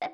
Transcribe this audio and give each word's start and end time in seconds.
Welcome 0.00 0.10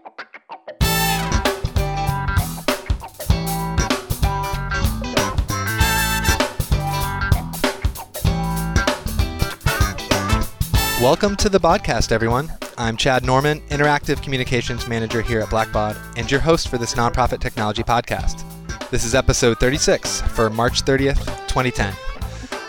to 11.36 11.50
the 11.50 11.60
podcast, 11.60 12.12
everyone. 12.12 12.50
I'm 12.78 12.96
Chad 12.96 13.26
Norman, 13.26 13.60
Interactive 13.68 14.22
Communications 14.22 14.88
Manager 14.88 15.20
here 15.20 15.41
at 15.41 15.48
Blackbaud, 15.48 15.98
and 16.16 16.30
your 16.30 16.41
host 16.41 16.69
for 16.69 16.79
this 16.79 16.95
nonprofit 16.95 17.41
technology 17.41 17.82
podcast. 17.82 18.43
This 18.89 19.05
is 19.05 19.14
episode 19.14 19.61
36 19.61 20.23
for 20.23 20.48
March 20.48 20.82
30th, 20.82 21.19
2010. 21.48 21.95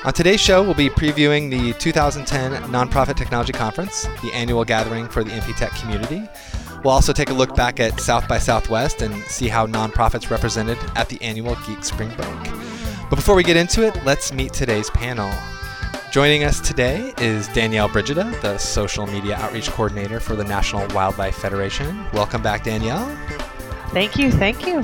On 0.04 0.12
today's 0.12 0.42
show, 0.42 0.62
we'll 0.62 0.74
be 0.74 0.90
previewing 0.90 1.50
the 1.50 1.72
2010 1.80 2.52
Nonprofit 2.70 3.16
Technology 3.16 3.54
Conference, 3.54 4.04
the 4.22 4.32
annual 4.34 4.66
gathering 4.66 5.08
for 5.08 5.24
the 5.24 5.32
NPTech 5.32 5.80
community. 5.82 6.28
We'll 6.86 6.94
also 6.94 7.14
take 7.14 7.32
a 7.32 7.34
look 7.34 7.56
back 7.56 7.80
at 7.80 8.00
South 8.00 8.28
by 8.28 8.38
Southwest 8.38 9.02
and 9.02 9.24
see 9.24 9.48
how 9.48 9.66
nonprofits 9.66 10.30
represented 10.30 10.78
at 10.96 11.10
the 11.10 11.20
annual 11.20 11.56
Geek 11.66 11.84
Spring 11.84 12.10
Break. 12.10 12.54
But 13.10 13.16
before 13.16 13.34
we 13.34 13.42
get 13.42 13.58
into 13.58 13.84
it, 13.84 14.06
let's 14.06 14.32
meet 14.32 14.54
today's 14.54 14.92
panel. 14.92 15.34
Joining 16.12 16.44
us 16.44 16.60
today 16.60 17.12
is 17.18 17.48
Danielle 17.48 17.90
Brigida, 17.90 18.40
the 18.44 18.60
social 18.60 19.08
media 19.08 19.36
outreach 19.38 19.68
coordinator 19.72 20.20
for 20.20 20.36
the 20.36 20.44
National 20.44 20.88
Wildlife 20.94 21.36
Federation. 21.36 22.06
Welcome 22.14 22.44
back, 22.44 22.64
Danielle. 22.64 23.08
Thank 23.90 24.18
you, 24.18 24.32
thank 24.32 24.68
you. 24.68 24.84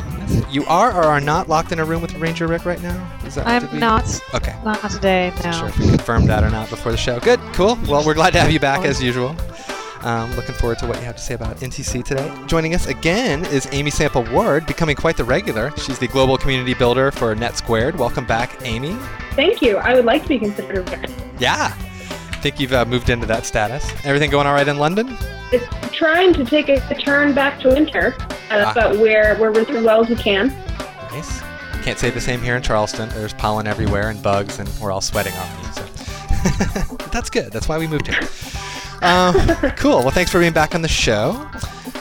You 0.49 0.65
are 0.65 0.91
or 0.91 1.03
are 1.03 1.21
not 1.21 1.49
locked 1.49 1.71
in 1.71 1.77
a 1.77 1.85
room 1.85 2.01
with 2.01 2.15
Ranger 2.15 2.47
Rick 2.47 2.65
right 2.65 2.81
now? 2.81 3.19
Is 3.25 3.35
that, 3.35 3.45
I'm 3.45 3.79
not. 3.79 4.05
Okay. 4.33 4.55
Not 4.65 4.89
today, 4.89 5.31
no. 5.43 5.51
Not 5.51 5.55
sure 5.55 5.67
if 5.67 5.77
we 5.77 5.89
confirmed 5.89 6.29
that 6.29 6.43
or 6.43 6.49
not 6.49 6.67
before 6.71 6.91
the 6.91 6.97
show. 6.97 7.19
Good, 7.19 7.39
cool. 7.53 7.77
Well, 7.87 8.03
we're 8.03 8.15
glad 8.15 8.33
to 8.33 8.39
have 8.39 8.51
you 8.51 8.59
back 8.59 8.85
as 8.85 9.03
usual. 9.03 9.35
Um, 10.03 10.33
looking 10.35 10.55
forward 10.55 10.79
to 10.79 10.87
what 10.87 10.97
you 10.97 11.03
have 11.03 11.15
to 11.15 11.21
say 11.21 11.35
about 11.35 11.57
NTC 11.57 12.03
today. 12.03 12.33
Joining 12.47 12.73
us 12.73 12.87
again 12.87 13.45
is 13.45 13.67
Amy 13.71 13.91
Sample 13.91 14.23
Ward, 14.31 14.65
becoming 14.65 14.95
quite 14.95 15.15
the 15.15 15.23
regular. 15.23 15.71
She's 15.77 15.99
the 15.99 16.07
global 16.07 16.37
community 16.37 16.73
builder 16.73 17.11
for 17.11 17.35
Net 17.35 17.55
Squared. 17.55 17.97
Welcome 17.97 18.25
back, 18.25 18.57
Amy. 18.63 18.95
Thank 19.35 19.61
you. 19.61 19.77
I 19.77 19.93
would 19.93 20.05
like 20.05 20.23
to 20.23 20.29
be 20.29 20.39
considered 20.39 20.77
a 20.77 20.81
regular. 20.81 21.31
Yeah. 21.37 21.75
I 21.75 22.43
think 22.43 22.59
you've 22.59 22.73
uh, 22.73 22.85
moved 22.85 23.11
into 23.11 23.27
that 23.27 23.45
status. 23.45 23.87
Everything 24.03 24.31
going 24.31 24.47
all 24.47 24.53
right 24.53 24.67
in 24.67 24.77
London? 24.77 25.15
It's 25.51 25.95
trying 25.95 26.33
to 26.33 26.45
take 26.45 26.69
a, 26.69 26.81
a 26.89 26.95
turn 26.95 27.35
back 27.35 27.59
to 27.59 27.69
winter, 27.69 28.15
uh, 28.49 28.63
ah. 28.65 28.71
but 28.73 28.97
we're, 28.97 29.39
we're 29.39 29.51
winter 29.51 29.83
well 29.83 30.01
as 30.01 30.09
we 30.09 30.15
can. 30.15 30.47
Nice. 31.11 31.41
Can't 31.83 31.99
say 31.99 32.09
the 32.09 32.21
same 32.21 32.41
here 32.41 32.55
in 32.55 32.63
Charleston. 32.63 33.09
There's 33.09 33.33
pollen 33.33 33.67
everywhere 33.67 34.09
and 34.09 34.21
bugs, 34.23 34.57
and 34.57 34.67
we're 34.81 34.91
all 34.91 35.01
sweating 35.01 35.33
already. 35.33 35.71
So 35.73 36.95
that's 37.11 37.29
good. 37.29 37.51
That's 37.51 37.67
why 37.67 37.77
we 37.77 37.85
moved 37.85 38.07
here. 38.07 38.19
Um, 39.01 39.33
cool. 39.77 39.99
Well, 39.99 40.11
thanks 40.11 40.31
for 40.31 40.39
being 40.39 40.53
back 40.53 40.75
on 40.75 40.81
the 40.81 40.87
show. 40.87 41.49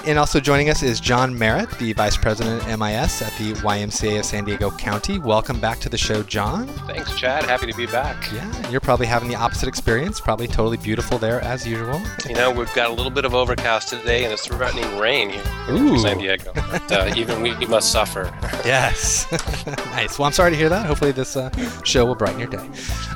And 0.06 0.18
also 0.18 0.40
joining 0.40 0.70
us 0.70 0.82
is 0.82 0.98
John 0.98 1.38
Merritt, 1.38 1.70
the 1.78 1.92
Vice 1.92 2.16
President 2.16 2.62
of 2.62 2.78
MIS 2.78 3.20
at 3.20 3.32
the 3.36 3.52
YMCA 3.60 4.20
of 4.20 4.24
San 4.24 4.46
Diego 4.46 4.70
County. 4.70 5.18
Welcome 5.18 5.60
back 5.60 5.78
to 5.80 5.90
the 5.90 5.98
show, 5.98 6.22
John. 6.22 6.68
Thanks, 6.86 7.14
Chad. 7.18 7.44
Happy 7.44 7.70
to 7.70 7.76
be 7.76 7.84
back. 7.84 8.32
Yeah, 8.32 8.70
you're 8.70 8.80
probably 8.80 9.04
having 9.04 9.28
the 9.28 9.34
opposite 9.34 9.68
experience. 9.68 10.18
Probably 10.18 10.48
totally 10.48 10.78
beautiful 10.78 11.18
there 11.18 11.42
as 11.42 11.66
usual. 11.66 12.00
You 12.26 12.34
know, 12.34 12.50
we've 12.50 12.72
got 12.72 12.88
a 12.88 12.94
little 12.94 13.10
bit 13.10 13.26
of 13.26 13.34
overcast 13.34 13.88
today, 13.88 14.24
and 14.24 14.32
it's 14.32 14.46
threatening 14.46 14.98
rain 14.98 15.30
here 15.30 15.42
in 15.68 15.98
San 15.98 16.16
Diego. 16.16 16.50
But 16.54 16.90
uh, 16.90 17.12
even 17.14 17.42
we 17.42 17.54
must 17.66 17.92
suffer. 17.92 18.32
yes. 18.64 19.30
nice. 19.66 20.18
Well, 20.18 20.26
I'm 20.26 20.32
sorry 20.32 20.50
to 20.50 20.56
hear 20.56 20.70
that. 20.70 20.86
Hopefully, 20.86 21.12
this 21.12 21.36
uh, 21.36 21.50
show 21.82 22.06
will 22.06 22.14
brighten 22.14 22.40
your 22.40 22.48
day. 22.48 22.66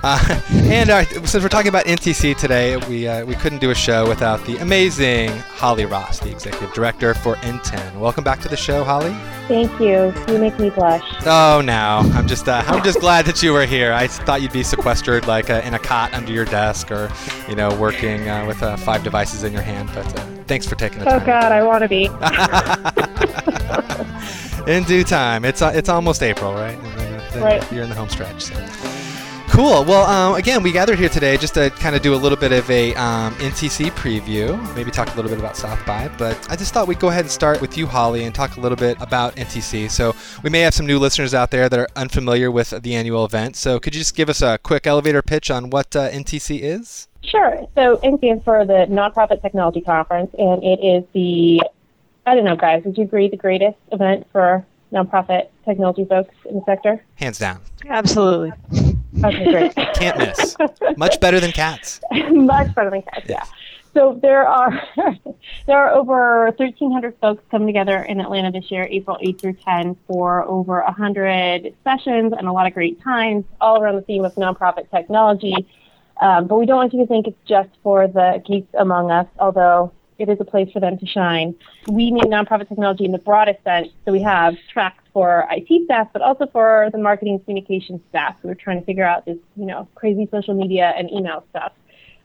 Uh, 0.02 0.40
and 0.52 0.90
uh, 0.90 1.04
since 1.24 1.42
we're 1.42 1.48
talking 1.48 1.70
about 1.70 1.86
NTC 1.86 2.36
today, 2.36 2.76
we 2.88 3.08
uh, 3.08 3.24
we 3.24 3.36
couldn't 3.36 3.60
do 3.60 3.70
a 3.70 3.74
show 3.74 4.06
without 4.06 4.44
the 4.44 4.58
amazing 4.58 5.30
Holly 5.30 5.86
Ross, 5.86 6.18
the 6.18 6.30
executive 6.30 6.73
director 6.74 7.14
for 7.14 7.36
NTEN. 7.36 7.98
Welcome 7.98 8.24
back 8.24 8.40
to 8.40 8.48
the 8.48 8.56
show, 8.56 8.84
Holly. 8.84 9.14
Thank 9.48 9.70
you. 9.80 10.12
You 10.28 10.38
make 10.38 10.58
me 10.58 10.70
blush. 10.70 11.02
Oh, 11.24 11.62
now 11.64 11.98
I'm 11.98 12.26
just 12.26 12.48
uh, 12.48 12.62
I'm 12.66 12.82
just 12.82 13.00
glad 13.00 13.24
that 13.26 13.42
you 13.42 13.52
were 13.52 13.64
here. 13.64 13.92
I 13.92 14.06
thought 14.06 14.42
you'd 14.42 14.52
be 14.52 14.62
sequestered 14.62 15.26
like 15.26 15.48
uh, 15.48 15.62
in 15.64 15.74
a 15.74 15.78
cot 15.78 16.12
under 16.12 16.32
your 16.32 16.44
desk, 16.44 16.90
or 16.90 17.10
you 17.48 17.54
know, 17.54 17.74
working 17.78 18.28
uh, 18.28 18.44
with 18.46 18.62
uh, 18.62 18.76
five 18.76 19.02
devices 19.02 19.44
in 19.44 19.52
your 19.52 19.62
hand. 19.62 19.88
But 19.94 20.06
uh, 20.18 20.26
thanks 20.46 20.66
for 20.66 20.74
taking 20.74 20.98
the 20.98 21.04
time. 21.06 21.22
Oh 21.22 21.24
God, 21.24 21.52
I 21.52 21.62
want 21.62 21.82
to 21.82 21.88
be. 21.88 22.06
in 24.70 24.84
due 24.84 25.04
time. 25.04 25.44
It's 25.44 25.62
uh, 25.62 25.72
it's 25.74 25.88
almost 25.88 26.22
April, 26.22 26.52
right? 26.52 26.78
Right. 27.36 27.72
You're 27.72 27.82
in 27.82 27.88
the 27.88 27.96
home 27.96 28.08
stretch. 28.08 28.42
So. 28.42 28.93
Cool. 29.54 29.84
Well, 29.84 30.04
um, 30.06 30.34
again, 30.34 30.64
we 30.64 30.72
gathered 30.72 30.98
here 30.98 31.08
today 31.08 31.36
just 31.36 31.54
to 31.54 31.70
kind 31.70 31.94
of 31.94 32.02
do 32.02 32.12
a 32.12 32.16
little 32.16 32.36
bit 32.36 32.50
of 32.50 32.68
a 32.68 32.92
um, 32.96 33.32
NTC 33.36 33.92
preview, 33.92 34.58
maybe 34.74 34.90
talk 34.90 35.06
a 35.12 35.14
little 35.14 35.30
bit 35.30 35.38
about 35.38 35.56
South 35.56 35.78
by. 35.86 36.08
But 36.18 36.50
I 36.50 36.56
just 36.56 36.74
thought 36.74 36.88
we'd 36.88 36.98
go 36.98 37.08
ahead 37.08 37.20
and 37.20 37.30
start 37.30 37.60
with 37.60 37.78
you, 37.78 37.86
Holly, 37.86 38.24
and 38.24 38.34
talk 38.34 38.56
a 38.56 38.60
little 38.60 38.74
bit 38.74 38.96
about 39.00 39.36
NTC. 39.36 39.88
So 39.92 40.12
we 40.42 40.50
may 40.50 40.58
have 40.62 40.74
some 40.74 40.86
new 40.86 40.98
listeners 40.98 41.34
out 41.34 41.52
there 41.52 41.68
that 41.68 41.78
are 41.78 41.86
unfamiliar 41.94 42.50
with 42.50 42.70
the 42.70 42.96
annual 42.96 43.24
event. 43.24 43.54
So 43.54 43.78
could 43.78 43.94
you 43.94 44.00
just 44.00 44.16
give 44.16 44.28
us 44.28 44.42
a 44.42 44.58
quick 44.58 44.88
elevator 44.88 45.22
pitch 45.22 45.52
on 45.52 45.70
what 45.70 45.94
uh, 45.94 46.10
NTC 46.10 46.58
is? 46.60 47.06
Sure. 47.22 47.64
So 47.76 47.98
NTC 47.98 48.18
stands 48.18 48.44
for 48.44 48.66
the 48.66 48.88
Nonprofit 48.90 49.40
Technology 49.40 49.82
Conference, 49.82 50.34
and 50.36 50.64
it 50.64 50.84
is 50.84 51.04
the 51.12 51.62
I 52.26 52.34
don't 52.34 52.44
know, 52.44 52.56
guys. 52.56 52.82
Would 52.84 52.98
you 52.98 53.04
agree 53.04 53.28
the 53.28 53.36
greatest 53.36 53.78
event 53.92 54.26
for 54.32 54.66
nonprofit 54.92 55.46
technology 55.64 56.06
folks 56.06 56.34
in 56.44 56.56
the 56.56 56.64
sector? 56.66 57.04
Hands 57.14 57.38
down. 57.38 57.60
Absolutely. 57.88 58.52
Okay, 59.22 59.50
great. 59.50 59.74
Can't 59.94 60.18
miss. 60.18 60.56
Much 60.96 61.20
better 61.20 61.40
than 61.40 61.52
cats. 61.52 62.00
Much 62.30 62.74
better 62.74 62.90
than 62.90 63.02
cats. 63.02 63.26
Yeah. 63.28 63.44
So 63.94 64.18
there 64.20 64.46
are 64.46 64.82
there 65.66 65.78
are 65.78 65.90
over 65.90 66.46
1,300 66.56 67.16
folks 67.20 67.42
coming 67.50 67.68
together 67.68 67.98
in 67.98 68.20
Atlanta 68.20 68.50
this 68.50 68.70
year, 68.70 68.88
April 68.90 69.16
8 69.20 69.40
through 69.40 69.52
10, 69.64 69.96
for 70.08 70.42
over 70.44 70.82
100 70.82 71.74
sessions 71.84 72.32
and 72.36 72.48
a 72.48 72.52
lot 72.52 72.66
of 72.66 72.74
great 72.74 73.00
times, 73.02 73.44
all 73.60 73.80
around 73.80 73.94
the 73.94 74.02
theme 74.02 74.24
of 74.24 74.34
nonprofit 74.34 74.90
technology. 74.90 75.54
Um, 76.20 76.46
but 76.46 76.58
we 76.58 76.66
don't 76.66 76.76
want 76.76 76.92
you 76.92 77.00
to 77.00 77.06
think 77.06 77.26
it's 77.28 77.38
just 77.46 77.70
for 77.82 78.08
the 78.08 78.42
geeks 78.44 78.72
among 78.74 79.10
us, 79.10 79.26
although 79.38 79.92
it 80.18 80.28
is 80.28 80.38
a 80.40 80.44
place 80.44 80.70
for 80.72 80.80
them 80.80 80.98
to 80.98 81.06
shine. 81.06 81.54
We 81.88 82.10
need 82.10 82.24
nonprofit 82.24 82.68
technology 82.68 83.04
in 83.04 83.12
the 83.12 83.18
broadest 83.18 83.62
sense. 83.64 83.88
So 84.04 84.12
we 84.12 84.22
have 84.22 84.54
tracks 84.72 85.02
for 85.12 85.46
IT 85.50 85.84
staff, 85.84 86.08
but 86.12 86.22
also 86.22 86.46
for 86.46 86.88
the 86.92 86.98
marketing 86.98 87.40
communication 87.40 88.02
staff 88.10 88.36
who 88.42 88.48
are 88.48 88.54
trying 88.54 88.80
to 88.80 88.86
figure 88.86 89.04
out 89.04 89.24
this, 89.24 89.38
you 89.56 89.66
know, 89.66 89.88
crazy 89.94 90.28
social 90.30 90.54
media 90.54 90.92
and 90.96 91.10
email 91.10 91.44
stuff. 91.50 91.72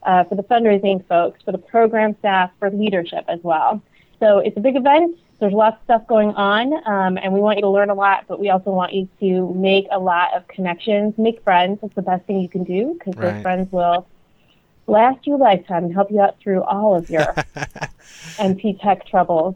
Uh, 0.04 0.24
for 0.24 0.36
the 0.36 0.44
fundraising 0.44 1.06
folks, 1.08 1.42
for 1.44 1.52
the 1.52 1.58
program 1.58 2.16
staff, 2.20 2.52
for 2.58 2.70
leadership 2.72 3.26
as 3.28 3.40
well. 3.44 3.82
So 4.22 4.40
it's 4.40 4.56
a 4.56 4.62
big 4.62 4.78
event. 4.78 5.18
There's 5.42 5.52
lots 5.52 5.78
of 5.78 5.84
stuff 5.84 6.08
going 6.08 6.30
on, 6.36 6.74
um, 6.88 7.18
and 7.18 7.34
we 7.34 7.42
want 7.42 7.58
you 7.58 7.64
to 7.64 7.70
learn 7.70 7.90
a 7.90 7.94
lot, 7.94 8.26
but 8.28 8.40
we 8.40 8.50
also 8.50 8.72
want 8.72 8.94
you 8.94 9.08
to 9.20 9.54
make 9.54 9.88
a 9.92 10.00
lot 10.00 10.34
of 10.34 10.48
connections, 10.48 11.14
make 11.18 11.44
friends. 11.44 11.80
It's 11.84 11.96
the 11.96 12.02
best 12.02 12.26
thing 12.26 12.40
you 12.40 12.50
can 12.50 12.64
do 12.64 12.98
because 12.98 13.16
right. 13.16 13.34
those 13.34 13.42
friends 13.42 13.72
will 13.72 14.08
last 14.90 15.26
you 15.26 15.36
a 15.36 15.38
lifetime 15.38 15.86
and 15.86 15.94
help 15.94 16.12
you 16.12 16.22
out 16.22 16.40
through 16.40 16.64
all 16.64 16.96
of 16.96 17.10
your 17.10 17.24
NP 18.38 18.82
tech 18.82 19.06
troubles. 19.06 19.56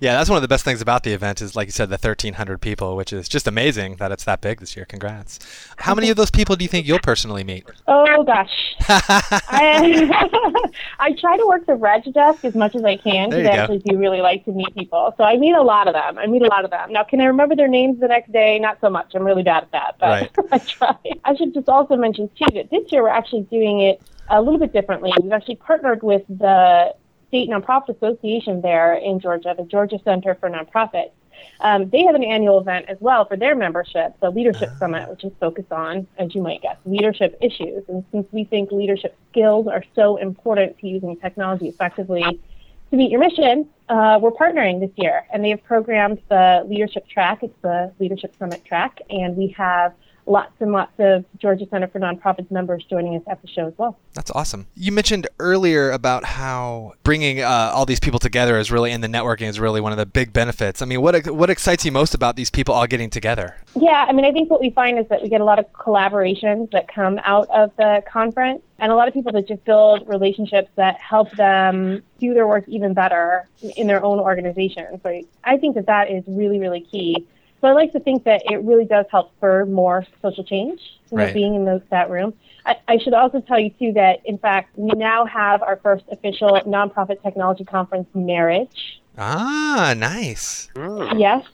Yeah, 0.00 0.14
that's 0.14 0.28
one 0.28 0.36
of 0.36 0.42
the 0.42 0.48
best 0.48 0.64
things 0.64 0.80
about 0.80 1.02
the 1.02 1.12
event 1.12 1.40
is, 1.40 1.54
like 1.56 1.68
you 1.68 1.72
said, 1.72 1.88
the 1.88 1.94
1,300 1.94 2.60
people, 2.60 2.96
which 2.96 3.12
is 3.12 3.28
just 3.28 3.46
amazing 3.46 3.96
that 3.96 4.12
it's 4.12 4.24
that 4.24 4.40
big 4.40 4.60
this 4.60 4.76
year. 4.76 4.84
Congrats. 4.84 5.38
How 5.78 5.94
many 5.94 6.10
of 6.10 6.16
those 6.16 6.30
people 6.30 6.56
do 6.56 6.64
you 6.64 6.68
think 6.68 6.86
you'll 6.86 6.98
personally 6.98 7.44
meet? 7.44 7.64
Oh, 7.86 8.22
gosh. 8.24 8.50
I, 8.88 10.30
I 10.98 11.12
try 11.12 11.36
to 11.36 11.46
work 11.46 11.66
the 11.66 11.74
reg 11.74 12.04
desk 12.12 12.44
as 12.44 12.54
much 12.54 12.74
as 12.74 12.84
I 12.84 12.96
can 12.96 13.30
because 13.30 13.46
I 13.46 13.50
actually 13.50 13.78
do 13.80 13.96
really 13.98 14.20
like 14.20 14.44
to 14.44 14.52
meet 14.52 14.74
people. 14.74 15.14
So 15.16 15.24
I 15.24 15.36
meet 15.36 15.54
a 15.54 15.62
lot 15.62 15.88
of 15.88 15.94
them. 15.94 16.18
I 16.18 16.26
meet 16.26 16.42
a 16.42 16.48
lot 16.48 16.64
of 16.64 16.70
them. 16.70 16.92
Now, 16.92 17.04
can 17.04 17.20
I 17.20 17.26
remember 17.26 17.56
their 17.56 17.68
names 17.68 18.00
the 18.00 18.08
next 18.08 18.32
day? 18.32 18.58
Not 18.58 18.78
so 18.80 18.90
much. 18.90 19.14
I'm 19.14 19.24
really 19.24 19.42
bad 19.42 19.64
at 19.64 19.72
that, 19.72 19.96
but 19.98 20.06
right. 20.06 20.30
I 20.52 20.58
try. 20.58 20.96
I 21.24 21.34
should 21.34 21.54
just 21.54 21.68
also 21.68 21.96
mention, 21.96 22.28
too, 22.36 22.46
that 22.54 22.70
this 22.70 22.90
year 22.90 23.02
we're 23.02 23.08
actually 23.08 23.42
doing 23.42 23.80
it 23.80 24.02
a 24.28 24.40
little 24.40 24.58
bit 24.58 24.72
differently. 24.72 25.12
We've 25.22 25.32
actually 25.32 25.56
partnered 25.56 26.02
with 26.02 26.22
the 26.28 26.94
state 27.34 27.50
nonprofit 27.50 27.96
association 27.96 28.60
there 28.60 28.94
in 28.94 29.18
Georgia, 29.18 29.56
the 29.58 29.64
Georgia 29.64 29.98
Center 30.04 30.36
for 30.36 30.48
Nonprofits. 30.48 31.10
Um, 31.58 31.90
they 31.90 32.04
have 32.04 32.14
an 32.14 32.22
annual 32.22 32.60
event 32.60 32.86
as 32.88 32.96
well 33.00 33.24
for 33.24 33.36
their 33.36 33.56
membership, 33.56 34.14
the 34.20 34.30
Leadership 34.30 34.68
uh-huh. 34.68 34.78
Summit, 34.78 35.10
which 35.10 35.24
is 35.24 35.32
focused 35.40 35.72
on, 35.72 36.06
as 36.16 36.32
you 36.32 36.40
might 36.40 36.62
guess, 36.62 36.76
leadership 36.86 37.36
issues. 37.42 37.82
And 37.88 38.04
since 38.12 38.28
we 38.30 38.44
think 38.44 38.70
leadership 38.70 39.16
skills 39.32 39.66
are 39.66 39.82
so 39.96 40.16
important 40.16 40.78
to 40.78 40.86
using 40.86 41.16
technology 41.16 41.66
effectively 41.66 42.22
to 42.22 42.96
meet 42.96 43.10
your 43.10 43.18
mission, 43.18 43.68
uh, 43.88 44.20
we're 44.22 44.30
partnering 44.30 44.78
this 44.78 44.92
year. 44.94 45.26
And 45.32 45.44
they 45.44 45.50
have 45.50 45.64
programmed 45.64 46.22
the 46.28 46.64
leadership 46.68 47.08
track. 47.08 47.42
It's 47.42 47.60
the 47.62 47.92
Leadership 47.98 48.36
Summit 48.38 48.64
track. 48.64 49.00
And 49.10 49.36
we 49.36 49.48
have 49.58 49.92
lots 50.26 50.52
and 50.60 50.72
lots 50.72 50.92
of 50.98 51.24
Georgia 51.38 51.66
Center 51.70 51.88
for 51.88 52.00
Nonprofits 52.00 52.50
members 52.50 52.84
joining 52.84 53.16
us 53.16 53.22
at 53.28 53.40
the 53.42 53.48
show 53.48 53.66
as 53.66 53.74
well. 53.76 53.98
That's 54.14 54.30
awesome. 54.30 54.66
You 54.74 54.92
mentioned 54.92 55.26
earlier 55.38 55.90
about 55.90 56.24
how 56.24 56.94
bringing 57.02 57.40
uh, 57.40 57.72
all 57.74 57.86
these 57.86 58.00
people 58.00 58.18
together 58.18 58.58
is 58.58 58.70
really, 58.70 58.92
and 58.92 59.02
the 59.02 59.08
networking 59.08 59.48
is 59.48 59.60
really 59.60 59.80
one 59.80 59.92
of 59.92 59.98
the 59.98 60.06
big 60.06 60.32
benefits. 60.32 60.82
I 60.82 60.86
mean, 60.86 61.00
what 61.00 61.26
what 61.30 61.50
excites 61.50 61.84
you 61.84 61.92
most 61.92 62.14
about 62.14 62.36
these 62.36 62.50
people 62.50 62.74
all 62.74 62.86
getting 62.86 63.10
together? 63.10 63.56
Yeah, 63.76 64.06
I 64.08 64.12
mean, 64.12 64.24
I 64.24 64.32
think 64.32 64.50
what 64.50 64.60
we 64.60 64.70
find 64.70 64.98
is 64.98 65.06
that 65.08 65.22
we 65.22 65.28
get 65.28 65.40
a 65.40 65.44
lot 65.44 65.58
of 65.58 65.70
collaborations 65.72 66.70
that 66.72 66.88
come 66.88 67.20
out 67.24 67.48
of 67.50 67.72
the 67.76 68.02
conference, 68.10 68.62
and 68.78 68.90
a 68.92 68.94
lot 68.94 69.08
of 69.08 69.14
people 69.14 69.32
that 69.32 69.46
just 69.46 69.64
build 69.64 70.08
relationships 70.08 70.70
that 70.76 70.98
help 70.98 71.30
them 71.32 72.02
do 72.18 72.34
their 72.34 72.46
work 72.46 72.64
even 72.68 72.94
better 72.94 73.48
in 73.76 73.86
their 73.86 74.02
own 74.04 74.18
organizations. 74.18 75.00
So 75.02 75.22
I 75.44 75.56
think 75.56 75.74
that 75.74 75.86
that 75.86 76.10
is 76.10 76.24
really, 76.26 76.58
really 76.58 76.80
key. 76.80 77.26
So 77.64 77.68
I 77.70 77.72
like 77.72 77.92
to 77.92 78.00
think 78.00 78.24
that 78.24 78.42
it 78.52 78.58
really 78.58 78.84
does 78.84 79.06
help 79.10 79.34
spur 79.38 79.64
more 79.64 80.04
social 80.20 80.44
change, 80.44 80.82
you 81.10 81.16
know, 81.16 81.24
Right. 81.24 81.32
being 81.32 81.54
in 81.54 81.64
those, 81.64 81.80
that 81.88 82.10
room. 82.10 82.34
I, 82.66 82.76
I 82.86 82.98
should 82.98 83.14
also 83.14 83.40
tell 83.40 83.58
you, 83.58 83.70
too, 83.70 83.94
that 83.94 84.20
in 84.26 84.36
fact, 84.36 84.76
we 84.76 84.90
now 84.90 85.24
have 85.24 85.62
our 85.62 85.76
first 85.76 86.04
official 86.12 86.60
nonprofit 86.66 87.22
technology 87.22 87.64
conference, 87.64 88.06
Marriage. 88.12 89.00
Ah, 89.16 89.94
nice. 89.96 90.68
Hmm. 90.76 91.16
Yes. 91.16 91.46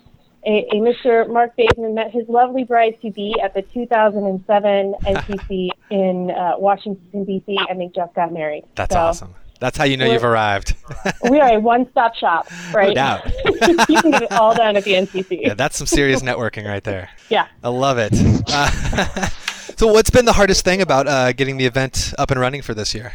A, 0.44 0.66
a 0.72 0.80
Mr. 0.80 1.30
Mark 1.32 1.54
Bateman 1.54 1.94
met 1.94 2.10
his 2.10 2.28
lovely 2.28 2.64
bride 2.64 3.00
to 3.02 3.12
be 3.12 3.36
at 3.40 3.54
the 3.54 3.62
2007 3.62 4.94
NTC 5.04 5.68
in 5.90 6.32
uh, 6.32 6.54
Washington, 6.58 7.24
D.C., 7.24 7.56
and 7.68 7.80
they 7.80 7.86
just 7.86 8.12
got 8.14 8.32
married. 8.32 8.64
That's 8.74 8.94
So 8.94 9.00
awesome. 9.00 9.34
That's 9.60 9.76
how 9.76 9.84
you 9.84 9.96
know 9.98 10.10
you've 10.10 10.24
arrived. 10.24 10.74
we 11.30 11.38
are 11.38 11.54
a 11.54 11.60
one 11.60 11.88
stop 11.90 12.14
shop, 12.16 12.48
right? 12.72 12.94
doubt. 12.94 13.30
you 13.68 14.00
can 14.00 14.10
get 14.10 14.22
it 14.22 14.32
all 14.32 14.54
done 14.54 14.76
at 14.76 14.84
the 14.84 14.94
NTC. 14.94 15.40
yeah, 15.42 15.54
that's 15.54 15.76
some 15.76 15.86
serious 15.86 16.22
networking 16.22 16.66
right 16.66 16.84
there. 16.84 17.10
Yeah. 17.28 17.46
I 17.62 17.68
love 17.68 17.98
it. 17.98 18.12
Uh, 18.46 19.26
so, 19.76 19.92
what's 19.92 20.10
been 20.10 20.24
the 20.24 20.32
hardest 20.32 20.64
thing 20.64 20.80
about 20.82 21.06
uh, 21.06 21.32
getting 21.32 21.56
the 21.56 21.66
event 21.66 22.14
up 22.18 22.30
and 22.30 22.40
running 22.40 22.62
for 22.62 22.74
this 22.74 22.94
year? 22.94 23.12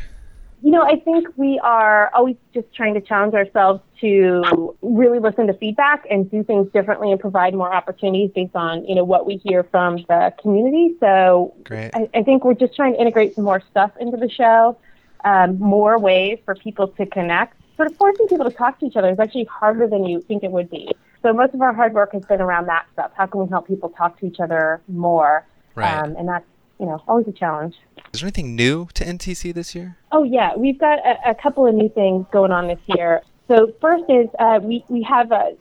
You 0.61 0.71
know, 0.71 0.81
I 0.81 0.95
think 0.95 1.27
we 1.35 1.59
are 1.63 2.09
always 2.15 2.37
just 2.51 2.73
trying 2.73 2.95
to 2.95 3.01
challenge 3.01 3.35
ourselves 3.35 3.81
to 4.01 4.75
really 4.81 5.19
listen 5.19 5.45
to 5.45 5.53
feedback 5.53 6.07
and 6.09 6.29
do 6.31 6.43
things 6.43 6.71
differently 6.71 7.11
and 7.11 7.19
provide 7.19 7.53
more 7.53 7.71
opportunities 7.71 8.31
based 8.33 8.55
on, 8.55 8.83
you 8.85 8.95
know, 8.95 9.03
what 9.03 9.27
we 9.27 9.37
hear 9.37 9.63
from 9.63 9.97
the 10.07 10.33
community. 10.41 10.95
So 10.99 11.53
Great. 11.65 11.91
I, 11.93 12.09
I 12.15 12.23
think 12.23 12.43
we're 12.43 12.55
just 12.55 12.75
trying 12.75 12.93
to 12.93 12.99
integrate 12.99 13.35
some 13.35 13.43
more 13.43 13.61
stuff 13.69 13.91
into 13.99 14.17
the 14.17 14.27
show, 14.27 14.75
um, 15.23 15.59
more 15.59 15.99
ways 15.99 16.39
for 16.45 16.55
people 16.55 16.87
to 16.87 17.05
connect. 17.05 17.61
Sort 17.77 17.91
of 17.91 17.97
forcing 17.97 18.27
people 18.27 18.49
to 18.49 18.55
talk 18.55 18.79
to 18.79 18.85
each 18.85 18.95
other 18.95 19.09
is 19.09 19.19
actually 19.19 19.45
harder 19.45 19.87
than 19.87 20.05
you 20.05 20.21
think 20.21 20.43
it 20.43 20.51
would 20.51 20.69
be. 20.69 20.89
So 21.21 21.33
most 21.33 21.53
of 21.53 21.61
our 21.61 21.73
hard 21.73 21.93
work 21.93 22.13
has 22.13 22.23
been 22.25 22.39
around 22.39 22.67
that 22.67 22.85
stuff. 22.93 23.11
How 23.15 23.25
can 23.25 23.41
we 23.41 23.49
help 23.49 23.67
people 23.67 23.89
talk 23.89 24.19
to 24.19 24.27
each 24.27 24.39
other 24.39 24.81
more? 24.87 25.45
Right. 25.73 25.93
Um, 25.93 26.15
and 26.15 26.29
that's, 26.29 26.45
you 26.79 26.85
know, 26.85 27.01
always 27.07 27.27
a 27.27 27.31
challenge. 27.31 27.75
Is 28.13 28.21
there 28.21 28.27
anything 28.27 28.55
new 28.55 28.87
to 28.93 29.03
NTC 29.03 29.53
this 29.53 29.75
year? 29.75 29.97
Oh 30.11 30.23
yeah, 30.23 30.55
we've 30.55 30.79
got 30.79 30.99
a, 30.99 31.31
a 31.31 31.35
couple 31.35 31.65
of 31.65 31.75
new 31.75 31.89
things 31.89 32.25
going 32.31 32.51
on 32.51 32.67
this 32.67 32.79
year. 32.85 33.21
So 33.47 33.73
first 33.81 34.05
is 34.07 34.27
uh, 34.39 34.59
we 34.61 34.85
we 34.87 35.03
have 35.03 35.31
uh, 35.31 35.51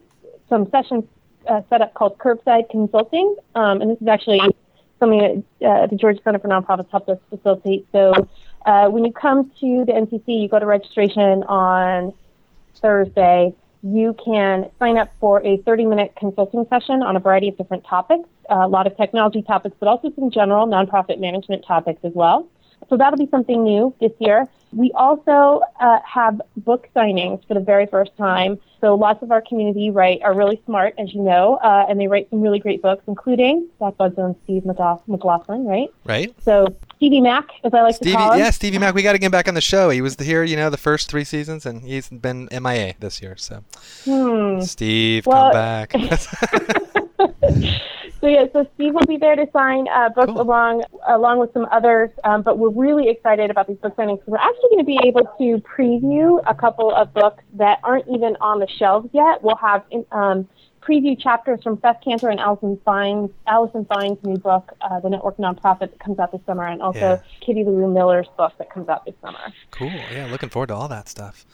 some 0.48 0.70
sessions 0.70 1.04
uh, 1.48 1.62
set 1.68 1.80
up 1.80 1.94
called 1.94 2.18
Curbside 2.18 2.70
Consulting, 2.70 3.36
um, 3.54 3.80
and 3.80 3.90
this 3.90 4.00
is 4.00 4.08
actually 4.08 4.40
something 5.00 5.44
that 5.60 5.68
uh, 5.68 5.86
the 5.86 5.96
Georgia 5.96 6.20
Center 6.22 6.38
for 6.38 6.48
Nonprofits 6.48 6.90
helped 6.90 7.08
us 7.08 7.18
facilitate. 7.28 7.86
So 7.92 8.28
uh, 8.64 8.88
when 8.88 9.04
you 9.04 9.12
come 9.12 9.50
to 9.60 9.84
the 9.84 9.92
NTC, 9.92 10.42
you 10.42 10.48
go 10.48 10.58
to 10.58 10.66
registration 10.66 11.42
on 11.44 12.12
Thursday. 12.76 13.54
You 13.82 14.16
can 14.24 14.70
sign 14.78 14.96
up 14.96 15.10
for 15.20 15.40
a 15.40 15.58
30-minute 15.58 16.14
consulting 16.18 16.66
session 16.70 17.02
on 17.02 17.16
a 17.16 17.20
variety 17.20 17.48
of 17.48 17.58
different 17.58 17.84
topics, 17.84 18.28
a 18.48 18.66
lot 18.66 18.86
of 18.86 18.96
technology 18.96 19.42
topics, 19.42 19.76
but 19.78 19.88
also 19.88 20.10
some 20.14 20.30
general 20.30 20.66
nonprofit 20.66 21.20
management 21.20 21.64
topics 21.66 22.00
as 22.02 22.12
well. 22.14 22.48
So 22.88 22.96
that'll 22.96 23.18
be 23.18 23.28
something 23.30 23.62
new 23.62 23.94
this 24.00 24.12
year. 24.18 24.46
We 24.72 24.90
also 24.92 25.62
uh, 25.80 25.98
have 26.04 26.40
book 26.56 26.88
signings 26.96 27.46
for 27.46 27.54
the 27.54 27.60
very 27.60 27.86
first 27.86 28.16
time. 28.16 28.58
So 28.80 28.94
lots 28.96 29.22
of 29.22 29.30
our 29.30 29.40
community 29.40 29.90
write 29.90 30.20
are 30.22 30.34
really 30.34 30.60
smart, 30.66 30.94
as 30.98 31.14
you 31.14 31.22
know, 31.22 31.56
uh, 31.62 31.86
and 31.88 32.00
they 32.00 32.08
write 32.08 32.28
some 32.30 32.40
really 32.40 32.58
great 32.58 32.82
books, 32.82 33.04
including 33.06 33.68
Zach 33.78 33.96
Buds 33.96 34.18
and 34.18 34.34
Steve 34.44 34.64
MacLaughlin, 34.64 35.64
right? 35.64 35.88
Right? 36.04 36.34
So 36.42 36.74
Stevie 37.04 37.20
Mac, 37.20 37.48
as 37.64 37.74
I 37.74 37.82
like 37.82 37.92
to 37.92 37.96
Stevie, 37.96 38.16
call 38.16 38.32
him. 38.32 38.38
yeah, 38.38 38.48
Stevie 38.50 38.78
Mac. 38.78 38.94
We 38.94 39.02
got 39.02 39.12
to 39.12 39.18
get 39.18 39.26
him 39.26 39.32
back 39.32 39.46
on 39.46 39.52
the 39.52 39.60
show. 39.60 39.90
He 39.90 40.00
was 40.00 40.16
here, 40.16 40.42
you 40.42 40.56
know, 40.56 40.70
the 40.70 40.78
first 40.78 41.10
three 41.10 41.24
seasons, 41.24 41.66
and 41.66 41.82
he's 41.82 42.08
been 42.08 42.48
MIA 42.50 42.94
this 42.98 43.20
year. 43.20 43.36
So, 43.36 43.62
Hmm. 44.06 44.60
Steve, 44.62 45.26
Well- 45.26 45.52
come 45.52 45.52
back. 45.52 45.94
So 48.20 48.28
yeah, 48.30 48.46
so 48.54 48.66
Steve 48.74 48.94
will 48.94 49.04
be 49.06 49.18
there 49.18 49.36
to 49.36 49.46
sign 49.52 49.86
uh, 49.86 50.08
books 50.08 50.32
Cool. 50.32 50.40
along 50.40 50.82
along 51.06 51.40
with 51.40 51.52
some 51.52 51.66
others. 51.70 52.08
Um, 52.24 52.40
but 52.40 52.56
we're 52.58 52.70
really 52.70 53.10
excited 53.10 53.50
about 53.50 53.66
these 53.68 53.76
book 53.76 53.94
signings. 53.96 54.20
We're 54.24 54.38
actually 54.38 54.70
going 54.70 54.78
to 54.78 54.84
be 54.86 54.98
able 55.04 55.24
to 55.36 55.62
preview 55.76 56.42
a 56.46 56.54
couple 56.54 56.90
of 56.90 57.12
books 57.12 57.44
that 57.58 57.80
aren't 57.84 58.06
even 58.08 58.34
on 58.40 58.60
the 58.60 58.66
shelves 58.78 59.10
yet. 59.12 59.42
We'll 59.42 59.56
have 59.56 59.82
um, 60.10 60.48
preview 60.86 61.18
chapters 61.18 61.62
from 61.62 61.76
Beth 61.76 61.98
Kanter 62.06 62.30
and 62.30 62.38
Allison 62.40 62.78
Fine's 62.84 63.30
Allison 63.46 63.84
Fine's 63.86 64.18
new 64.22 64.36
book, 64.36 64.72
uh, 64.80 65.00
The 65.00 65.10
Network 65.10 65.36
Nonprofit, 65.38 65.78
that 65.90 65.98
comes 65.98 66.18
out 66.18 66.32
this 66.32 66.40
summer, 66.46 66.66
and 66.66 66.82
also 66.82 66.98
Yeah. 66.98 67.18
Kivi 67.46 67.64
Leroux 67.64 67.92
Miller's 67.92 68.28
book 68.36 68.52
that 68.58 68.70
comes 68.70 68.88
out 68.88 69.04
this 69.04 69.14
summer. 69.22 69.38
Cool. 69.70 69.90
Yeah, 70.12 70.26
looking 70.30 70.48
forward 70.50 70.68
to 70.68 70.74
all 70.74 70.88
that 70.88 71.08
stuff. 71.08 71.44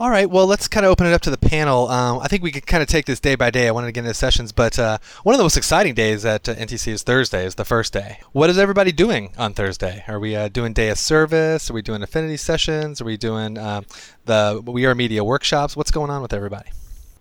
All 0.00 0.10
right. 0.10 0.28
Well, 0.28 0.48
let's 0.48 0.66
kind 0.66 0.84
of 0.84 0.90
open 0.90 1.06
it 1.06 1.12
up 1.12 1.20
to 1.20 1.30
the 1.30 1.38
panel. 1.38 1.88
Um, 1.88 2.18
I 2.18 2.26
think 2.26 2.42
we 2.42 2.50
could 2.50 2.66
kind 2.66 2.82
of 2.82 2.88
take 2.88 3.06
this 3.06 3.20
day 3.20 3.36
by 3.36 3.50
day. 3.50 3.68
I 3.68 3.70
wanted 3.70 3.86
to 3.86 3.92
get 3.92 4.00
into 4.00 4.12
sessions, 4.14 4.50
but 4.50 4.76
uh, 4.76 4.98
one 5.22 5.36
of 5.36 5.38
the 5.38 5.44
most 5.44 5.56
exciting 5.56 5.94
days 5.94 6.24
at 6.24 6.48
uh, 6.48 6.54
NTC 6.56 6.88
is 6.88 7.04
Thursday. 7.04 7.46
Is 7.46 7.54
the 7.54 7.64
first 7.64 7.92
day. 7.92 8.18
What 8.32 8.50
is 8.50 8.58
everybody 8.58 8.90
doing 8.90 9.32
on 9.38 9.54
Thursday? 9.54 10.02
Are 10.08 10.18
we 10.18 10.34
uh, 10.34 10.48
doing 10.48 10.72
day 10.72 10.88
of 10.88 10.98
service? 10.98 11.70
Are 11.70 11.74
we 11.74 11.80
doing 11.82 12.02
affinity 12.02 12.36
sessions? 12.36 13.00
Are 13.00 13.04
we 13.04 13.16
doing 13.16 13.56
um, 13.56 13.86
the 14.24 14.60
We 14.66 14.84
Are 14.86 14.96
Media 14.96 15.22
workshops? 15.22 15.76
What's 15.76 15.92
going 15.92 16.10
on 16.10 16.22
with 16.22 16.32
everybody? 16.32 16.70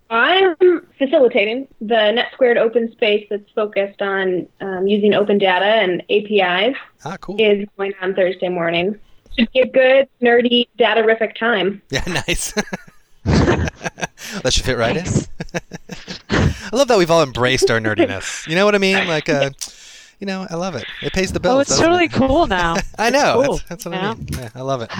I'm 0.10 0.56
facilitating 1.06 1.68
the 1.82 2.12
Net 2.12 2.30
Squared 2.34 2.58
open 2.58 2.92
space 2.92 3.26
that's 3.30 3.50
focused 3.52 4.02
on 4.02 4.48
um, 4.62 4.88
using 4.88 5.14
open 5.14 5.38
data 5.38 5.66
and 5.66 6.02
APIs 6.10 6.76
Ah, 7.06 7.18
cool. 7.22 7.36
is 7.40 7.68
going 7.78 7.94
on 8.02 8.14
Thursday 8.16 8.50
morning. 8.50 9.00
Should 9.38 9.52
be 9.52 9.62
a 9.62 9.68
good, 9.68 10.08
nerdy, 10.22 10.68
data-rific 10.78 11.36
time. 11.38 11.82
Yeah, 11.90 12.04
nice. 12.28 12.54
that 13.24 14.50
should 14.52 14.64
fit 14.66 14.78
right 14.78 14.98
in. 14.98 15.06
I 16.30 16.70
love 16.76 16.88
that 16.88 16.98
we've 16.98 17.12
all 17.12 17.24
embraced 17.24 17.70
our 17.72 17.80
nerdiness. 17.80 18.48
You 18.54 18.56
know 18.56 18.66
what 18.66 18.76
I 18.76 18.80
mean? 18.80 19.08
Like, 19.08 19.30
uh, 19.30 19.50
you 20.20 20.28
know, 20.28 20.46
I 20.50 20.56
love 20.56 20.76
it. 20.76 20.86
It 21.02 21.14
pays 21.14 21.32
the 21.32 21.40
bills. 21.40 21.56
Oh, 21.56 21.60
it's 21.62 21.78
totally 21.80 22.06
it? 22.06 22.14
cool 22.14 22.48
now. 22.62 22.76
I 23.00 23.10
know. 23.10 23.42
Cool, 23.46 23.58
That's, 23.58 23.64
that's 23.70 23.86
what 23.86 23.94
you 23.96 24.00
I 24.00 24.14
mean. 24.16 24.28
Yeah, 24.32 24.50
I 24.56 24.62
love 24.62 24.82
it. 24.82 24.92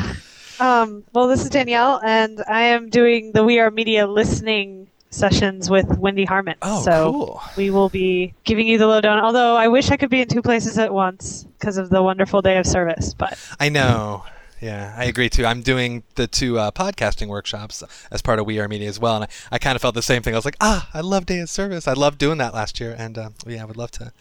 Um, 0.60 1.04
well, 1.14 1.28
this 1.28 1.42
is 1.44 1.50
Danielle, 1.50 2.00
and 2.06 2.44
I 2.48 2.62
am 2.64 2.90
doing 2.90 3.32
the 3.34 3.44
We 3.44 3.60
Are 3.60 3.70
Media 3.72 4.08
listening 4.08 4.88
sessions 5.14 5.70
with 5.70 5.98
Wendy 5.98 6.26
Harman. 6.26 6.56
Oh, 6.62 6.84
so 6.84 7.12
cool. 7.12 7.42
we 7.56 7.70
will 7.70 7.90
be 7.90 8.34
giving 8.44 8.68
you 8.68 8.78
the 8.78 8.88
lowdown. 8.88 9.20
Although 9.20 9.56
I 9.56 9.68
wish 9.68 9.92
I 9.92 9.98
could 9.98 10.10
be 10.10 10.22
in 10.22 10.28
two 10.28 10.42
places 10.42 10.78
at 10.78 10.94
once 10.94 11.46
because 11.60 11.78
of 11.78 11.90
the 11.90 12.02
wonderful 12.02 12.42
day 12.42 12.58
of 12.58 12.66
service, 12.66 13.14
but 13.14 13.38
I 13.60 13.70
know. 13.70 14.24
Yeah, 14.62 14.96
I 14.98 15.04
agree 15.06 15.28
too. 15.30 15.46
I'm 15.46 15.62
doing 15.62 16.04
the 16.16 16.26
two 16.26 16.58
uh, 16.58 16.72
podcasting 16.72 17.28
workshops 17.28 17.84
as 18.10 18.22
part 18.22 18.40
of 18.40 18.46
We 18.46 18.60
Are 18.62 18.70
Media 18.70 18.88
as 18.88 18.98
well, 18.98 19.16
and 19.16 19.26
I, 19.26 19.28
I 19.56 19.58
kind 19.60 19.76
of 19.76 19.82
felt 19.82 19.94
the 19.94 20.02
same 20.02 20.22
thing. 20.22 20.34
I 20.34 20.38
was 20.38 20.46
like, 20.46 20.56
ah, 20.62 20.90
I 20.94 21.02
love 21.02 21.26
Day 21.26 21.40
of 21.40 21.50
Service. 21.50 21.86
I 21.86 21.92
loved 21.92 22.18
doing 22.18 22.38
that 22.38 22.54
last 22.54 22.80
year, 22.80 22.96
and 22.98 23.18
uh, 23.18 23.30
yeah, 23.46 23.62
I 23.62 23.66
would 23.66 23.76
love 23.76 23.92
to 23.92 24.14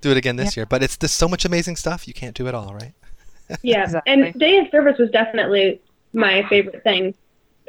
do 0.00 0.10
it 0.10 0.16
again 0.16 0.36
this 0.36 0.56
year. 0.56 0.64
But 0.64 0.82
it's 0.82 0.96
just 0.96 1.16
so 1.16 1.28
much 1.28 1.44
amazing 1.44 1.76
stuff. 1.76 2.08
You 2.08 2.14
can't 2.14 2.34
do 2.34 2.46
it 2.46 2.54
all, 2.54 2.72
right? 2.74 2.92
Yeah, 3.62 3.82
Exactly. 3.82 4.12
and 4.12 4.34
day 4.38 4.56
of 4.58 4.68
service 4.70 4.96
was 4.98 5.10
definitely 5.10 5.80
my 6.14 6.44
favorite 6.48 6.82
thing 6.84 7.14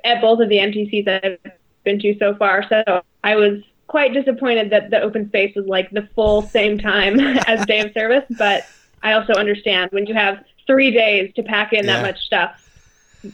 at 0.06 0.22
both 0.22 0.40
of 0.40 0.48
the 0.48 0.58
NTCs 0.58 1.08
I've 1.08 1.40
been 1.84 2.00
to 2.00 2.18
so 2.18 2.36
far. 2.36 2.64
So 2.70 3.02
I 3.24 3.36
was 3.36 3.62
quite 3.88 4.14
disappointed 4.14 4.70
that 4.70 4.90
the 4.90 5.02
open 5.02 5.28
space 5.28 5.54
was 5.56 5.66
like 5.66 5.90
the 5.92 6.08
full 6.16 6.44
same 6.44 6.78
time 6.78 7.20
as 7.48 7.66
day 7.66 7.80
of 7.82 7.92
service, 7.94 8.24
but 8.38 8.66
I 9.04 9.14
also 9.14 9.34
understand 9.34 9.92
when 9.92 10.06
you 10.06 10.14
have 10.14 10.44
three 10.68 10.92
days 10.92 11.34
to 11.36 11.44
pack 11.44 11.74
in 11.74 11.86
Yeah. 11.86 11.98
that 11.98 12.02
much 12.04 12.20
stuff, 12.20 12.70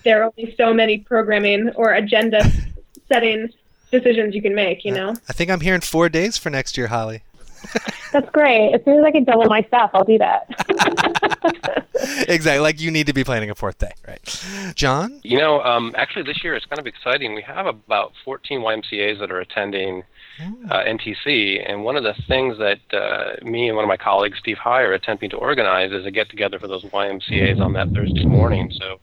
there 0.03 0.21
are 0.23 0.31
only 0.37 0.55
so 0.57 0.73
many 0.73 0.99
programming 0.99 1.69
or 1.75 1.93
agenda 1.93 2.41
setting 3.07 3.49
decisions 3.91 4.35
you 4.35 4.41
can 4.41 4.53
make, 4.55 4.83
you 4.83 4.91
know? 4.91 5.11
I 5.29 5.33
think 5.33 5.49
I'm 5.49 5.61
hearing 5.61 5.81
four 5.81 6.09
days 6.09 6.37
for 6.37 6.49
next 6.49 6.77
year, 6.77 6.87
Holly. 6.87 7.21
That's 8.11 8.29
great. 8.31 8.73
As 8.73 8.83
soon 8.85 8.99
as 8.99 9.05
I 9.05 9.11
can 9.11 9.23
double 9.23 9.45
my 9.45 9.61
staff, 9.63 9.91
I'll 9.93 10.03
do 10.03 10.17
that. 10.17 10.47
exactly. 12.27 12.59
Like 12.59 12.79
you 12.79 12.91
need 12.91 13.07
to 13.07 13.13
be 13.13 13.23
planning 13.23 13.49
a 13.49 13.55
fourth 13.55 13.77
day, 13.77 13.91
right? 14.07 14.73
John? 14.75 15.19
You 15.23 15.37
know, 15.37 15.61
um, 15.61 15.93
actually, 15.97 16.23
this 16.23 16.43
year 16.43 16.55
it's 16.55 16.65
kind 16.65 16.79
of 16.79 16.87
exciting. 16.87 17.35
We 17.35 17.41
have 17.43 17.65
about 17.65 18.13
14 18.23 18.61
YMCA's 18.61 19.19
that 19.19 19.31
are 19.31 19.39
attending 19.39 20.03
uh, 20.69 20.83
NTC, 20.83 21.67
and 21.67 21.83
one 21.83 21.95
of 21.95 22.03
the 22.03 22.13
things 22.27 22.57
that 22.59 22.79
uh, 22.93 23.43
me 23.43 23.67
and 23.67 23.75
one 23.75 23.83
of 23.83 23.89
my 23.89 23.97
colleagues, 23.97 24.37
Steve 24.39 24.57
Heye, 24.57 24.81
are 24.81 24.93
attempting 24.93 25.29
to 25.31 25.37
organize 25.37 25.91
is 25.91 26.05
a 26.05 26.11
get 26.11 26.29
together 26.29 26.59
for 26.59 26.67
those 26.67 26.83
YMCA's 26.85 27.59
on 27.59 27.73
that 27.73 27.89
Thursday 27.89 28.25
morning. 28.25 28.71
So 28.71 28.99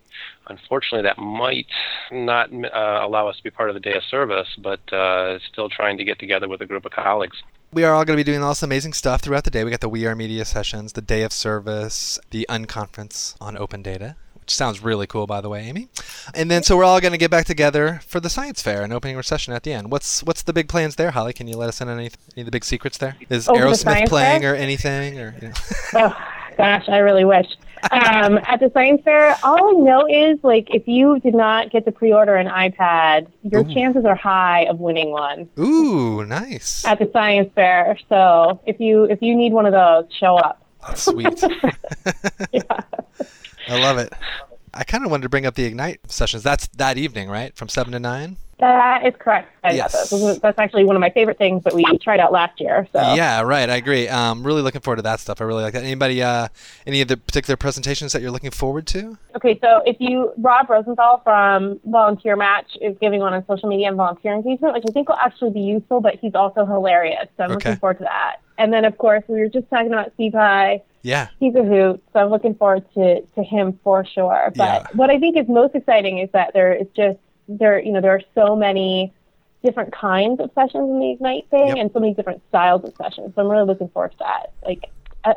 unfortunately, 0.48 1.02
that 1.02 1.18
might 1.18 1.66
not 2.10 2.50
uh, 2.52 3.00
allow 3.06 3.28
us 3.28 3.36
to 3.38 3.42
be 3.42 3.50
part 3.50 3.70
of 3.70 3.74
the 3.74 3.80
day 3.80 3.94
of 3.94 4.02
service, 4.04 4.48
but 4.58 4.80
uh, 4.92 5.38
still 5.52 5.68
trying 5.68 5.98
to 5.98 6.04
get 6.04 6.18
together 6.18 6.48
with 6.48 6.60
a 6.60 6.66
group 6.66 6.84
of 6.84 6.92
colleagues. 6.92 7.36
We 7.72 7.82
are 7.84 7.92
all 7.92 8.04
going 8.04 8.16
to 8.16 8.24
be 8.24 8.30
doing 8.30 8.42
all 8.42 8.50
this 8.50 8.62
amazing 8.62 8.92
stuff 8.92 9.20
throughout 9.20 9.44
the 9.44 9.50
day. 9.50 9.64
We 9.64 9.70
got 9.70 9.80
the 9.80 9.88
We 9.88 10.06
Are 10.06 10.14
Media 10.14 10.44
sessions, 10.44 10.92
the 10.92 11.00
day 11.02 11.22
of 11.22 11.32
service, 11.32 12.18
the 12.30 12.46
unconference 12.48 13.34
on 13.40 13.58
open 13.58 13.82
data, 13.82 14.14
which 14.40 14.54
sounds 14.54 14.80
really 14.80 15.08
cool, 15.08 15.26
by 15.26 15.40
the 15.40 15.48
way, 15.48 15.62
Amy. 15.64 15.88
And 16.34 16.48
then 16.50 16.62
so 16.62 16.76
we're 16.76 16.84
all 16.84 17.00
going 17.00 17.10
to 17.12 17.18
get 17.18 17.32
back 17.32 17.46
together 17.46 18.00
for 18.06 18.20
the 18.20 18.30
science 18.30 18.62
fair 18.62 18.82
and 18.82 18.92
opening 18.92 19.20
session 19.22 19.52
at 19.54 19.64
the 19.64 19.72
end. 19.72 19.90
What's 19.90 20.22
what's 20.22 20.42
the 20.42 20.52
big 20.52 20.68
plans 20.68 20.94
there, 20.94 21.10
Holly? 21.10 21.32
Can 21.32 21.48
you 21.48 21.56
let 21.56 21.68
us 21.68 21.80
in 21.80 21.88
on 21.88 21.98
any, 21.98 22.10
any 22.36 22.42
of 22.42 22.44
the 22.46 22.52
big 22.52 22.64
secrets 22.64 22.98
there? 22.98 23.16
Is 23.28 23.48
Oh, 23.48 23.54
for 23.54 23.60
the 23.60 23.66
Aerosmith 23.66 24.08
playing 24.08 24.42
fair? 24.42 24.52
or 24.52 24.56
anything? 24.56 25.18
Or 25.18 25.34
you 25.42 25.48
know? 25.48 25.54
oh 25.94 26.16
gosh, 26.56 26.88
I 26.88 26.98
really 26.98 27.24
wish. 27.24 27.46
Um, 27.90 28.38
at 28.44 28.60
the 28.60 28.70
science 28.72 29.02
fair, 29.04 29.36
all 29.42 29.68
I 29.68 29.72
know 29.80 30.06
is 30.08 30.38
like 30.42 30.74
if 30.74 30.88
you 30.88 31.20
did 31.20 31.34
not 31.34 31.70
get 31.70 31.84
to 31.84 31.92
pre-order 31.92 32.36
an 32.36 32.48
iPad, 32.48 33.26
your 33.42 33.62
Ooh. 33.62 33.74
chances 33.74 34.04
are 34.04 34.14
high 34.14 34.64
of 34.64 34.80
winning 34.80 35.10
one 35.10 35.48
Ooh, 35.58 36.24
nice. 36.24 36.84
at 36.84 36.98
the 36.98 37.10
science 37.12 37.50
fair. 37.54 37.98
So 38.08 38.60
if 38.66 38.80
you 38.80 39.04
if 39.04 39.20
you 39.22 39.36
need 39.36 39.52
one 39.52 39.66
of 39.66 39.72
those, 39.72 40.12
show 40.18 40.36
up. 40.36 40.66
That's 40.86 41.02
sweet. 41.02 41.42
Yeah. 42.52 42.62
I 43.68 43.80
love 43.80 43.98
it. 43.98 44.12
I 44.74 44.84
kind 44.84 45.04
of 45.04 45.10
wanted 45.10 45.22
to 45.22 45.28
bring 45.28 45.46
up 45.46 45.54
the 45.54 45.64
Ignite 45.64 46.10
sessions. 46.10 46.42
That's 46.42 46.66
that 46.68 46.98
evening, 46.98 47.28
right? 47.28 47.54
From 47.54 47.68
7 47.68 47.92
to 47.92 48.00
9? 48.00 48.36
That 48.58 49.06
is 49.06 49.14
correct. 49.18 49.50
Yes. 49.64 50.10
That's 50.40 50.58
actually 50.58 50.84
one 50.84 50.94
of 50.96 51.00
my 51.00 51.10
favorite 51.10 51.38
things 51.38 51.64
that 51.64 51.74
we 51.74 51.84
tried 51.98 52.20
out 52.20 52.32
last 52.32 52.60
year. 52.60 52.86
So 52.92 53.00
Yeah, 53.14 53.40
right. 53.42 53.68
I 53.68 53.76
agree. 53.76 54.08
Um, 54.08 54.42
really 54.46 54.62
looking 54.62 54.80
forward 54.80 54.96
to 54.96 55.02
that 55.02 55.20
stuff. 55.20 55.40
I 55.40 55.44
really 55.44 55.62
like 55.62 55.72
that. 55.72 55.82
Anybody, 55.84 56.22
uh, 56.22 56.48
any 56.86 57.00
of 57.00 57.08
the 57.08 57.16
particular 57.16 57.56
presentations 57.56 58.12
that 58.12 58.22
you're 58.22 58.30
looking 58.30 58.50
forward 58.50 58.86
to? 58.88 59.16
Okay, 59.36 59.58
so 59.60 59.82
if 59.86 59.96
you 60.00 60.32
Rob 60.38 60.68
Rosenthal 60.68 61.20
from 61.24 61.80
Volunteer 61.84 62.36
Match 62.36 62.76
is 62.80 62.96
giving 63.00 63.20
one 63.20 63.32
on 63.34 63.44
social 63.46 63.68
media 63.68 63.88
and 63.88 63.96
volunteer 63.96 64.34
engagement, 64.34 64.74
which 64.74 64.84
I 64.88 64.92
think 64.92 65.08
will 65.08 65.16
actually 65.16 65.50
be 65.50 65.60
useful, 65.60 66.00
but 66.00 66.16
he's 66.20 66.34
also 66.34 66.64
hilarious. 66.66 67.26
So 67.36 67.44
I'm 67.44 67.50
Okay. 67.52 67.70
looking 67.70 67.80
forward 67.80 67.98
to 67.98 68.04
that. 68.04 68.36
And 68.58 68.72
then 68.72 68.84
of 68.84 68.96
course 68.98 69.24
we 69.28 69.40
were 69.40 69.48
just 69.48 69.68
talking 69.70 69.88
about 69.92 70.12
Steve 70.14 70.34
Heye. 70.34 70.82
Yeah. 71.02 71.28
He's 71.40 71.54
a 71.54 71.62
hoot, 71.62 72.02
so 72.12 72.20
I'm 72.20 72.30
looking 72.30 72.54
forward 72.54 72.84
to, 72.94 73.20
to 73.20 73.42
him 73.42 73.78
for 73.82 74.04
sure. 74.06 74.52
But 74.56 74.82
Yeah. 74.82 74.86
what 74.94 75.10
I 75.10 75.18
think 75.18 75.36
is 75.36 75.46
most 75.48 75.74
exciting 75.74 76.18
is 76.18 76.30
that 76.32 76.52
there 76.54 76.72
is 76.72 76.86
just 76.96 77.18
there 77.48 77.78
you 77.80 77.92
know 77.92 78.00
there 78.00 78.12
are 78.14 78.22
so 78.34 78.56
many 78.56 79.12
different 79.62 79.92
kinds 79.92 80.40
of 80.40 80.50
sessions 80.54 80.90
in 80.90 80.98
the 81.00 81.10
Ignite 81.12 81.48
thing 81.50 81.68
Yep. 81.68 81.76
and 81.78 81.90
so 81.92 81.98
many 82.00 82.12
different 82.14 82.42
styles 82.50 82.84
of 82.84 82.92
sessions. 82.96 83.32
So 83.34 83.40
I'm 83.42 83.48
really 83.48 83.64
looking 83.66 83.88
forward 83.88 84.10
to 84.12 84.18
that. 84.18 84.52
Like 84.64 84.90
uh, 85.24 85.32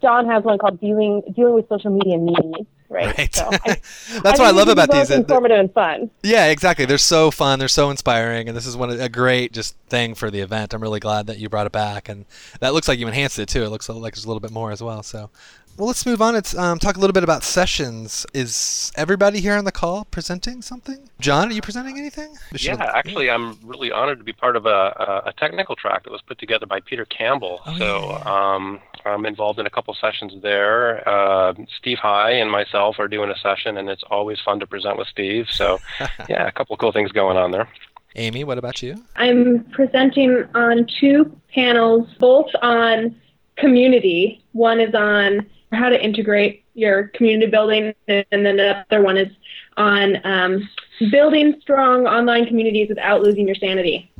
John 0.00 0.26
has 0.28 0.44
one 0.44 0.58
called 0.58 0.80
dealing 0.80 1.22
dealing 1.34 1.54
with 1.54 1.68
social 1.68 1.90
media 1.90 2.16
needs, 2.18 2.68
right? 2.88 3.16
Right. 3.18 3.34
So 3.34 3.48
I, 3.52 3.76
That's 4.22 4.38
what 4.38 4.42
I 4.42 4.50
love 4.50 4.68
about 4.68 4.92
these. 4.92 5.08
They're- 5.08 5.18
Informative 5.18 5.58
and 5.58 5.72
fun. 5.72 6.10
Yeah, 6.22 6.46
exactly. 6.46 6.84
They're 6.84 6.98
so 6.98 7.30
fun. 7.32 7.58
They're 7.58 7.66
so 7.66 7.90
inspiring, 7.90 8.46
and 8.48 8.56
this 8.56 8.66
is 8.66 8.76
one 8.76 8.90
of- 8.90 9.00
a 9.00 9.08
great 9.08 9.52
just 9.52 9.76
thing 9.88 10.14
for 10.14 10.30
the 10.30 10.38
event. 10.40 10.72
I'm 10.72 10.80
really 10.82 11.00
glad 11.00 11.26
that 11.26 11.38
you 11.38 11.48
brought 11.48 11.66
it 11.66 11.72
back, 11.72 12.08
and 12.08 12.26
that 12.60 12.74
looks 12.74 12.86
like 12.86 12.98
you 13.00 13.08
enhanced 13.08 13.38
it 13.40 13.48
too. 13.48 13.64
It 13.64 13.70
looks 13.70 13.88
like 13.88 14.14
there's 14.14 14.24
a 14.24 14.28
little 14.28 14.40
bit 14.40 14.52
more 14.52 14.70
as 14.70 14.82
well. 14.82 15.02
So, 15.02 15.30
well, 15.76 15.88
let's 15.88 16.06
move 16.06 16.22
on. 16.22 16.36
It's 16.36 16.56
um, 16.56 16.78
talk 16.78 16.96
a 16.96 17.00
little 17.00 17.12
bit 17.12 17.24
about 17.24 17.42
sessions. 17.42 18.24
Is 18.32 18.92
everybody 18.96 19.40
here 19.40 19.54
on 19.54 19.64
the 19.64 19.72
call 19.72 20.04
presenting 20.04 20.62
something? 20.62 21.08
John, 21.18 21.48
are 21.48 21.52
you 21.52 21.62
presenting 21.62 21.98
anything? 21.98 22.36
Yeah, 22.52 22.92
actually, 22.94 23.28
I'm 23.28 23.58
really 23.64 23.90
honored 23.90 24.18
to 24.18 24.24
be 24.24 24.32
part 24.32 24.56
of 24.56 24.66
a, 24.66 24.68
a, 24.68 25.22
a 25.30 25.32
technical 25.36 25.74
track 25.74 26.04
that 26.04 26.10
was 26.10 26.22
put 26.22 26.38
together 26.38 26.66
by 26.66 26.80
Peter 26.80 27.04
Campbell. 27.04 27.60
Oh, 27.66 27.78
so 27.78 28.10
yeah. 28.10 28.54
um, 28.54 28.80
I'm 29.04 29.26
involved 29.26 29.58
in 29.58 29.66
a 29.66 29.70
couple 29.70 29.94
sessions 29.94 30.40
there. 30.42 31.06
Uh, 31.08 31.54
Steve 31.78 31.98
Heye 31.98 32.32
and 32.32 32.50
myself 32.50 32.96
are 32.98 33.08
doing 33.08 33.30
a 33.30 33.38
session, 33.38 33.76
and 33.76 33.88
it's 33.88 34.04
always 34.10 34.40
fun 34.40 34.60
to 34.60 34.66
present 34.66 34.96
with 34.96 35.08
Steve. 35.08 35.48
So, 35.50 35.80
yeah, 36.28 36.46
a 36.46 36.52
couple 36.52 36.76
cool 36.76 36.92
things 36.92 37.10
going 37.10 37.36
on 37.36 37.50
there. 37.50 37.68
Amy, 38.16 38.44
what 38.44 38.58
about 38.58 38.80
you? 38.80 39.02
I'm 39.16 39.64
presenting 39.72 40.44
on 40.54 40.86
two 41.00 41.36
panels, 41.52 42.08
both 42.20 42.46
on 42.62 43.16
community. 43.56 44.42
One 44.52 44.78
is 44.80 44.94
on 44.94 45.46
how 45.74 45.88
to 45.88 46.02
integrate 46.02 46.64
your 46.74 47.08
community 47.08 47.50
building, 47.50 47.94
and 48.08 48.24
then 48.30 48.56
the 48.56 48.84
other 48.90 49.02
one 49.02 49.16
is 49.16 49.28
on 49.76 50.18
um, 50.24 50.68
building 51.10 51.58
strong 51.60 52.06
online 52.06 52.46
communities 52.46 52.88
without 52.88 53.22
losing 53.22 53.46
your 53.46 53.56
sanity. 53.56 54.10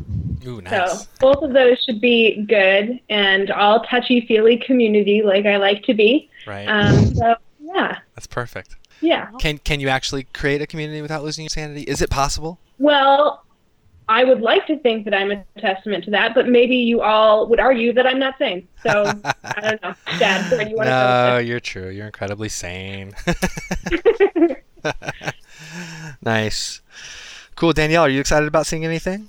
Ooh, 0.47 0.61
nice. 0.61 1.03
So 1.03 1.07
both 1.21 1.43
of 1.43 1.53
those 1.53 1.79
should 1.83 2.01
be 2.01 2.45
good 2.49 3.01
and 3.09 3.51
all 3.51 3.83
touchy 3.85 4.27
feely 4.27 4.59
community 4.59 5.23
like 5.25 5.47
I 5.47 5.57
like 5.57 5.83
to 5.85 5.95
be. 5.95 6.29
right. 6.47 6.67
Um, 6.67 7.15
so 7.15 7.35
yeah, 7.61 7.99
That's 8.15 8.27
perfect. 8.27 8.77
yeah. 9.01 9.31
Can 9.39 9.59
can 9.59 9.81
you 9.81 9.89
actually 9.89 10.25
create 10.35 10.61
a 10.61 10.67
community 10.67 11.01
without 11.03 11.25
losing 11.25 11.45
your 11.45 11.51
sanity? 11.51 11.83
Is 11.83 12.03
it 12.03 12.11
possible? 12.11 12.59
Well, 12.79 13.44
I 14.09 14.25
would 14.25 14.41
like 14.41 14.67
to 14.67 14.79
think 14.81 15.05
that 15.07 15.15
I'm 15.15 15.31
a 15.31 15.45
testament 15.59 16.05
to 16.05 16.11
that, 16.11 16.35
but 16.35 16.47
maybe 16.47 16.77
you 16.77 17.01
all 17.01 17.49
would 17.49 17.61
argue 17.61 17.93
that 17.95 18.07
I'm 18.07 18.19
not 18.19 18.37
sane. 18.39 18.69
So 18.83 19.05
I 19.45 19.61
don't 19.61 19.83
know, 19.83 19.95
Dad, 20.19 20.51
where 20.53 20.69
you 20.69 20.77
want 20.77 20.89
no, 20.89 21.39
you're 21.39 21.61
true. 21.61 21.89
You're 21.89 22.07
incredibly 22.07 22.49
sane. 22.51 23.15
nice. 26.23 26.83
Cool. 27.57 27.73
Danielle, 27.73 28.05
are 28.05 28.09
you 28.09 28.21
excited 28.21 28.47
about 28.47 28.67
seeing 28.67 28.85
anything? 28.85 29.29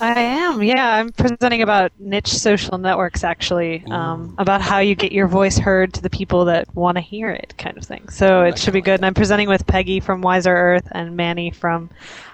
I 0.00 0.20
am, 0.20 0.62
yeah. 0.62 0.96
I'm 0.96 1.10
presenting 1.10 1.62
about 1.62 1.90
niche 1.98 2.28
social 2.28 2.76
networks, 2.76 3.24
actually, 3.24 3.82
um, 3.90 4.34
about 4.38 4.60
how 4.60 4.78
you 4.78 4.94
get 4.94 5.10
your 5.12 5.26
voice 5.26 5.56
heard 5.56 5.94
to 5.94 6.02
the 6.02 6.10
people 6.10 6.44
that 6.46 6.74
want 6.74 6.96
to 6.96 7.00
hear 7.00 7.30
it, 7.30 7.54
kind 7.56 7.78
of 7.78 7.84
thing. 7.84 8.08
So 8.10 8.42
I 8.42 8.48
it 8.48 8.58
should 8.58 8.74
be 8.74 8.82
good. 8.82 8.96
And 8.96 9.06
I'm 9.06 9.14
presenting 9.14 9.48
with 9.48 9.66
Peggy 9.66 10.00
from 10.00 10.20
Wiser 10.20 10.54
Earth 10.54 10.86
and 10.92 11.16
Manny 11.16 11.50
from, 11.50 11.88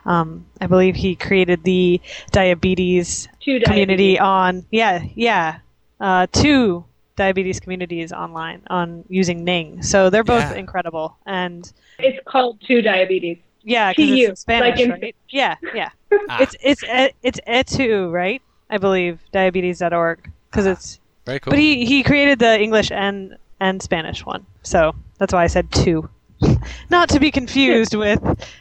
um, 0.06 0.44
I 0.60 0.66
believe 0.66 0.96
he 0.96 1.14
created 1.14 1.62
the 1.62 2.00
diabetes 2.32 3.28
Two 3.40 3.60
community 3.60 4.18
on, 4.18 4.66
yeah, 4.70 5.04
yeah, 5.14 5.58
uh, 6.00 6.26
two 6.32 6.84
diabetes 7.14 7.60
communities 7.60 8.12
online 8.12 8.62
on 8.70 9.04
using 9.08 9.44
Ning. 9.44 9.82
So 9.82 10.10
they're 10.10 10.24
both 10.24 10.50
Yeah. 10.50 10.54
incredible. 10.54 11.16
And 11.26 11.70
It's 12.00 12.18
called 12.26 12.60
TuDiabetes. 12.60 13.38
Yeah, 13.64 13.92
because 13.92 14.08
TU, 14.10 14.28
it's 14.30 14.40
Spanish, 14.42 14.70
like 14.78 14.80
in- 14.80 14.90
right? 14.90 15.16
Yeah, 15.30 15.56
yeah. 15.74 15.90
Ah. 16.28 16.38
It's 16.42 16.56
it's 16.62 16.82
e- 16.84 17.14
it's 17.22 17.40
etu, 17.46 18.10
right? 18.12 18.40
I 18.70 18.78
believe 18.78 19.20
diabetes.org 19.32 20.30
because 20.50 20.66
Ah. 20.66 20.70
it's. 20.72 20.98
Very 21.24 21.38
cool. 21.40 21.52
But 21.52 21.58
he 21.60 21.84
he 21.86 22.02
created 22.02 22.38
the 22.40 22.60
English 22.60 22.90
and 22.90 23.36
and 23.60 23.80
Spanish 23.80 24.26
one, 24.26 24.44
so 24.62 24.94
that's 25.18 25.32
why 25.32 25.44
I 25.44 25.46
said 25.46 25.70
two, 25.70 26.08
not 26.90 27.08
to 27.10 27.20
be 27.20 27.30
confused 27.30 27.94
with. 27.94 28.20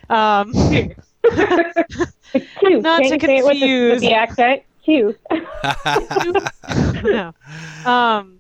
Um, 0.10 0.52
It's 2.34 2.48
cute. 2.60 2.82
Not 2.82 3.02
Can't 3.02 3.20
to 3.22 3.28
you 3.28 3.28
say 3.28 3.38
it 3.38 3.46
with 3.46 3.60
the, 3.60 3.90
with 3.92 3.92
confuse- 3.92 4.02
the 4.02 4.14
accent? 4.14 4.64
Cute. 4.84 5.20
no. 7.04 7.34
Um, 7.86 8.40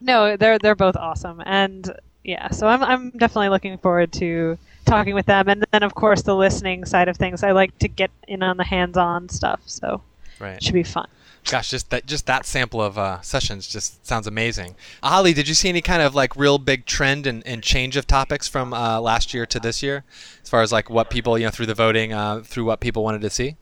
no, 0.00 0.36
they're 0.36 0.58
they're 0.58 0.74
both 0.76 0.96
awesome, 0.96 1.42
and 1.44 1.90
yeah, 2.24 2.50
so 2.50 2.66
I'm 2.68 2.82
I'm 2.84 3.10
definitely 3.10 3.48
looking 3.48 3.78
forward 3.78 4.12
to 4.14 4.56
talking 4.88 5.14
with 5.14 5.26
them, 5.26 5.48
and 5.48 5.64
then 5.70 5.82
of 5.82 5.94
course 5.94 6.22
the 6.22 6.34
listening 6.34 6.84
side 6.84 7.08
of 7.08 7.16
things. 7.16 7.42
I 7.42 7.52
like 7.52 7.76
to 7.78 7.88
get 7.88 8.10
in 8.26 8.42
on 8.42 8.56
the 8.56 8.64
hands-on 8.64 9.28
stuff, 9.28 9.60
so 9.66 10.02
right. 10.40 10.56
it 10.56 10.62
should 10.62 10.74
be 10.74 10.82
fun. 10.82 11.08
Gosh, 11.44 11.70
just 11.70 11.90
that 11.90 12.06
just 12.06 12.26
that 12.26 12.44
sample 12.44 12.82
of 12.82 12.98
uh, 12.98 13.20
sessions 13.20 13.68
just 13.68 14.04
sounds 14.06 14.26
amazing. 14.26 14.74
Holly, 15.02 15.32
did 15.32 15.48
you 15.48 15.54
see 15.54 15.68
any 15.68 15.80
kind 15.80 16.02
of 16.02 16.14
like 16.14 16.36
real 16.36 16.58
big 16.58 16.84
trend 16.84 17.26
and, 17.26 17.46
and 17.46 17.62
change 17.62 17.96
of 17.96 18.06
topics 18.06 18.48
from 18.48 18.74
uh, 18.74 19.00
last 19.00 19.32
year 19.32 19.46
to 19.46 19.60
this 19.60 19.82
year, 19.82 20.04
as 20.42 20.50
far 20.50 20.62
as 20.62 20.72
like 20.72 20.90
what 20.90 21.10
people 21.10 21.38
you 21.38 21.46
know 21.46 21.50
through 21.50 21.66
the 21.66 21.74
voting, 21.74 22.12
uh, 22.12 22.42
through 22.44 22.64
what 22.64 22.80
people 22.80 23.02
wanted 23.02 23.22
to 23.22 23.30
see? 23.30 23.56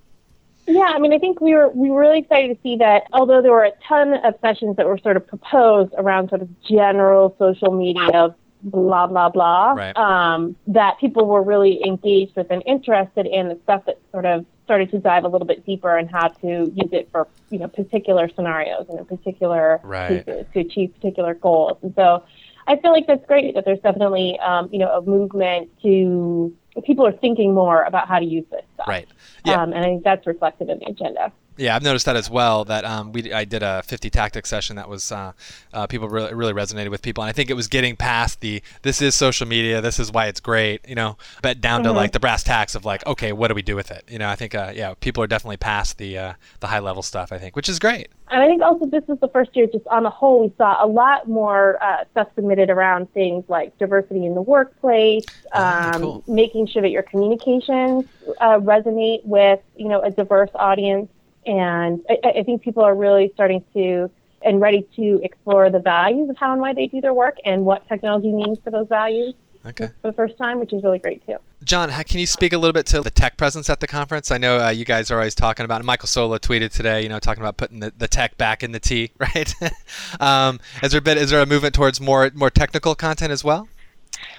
Yeah, 0.66 0.92
I 0.94 0.98
mean, 0.98 1.12
I 1.12 1.18
think 1.18 1.40
we 1.40 1.54
were 1.54 1.68
we 1.68 1.90
were 1.90 2.00
really 2.00 2.18
excited 2.18 2.56
to 2.56 2.62
see 2.62 2.76
that. 2.78 3.04
Although 3.12 3.40
there 3.40 3.52
were 3.52 3.64
a 3.64 3.72
ton 3.86 4.14
of 4.14 4.34
sessions 4.40 4.76
that 4.76 4.86
were 4.86 4.98
sort 4.98 5.16
of 5.16 5.26
proposed 5.26 5.94
around 5.96 6.30
sort 6.30 6.42
of 6.42 6.48
general 6.62 7.36
social 7.38 7.70
media, 7.70 8.34
blah 8.62 9.06
blah 9.06 9.28
blah, 9.28 9.72
Right. 9.72 9.96
um, 9.96 10.56
that 10.68 10.98
people 10.98 11.26
were 11.26 11.42
really 11.42 11.84
engaged 11.84 12.36
with 12.36 12.50
and 12.50 12.62
interested 12.66 13.26
in 13.26 13.48
the 13.48 13.58
stuff 13.64 13.84
that 13.86 13.98
sort 14.12 14.26
of 14.26 14.44
started 14.64 14.90
to 14.90 14.98
dive 14.98 15.24
a 15.24 15.28
little 15.28 15.46
bit 15.46 15.64
deeper 15.64 15.96
and 15.96 16.10
how 16.10 16.28
to 16.28 16.48
use 16.74 16.88
it 16.92 17.08
for 17.12 17.28
you 17.50 17.58
know 17.58 17.68
particular 17.68 18.28
scenarios 18.34 18.86
and 18.88 18.98
in 18.98 19.04
particular 19.04 19.80
Right. 19.84 20.24
cases 20.26 20.46
to 20.54 20.60
achieve 20.60 20.94
particular 20.94 21.34
goals. 21.34 21.78
And 21.82 21.94
so, 21.94 22.24
I 22.66 22.76
feel 22.76 22.90
like 22.92 23.06
that's 23.06 23.24
great 23.26 23.54
that 23.54 23.64
there's 23.64 23.80
definitely 23.80 24.38
um, 24.40 24.68
you 24.72 24.78
know 24.78 24.90
a 24.90 25.02
movement 25.02 25.70
to 25.82 26.52
people 26.84 27.06
are 27.06 27.12
thinking 27.12 27.54
more 27.54 27.82
about 27.84 28.08
how 28.08 28.18
to 28.18 28.24
use 28.24 28.44
this 28.50 28.64
stuff. 28.74 28.88
Right. 28.88 29.08
Yeah. 29.44 29.62
Um, 29.62 29.72
and 29.72 29.78
I 29.84 29.84
think 29.84 30.04
that's 30.04 30.26
reflected 30.26 30.68
in 30.68 30.78
the 30.80 30.86
agenda. 30.86 31.32
Yeah, 31.56 31.74
I've 31.76 31.82
noticed 31.82 32.06
that 32.06 32.16
as 32.16 32.28
well. 32.28 32.64
That 32.64 32.84
um, 32.84 33.12
we 33.12 33.32
I 33.32 33.44
did 33.44 33.62
a 33.62 33.82
50 33.82 34.10
tactics 34.10 34.48
session 34.48 34.76
that 34.76 34.88
was 34.88 35.10
uh, 35.10 35.32
uh, 35.72 35.86
people 35.86 36.08
really 36.08 36.34
really 36.34 36.52
resonated 36.52 36.90
with 36.90 37.02
people, 37.02 37.22
and 37.24 37.28
I 37.28 37.32
think 37.32 37.50
it 37.50 37.54
was 37.54 37.66
getting 37.68 37.96
past 37.96 38.40
the 38.40 38.62
this 38.82 39.00
is 39.00 39.14
social 39.14 39.46
media, 39.46 39.80
this 39.80 39.98
is 39.98 40.12
why 40.12 40.26
it's 40.26 40.40
great, 40.40 40.86
you 40.88 40.94
know, 40.94 41.16
but 41.42 41.60
down 41.60 41.76
Mm-hmm. 41.82 41.88
to 41.88 41.92
like 41.92 42.12
the 42.12 42.20
brass 42.20 42.42
tacks 42.42 42.74
of 42.74 42.84
like 42.84 43.06
okay, 43.06 43.32
what 43.32 43.48
do 43.48 43.54
we 43.54 43.62
do 43.62 43.76
with 43.76 43.90
it? 43.90 44.04
You 44.08 44.18
know, 44.18 44.28
I 44.28 44.34
think 44.36 44.54
uh, 44.54 44.72
yeah, 44.74 44.94
people 45.00 45.22
are 45.22 45.26
definitely 45.26 45.56
past 45.58 45.98
the 45.98 46.18
uh, 46.18 46.32
the 46.60 46.66
high 46.68 46.78
level 46.80 47.02
stuff. 47.02 47.32
I 47.32 47.38
think, 47.38 47.56
which 47.56 47.68
is 47.68 47.78
great. 47.78 48.08
And 48.28 48.42
I 48.42 48.46
think 48.48 48.60
also 48.60 48.86
this 48.86 49.04
is 49.08 49.20
the 49.20 49.28
first 49.28 49.54
year, 49.54 49.66
just 49.72 49.86
on 49.86 50.02
the 50.02 50.10
whole, 50.10 50.40
we 50.42 50.52
saw 50.58 50.84
a 50.84 50.88
lot 50.88 51.28
more 51.28 51.80
uh, 51.80 52.04
stuff 52.10 52.26
submitted 52.34 52.70
around 52.70 53.12
things 53.14 53.44
like 53.48 53.78
diversity 53.78 54.26
in 54.26 54.34
the 54.34 54.42
workplace, 54.42 55.24
Ah, 55.54 55.92
um, 55.94 56.02
cool. 56.02 56.24
making 56.26 56.66
sure 56.66 56.82
that 56.82 56.90
your 56.90 57.04
communications 57.04 58.04
uh, 58.40 58.58
resonate 58.58 59.24
with 59.24 59.60
you 59.76 59.88
know 59.88 60.00
a 60.02 60.10
diverse 60.10 60.50
audience. 60.56 61.08
And 61.46 62.04
I, 62.10 62.40
I 62.40 62.42
think 62.42 62.62
people 62.62 62.82
are 62.82 62.94
really 62.94 63.30
starting 63.34 63.64
to 63.74 64.10
and 64.42 64.60
ready 64.60 64.86
to 64.96 65.20
explore 65.22 65.70
the 65.70 65.78
values 65.78 66.30
of 66.30 66.36
how 66.36 66.52
and 66.52 66.60
why 66.60 66.72
they 66.72 66.86
do 66.86 67.00
their 67.00 67.14
work 67.14 67.36
and 67.44 67.64
what 67.64 67.88
technology 67.88 68.30
means 68.32 68.58
for 68.62 68.70
those 68.70 68.86
values 68.88 69.34
Okay. 69.66 69.88
for 70.00 70.08
the 70.08 70.12
first 70.12 70.38
time, 70.38 70.60
which 70.60 70.72
is 70.72 70.84
really 70.84 71.00
great 71.00 71.26
too. 71.26 71.36
John, 71.64 71.90
can 71.90 72.20
you 72.20 72.26
speak 72.26 72.52
a 72.52 72.58
little 72.58 72.72
bit 72.72 72.86
to 72.86 73.00
the 73.00 73.10
tech 73.10 73.36
presence 73.36 73.68
at 73.68 73.80
the 73.80 73.88
conference? 73.88 74.30
I 74.30 74.38
know 74.38 74.64
uh, 74.64 74.68
you 74.70 74.84
guys 74.84 75.10
are 75.10 75.16
always 75.16 75.34
talking 75.34 75.64
about. 75.64 75.84
Michael 75.84 76.06
Sola 76.06 76.38
tweeted 76.38 76.72
today, 76.72 77.02
you 77.02 77.08
know, 77.08 77.18
talking 77.18 77.42
about 77.42 77.56
putting 77.56 77.80
the, 77.80 77.92
the 77.96 78.06
tech 78.06 78.36
back 78.36 78.62
in 78.62 78.70
the 78.70 78.78
T, 78.78 79.10
right? 79.18 79.52
um, 80.20 80.60
is 80.82 80.92
there 80.92 81.00
a 81.00 81.02
bit? 81.02 81.18
Is 81.18 81.30
there 81.30 81.42
a 81.42 81.46
movement 81.46 81.74
towards 81.74 82.00
more 82.00 82.30
more 82.34 82.50
technical 82.50 82.94
content 82.94 83.32
as 83.32 83.42
well? 83.42 83.68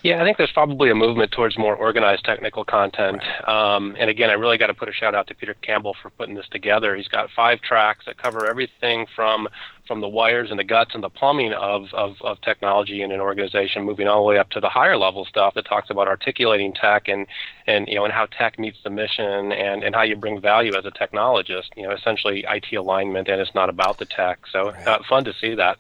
Yeah, 0.03 0.21
I 0.21 0.25
think 0.25 0.37
there's 0.37 0.51
probably 0.51 0.89
a 0.89 0.95
movement 0.95 1.31
towards 1.31 1.57
more 1.57 1.75
organized 1.75 2.23
technical 2.23 2.63
content. 2.63 3.21
Um, 3.47 3.95
and 3.99 4.09
again, 4.09 4.29
I 4.29 4.33
really 4.33 4.57
got 4.57 4.67
to 4.67 4.73
put 4.73 4.87
a 4.87 4.93
shout 4.93 5.15
out 5.15 5.27
to 5.27 5.35
Peter 5.35 5.55
Campbell 5.61 5.95
for 6.01 6.09
putting 6.11 6.35
this 6.35 6.47
together. 6.49 6.95
He's 6.95 7.07
got 7.07 7.29
five 7.35 7.61
tracks 7.61 8.05
that 8.05 8.17
cover 8.17 8.45
everything 8.45 9.07
from 9.15 9.47
from 9.87 10.01
the 10.01 10.07
wires 10.07 10.49
and 10.49 10.59
the 10.59 10.63
guts 10.65 10.91
and 10.93 11.01
the 11.01 11.09
plumbing 11.09 11.53
of, 11.53 11.85
of, 11.93 12.17
of 12.21 12.39
technology 12.41 13.01
in 13.01 13.11
an 13.11 13.21
organization, 13.21 13.83
moving 13.83 14.05
all 14.05 14.21
the 14.21 14.27
way 14.27 14.37
up 14.37 14.49
to 14.49 14.59
the 14.59 14.67
higher 14.67 14.97
level 14.97 15.23
stuff 15.23 15.53
that 15.53 15.65
talks 15.65 15.89
about 15.89 16.09
articulating 16.09 16.73
tech 16.73 17.07
and, 17.07 17.25
and 17.67 17.87
you 17.87 17.95
know 17.95 18.03
and 18.03 18.13
how 18.13 18.25
tech 18.25 18.59
meets 18.59 18.77
the 18.83 18.89
mission 18.89 19.51
and, 19.53 19.83
and 19.83 19.95
how 19.95 20.01
you 20.01 20.15
bring 20.15 20.39
value 20.39 20.75
as 20.75 20.85
a 20.85 20.91
technologist. 20.91 21.69
You 21.75 21.83
know, 21.83 21.91
essentially 21.91 22.45
IT 22.47 22.75
alignment, 22.75 23.29
and 23.29 23.41
it's 23.41 23.55
not 23.55 23.69
about 23.69 23.97
the 23.97 24.05
tech. 24.05 24.39
So 24.51 24.69
uh, 24.69 24.99
fun 25.07 25.23
to 25.23 25.33
see 25.33 25.55
that. 25.55 25.77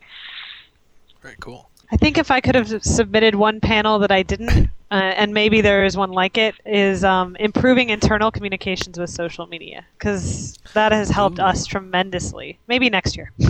Very 1.21 1.35
cool. 1.39 1.69
I 1.91 1.97
think 1.97 2.17
if 2.17 2.31
I 2.31 2.41
could 2.41 2.55
have 2.55 2.83
submitted 2.83 3.35
one 3.35 3.59
panel 3.59 3.99
that 3.99 4.11
I 4.11 4.23
didn't, 4.23 4.69
uh, 4.91 4.93
and 4.93 5.33
maybe 5.33 5.61
there 5.61 5.85
is 5.85 5.95
one 5.95 6.11
like 6.11 6.37
it, 6.37 6.55
is 6.65 7.03
um, 7.03 7.35
improving 7.37 7.89
internal 7.89 8.31
communications 8.31 8.99
with 8.99 9.09
social 9.09 9.47
media 9.47 9.85
because 9.97 10.57
that 10.73 10.91
has 10.91 11.09
helped 11.09 11.39
Ooh. 11.39 11.43
us 11.43 11.65
tremendously. 11.65 12.59
Maybe 12.67 12.89
next 12.89 13.15
year. 13.15 13.31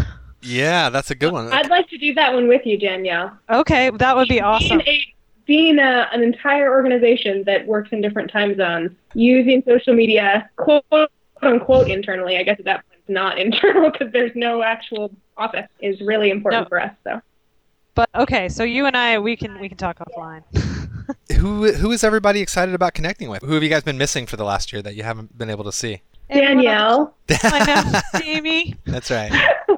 Yeah, 0.44 0.92
that's 0.92 1.10
a 1.10 1.16
good 1.16 1.34
one. 1.34 1.52
I'd 1.52 1.70
like 1.70 1.90
to 1.90 1.98
do 1.98 2.14
that 2.14 2.32
one 2.34 2.48
with 2.48 2.66
you, 2.66 2.78
Danielle. 2.78 3.38
Okay, 3.50 3.90
that 3.90 4.16
would 4.16 4.28
be 4.30 4.40
awesome. 4.40 4.78
Being, 4.78 4.88
a, 4.88 5.16
being 5.46 5.80
a, 5.80 6.08
an 6.14 6.22
entire 6.22 6.72
organization 6.72 7.44
that 7.46 7.66
works 7.66 7.90
in 7.92 8.02
different 8.02 8.32
time 8.32 8.56
zones, 8.56 8.92
using 9.16 9.64
social 9.68 9.94
media, 9.94 10.48
quote 10.56 10.86
unquote, 11.42 11.90
internally, 11.90 12.38
I 12.38 12.44
guess 12.44 12.60
at 12.60 12.66
that 12.66 12.88
point 12.88 13.00
it's 13.00 13.10
not 13.10 13.40
internal 13.40 13.90
because 13.90 14.14
there's 14.14 14.32
no 14.36 14.62
actual 14.62 15.12
office, 15.36 15.68
is 15.82 16.00
really 16.02 16.30
important 16.30 16.66
No. 16.66 16.70
for 16.70 16.80
us. 16.82 16.94
So. 17.04 17.20
But 17.98 18.12
okay, 18.14 18.48
so 18.48 18.64
you 18.64 18.86
and 18.86 18.96
I, 18.96 19.18
we 19.18 19.36
can 19.36 19.60
we 19.60 19.68
can 19.68 19.78
talk 19.80 19.98
offline. 19.98 20.44
Who 21.38 21.72
who 21.74 21.92
is 21.92 22.04
everybody 22.04 22.42
excited 22.42 22.76
about 22.76 22.94
connecting 22.94 23.28
with? 23.28 23.42
Who 23.42 23.54
have 23.54 23.64
you 23.64 23.70
guys 23.70 23.82
been 23.82 23.98
missing 23.98 24.28
for 24.28 24.36
the 24.38 24.44
last 24.44 24.72
year 24.72 24.84
that 24.84 24.94
you 24.94 25.02
haven't 25.02 25.36
been 25.36 25.50
able 25.50 25.64
to 25.64 25.72
see? 25.72 26.02
Danielle. 26.32 27.16
I 27.30 27.66
know, 28.14 28.20
Jamie, 28.22 28.76
That's 28.86 29.10
right. 29.10 29.32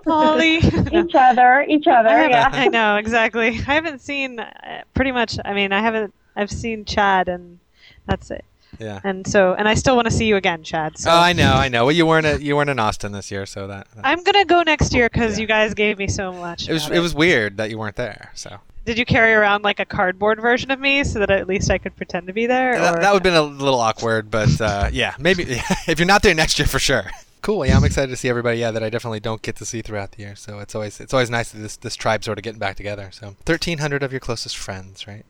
Holly. 0.06 0.58
Each 0.92 1.16
other, 1.16 1.66
each 1.70 1.88
other, 1.88 2.10
haven't- 2.10 2.32
yeah. 2.32 2.50
I 2.52 2.68
know 2.68 2.98
exactly. 2.98 3.48
I 3.48 3.52
haven't 3.52 4.00
seen 4.02 4.40
uh, 4.42 4.82
pretty 4.94 5.14
much. 5.14 5.38
I 5.46 5.54
mean, 5.54 5.72
I 5.72 5.80
haven't. 5.80 6.14
I've 6.36 6.52
seen 6.52 6.84
Chad, 6.84 7.30
and 7.30 7.60
that's 8.06 8.32
it. 8.32 8.44
Yeah. 8.80 9.00
And 9.04 9.28
so, 9.28 9.54
and 9.54 9.68
I 9.68 9.74
still 9.74 9.96
want 9.96 10.06
to 10.08 10.14
see 10.14 10.26
you 10.26 10.36
again, 10.38 10.64
Chad. 10.64 10.98
So 10.98 11.12
Oh, 11.12 11.18
I 11.20 11.34
know, 11.34 11.54
I 11.54 11.68
know. 11.70 11.86
Well, 11.86 11.96
you 11.96 12.06
weren't 12.06 12.26
at, 12.26 12.42
you 12.42 12.56
weren't 12.56 12.70
in 12.70 12.80
Austin 12.80 13.12
this 13.12 13.30
year, 13.32 13.46
so 13.46 13.68
that, 13.68 13.88
that- 13.96 14.06
I'm 14.06 14.24
gonna 14.24 14.46
go 14.46 14.64
next 14.64 14.94
year 14.94 15.10
because 15.12 15.38
Yeah. 15.38 15.42
you 15.42 15.48
guys 15.48 15.74
gave 15.74 15.98
me 15.98 16.08
so 16.08 16.32
much. 16.32 16.70
it 16.70 16.74
was 16.74 16.86
about 16.88 16.98
it 16.98 17.00
was 17.02 17.14
weird 17.14 17.58
that 17.58 17.70
you 17.70 17.78
weren't 17.78 17.96
there. 17.98 18.32
So 18.36 18.60
Did 18.86 18.98
you 18.98 19.06
carry 19.06 19.34
around 19.34 19.64
like 19.64 19.80
a 19.80 19.86
cardboard 19.86 20.40
version 20.42 20.72
of 20.72 20.80
me 20.80 21.04
so 21.04 21.20
that 21.20 21.30
at 21.30 21.48
least 21.48 21.70
I 21.70 21.78
could 21.78 21.96
pretend 21.96 22.28
to 22.28 22.34
be 22.34 22.46
there? 22.48 22.80
that, 22.80 23.02
that 23.02 23.14
would 23.14 23.24
have 23.26 23.34
been 23.34 23.34
a 23.36 23.42
little 23.44 23.80
awkward, 23.80 24.32
but 24.32 24.60
uh, 24.62 24.90
yeah, 24.92 25.14
maybe 25.20 25.44
if 25.88 26.00
you're 26.00 26.06
not 26.08 26.22
there 26.24 26.34
next 26.34 26.58
year 26.58 26.68
for 26.68 26.80
sure. 26.80 27.04
Cool. 27.42 27.66
Yeah, 27.66 27.78
I'm 27.78 27.86
excited 27.86 28.10
to 28.12 28.18
see 28.18 28.28
everybody. 28.28 28.60
Yeah, 28.60 28.72
that 28.72 28.84
I 28.84 28.90
definitely 28.90 29.22
don't 29.22 29.42
get 29.42 29.56
to 29.58 29.66
see 29.66 29.82
throughout 29.82 30.12
the 30.12 30.24
year. 30.24 30.36
So 30.36 30.60
it's 30.60 30.76
always 30.76 31.00
it's 31.00 31.14
always 31.14 31.30
nice 31.30 31.52
that 31.52 31.60
this 31.60 31.78
this 31.78 31.96
tribe 31.96 32.22
sort 32.24 32.38
of 32.38 32.44
getting 32.44 32.60
back 32.60 32.76
together. 32.76 33.10
So 33.14 33.28
1,300 33.28 34.04
of 34.04 34.12
your 34.12 34.20
closest 34.20 34.58
friends, 34.58 35.08
right? 35.08 35.26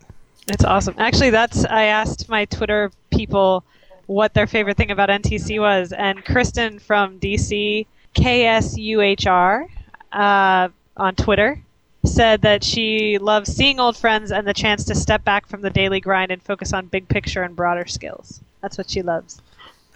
It's 0.50 0.64
awesome. 0.64 0.96
Actually, 0.98 1.30
that's 1.30 1.66
I 1.66 1.84
asked 1.86 2.28
my 2.30 2.46
Twitter 2.46 2.92
people 3.12 3.64
what 4.08 4.34
their 4.34 4.48
favorite 4.48 4.78
thing 4.78 4.92
about 4.92 5.10
NTC 5.10 5.60
was, 5.60 5.92
and 5.92 6.24
Kristen 6.26 6.80
from 6.80 7.20
DC 7.20 7.86
KSUHR 8.16 9.68
uh, 10.12 10.70
on 10.98 11.16
Twitter 11.16 11.62
said 12.06 12.42
that 12.42 12.64
she 12.64 13.18
loves 13.20 13.54
seeing 13.54 13.80
old 13.80 13.96
friends 13.96 14.32
and 14.32 14.48
the 14.48 14.54
chance 14.54 14.84
to 14.86 14.96
step 14.96 15.24
back 15.24 15.46
from 15.48 15.62
the 15.62 15.70
daily 15.70 16.00
grind 16.00 16.32
and 16.32 16.42
focus 16.42 16.74
on 16.74 16.88
big 16.88 17.08
picture 17.10 17.44
and 17.44 17.56
broader 17.56 17.86
skills. 17.86 18.40
That's 18.62 18.78
what 18.78 18.90
she 18.90 19.02
loves. 19.02 19.42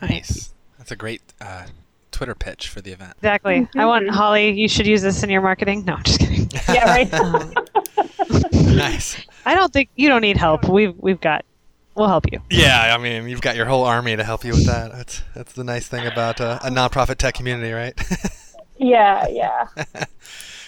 Nice. 0.01 0.53
That's 0.77 0.91
a 0.91 0.95
great 0.97 1.21
uh, 1.41 1.65
Twitter 2.11 2.35
pitch 2.35 2.67
for 2.67 2.81
the 2.81 2.91
event. 2.91 3.13
Exactly. 3.17 3.67
I 3.75 3.85
want 3.85 4.05
Mhm. 4.05 4.11
Holly. 4.11 4.51
You 4.51 4.67
should 4.67 4.85
use 4.85 5.01
this 5.01 5.23
in 5.23 5.29
your 5.29 5.41
marketing. 5.41 5.85
No, 5.85 5.95
I'm 5.95 6.03
just 6.03 6.19
kidding. 6.19 6.49
Yeah, 6.69 6.85
right. 6.85 8.51
nice. 8.51 9.17
I 9.45 9.55
don't 9.55 9.71
think 9.71 9.89
you 9.95 10.09
don't 10.09 10.21
need 10.21 10.37
help. 10.37 10.67
We've 10.67 10.95
we've 10.97 11.19
got. 11.19 11.45
We'll 11.95 12.07
help 12.07 12.31
you. 12.31 12.39
Yeah, 12.49 12.95
I 12.95 12.97
mean, 12.97 13.27
you've 13.29 13.41
got 13.41 13.55
your 13.55 13.67
whole 13.67 13.83
army 13.83 14.15
to 14.15 14.23
help 14.23 14.43
you 14.43 14.53
with 14.53 14.65
that. 14.65 14.91
That's 14.91 15.21
that's 15.35 15.53
the 15.53 15.63
nice 15.63 15.87
thing 15.87 16.07
about 16.07 16.41
uh, 16.41 16.59
a 16.63 16.69
nonprofit 16.69 17.17
tech 17.17 17.35
community, 17.35 17.71
right? 17.71 17.93
yeah, 18.77 19.27
yeah. 19.27 19.67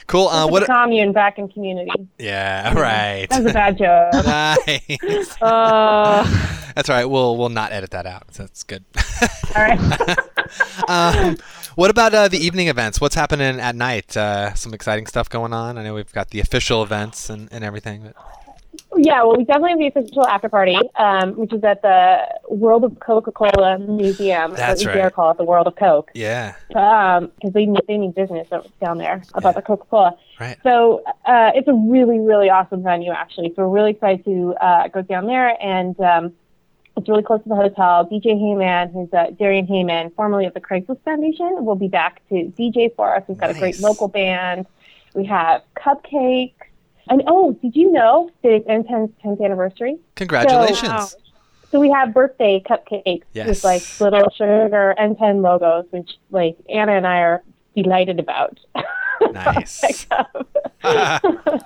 cool. 0.08 0.28
Uh, 0.28 0.48
what? 0.48 0.60
the 0.60 0.66
commune 0.68 1.14
back 1.14 1.40
in 1.40 1.48
community. 1.48 2.08
Yeah. 2.20 2.74
Right. 2.74 3.28
That's 3.28 3.50
a 3.50 3.54
bad 3.54 3.78
joke. 3.78 4.14
nice. 5.04 5.42
Uh, 5.42 6.72
That's 6.76 6.90
all 6.90 6.96
right. 6.96 7.06
We'll 7.06 7.38
we'll 7.38 7.50
not 7.50 7.72
edit 7.72 7.90
that 7.92 8.06
out. 8.06 8.28
That's 8.34 8.62
good. 8.62 8.84
All 9.56 9.64
right. 9.64 9.80
um, 10.88 11.38
what 11.76 11.90
about 11.90 12.14
uh, 12.14 12.28
the 12.28 12.38
evening 12.38 12.68
events? 12.68 13.02
What's 13.02 13.16
happening 13.16 13.60
at 13.60 13.76
night? 13.76 14.16
Uh, 14.16 14.54
some 14.54 14.74
exciting 14.74 15.08
stuff 15.08 15.30
going 15.30 15.54
on. 15.54 15.78
I 15.78 15.84
know 15.84 15.94
we've 15.94 16.12
got 16.14 16.30
the 16.30 16.40
official 16.40 16.84
events 16.84 17.30
and, 17.30 17.50
and 17.52 17.64
everything. 17.64 18.04
But 18.04 18.16
Yeah, 18.98 19.24
well, 19.24 19.38
we 19.38 19.44
definitely 19.44 19.72
have 19.72 19.80
the 19.94 20.00
official 20.00 20.26
after 20.28 20.50
party, 20.50 20.78
um, 20.98 21.34
which 21.34 21.54
is 21.54 21.64
at 21.64 21.82
the 21.82 22.28
World 22.50 22.84
of 22.84 23.00
Coca-Cola 23.00 23.80
Museum. 23.80 24.54
That's 24.56 24.82
what 24.84 24.94
we 24.94 24.96
right. 24.96 25.02
dare 25.04 25.10
call 25.10 25.32
it 25.32 25.38
the 25.38 25.44
World 25.44 25.68
of 25.68 25.76
Coke, 25.76 26.12
yeah, 26.14 26.56
because 26.68 27.30
they 27.54 27.66
need, 27.66 27.82
they 27.88 27.98
need 27.98 28.16
business 28.16 28.48
down 28.82 28.98
there 28.98 29.22
about 29.34 29.50
Yeah. 29.50 29.52
the 29.54 29.62
Coca-Cola. 29.62 30.18
right. 30.40 30.58
So 30.64 31.04
uh, 31.26 31.52
it's 31.56 31.68
a 31.68 31.74
really, 31.74 32.20
really 32.20 32.50
awesome 32.50 32.84
venue, 32.84 33.12
actually. 33.12 33.54
So 33.56 33.68
we're 33.68 33.76
really 33.76 33.92
excited 33.92 34.24
to 34.26 34.56
uh, 34.62 34.88
go 34.88 35.02
down 35.02 35.28
there, 35.28 35.56
and 35.62 36.00
um, 36.00 36.34
it's 36.98 37.10
really 37.10 37.24
close 37.24 37.44
to 37.44 37.50
the 37.50 37.56
hotel. 37.56 38.06
DJ 38.10 38.36
Heyman, 38.36 38.94
who's 38.94 39.14
uh, 39.14 39.32
Darian 39.38 39.68
Heyman, 39.68 40.14
formerly 40.16 40.46
of 40.46 40.54
the 40.54 40.62
Craigslist 40.62 41.02
Foundation, 41.04 41.66
will 41.66 41.76
be 41.76 41.88
back 41.90 42.22
to 42.30 42.54
DJ 42.58 42.96
for 42.96 43.16
us. 43.16 43.24
We've 43.28 43.38
got 43.38 43.50
a 43.50 43.54
great 43.54 43.80
local 43.80 44.08
band. 44.08 44.66
We 45.14 45.26
have 45.26 45.62
cupcakes. 45.78 46.54
And 47.10 47.24
oh, 47.28 47.54
did 47.62 47.76
you 47.76 47.92
know 47.92 48.30
that 48.44 48.52
it's 48.52 48.68
NTEN's 48.68 49.12
10th 49.24 49.44
anniversary? 49.44 49.98
Congratulations. 50.16 50.90
wow. 50.90 51.00
Um, 51.04 51.08
so 51.72 51.80
we 51.80 51.90
have 51.92 52.14
birthday 52.14 52.64
cupcakes 52.66 53.24
Yes. 53.34 53.48
with 53.48 53.64
like 53.64 53.84
little 54.00 54.30
sugar 54.32 54.96
NTEN 54.98 55.42
logos, 55.42 55.86
which 55.92 56.12
like 56.32 56.56
Anna 56.70 56.94
and 56.94 57.06
I 57.06 57.18
are 57.20 57.44
delighted 57.76 58.20
about. 58.20 58.60
Nice. 59.32 60.08
Um, 60.84 60.92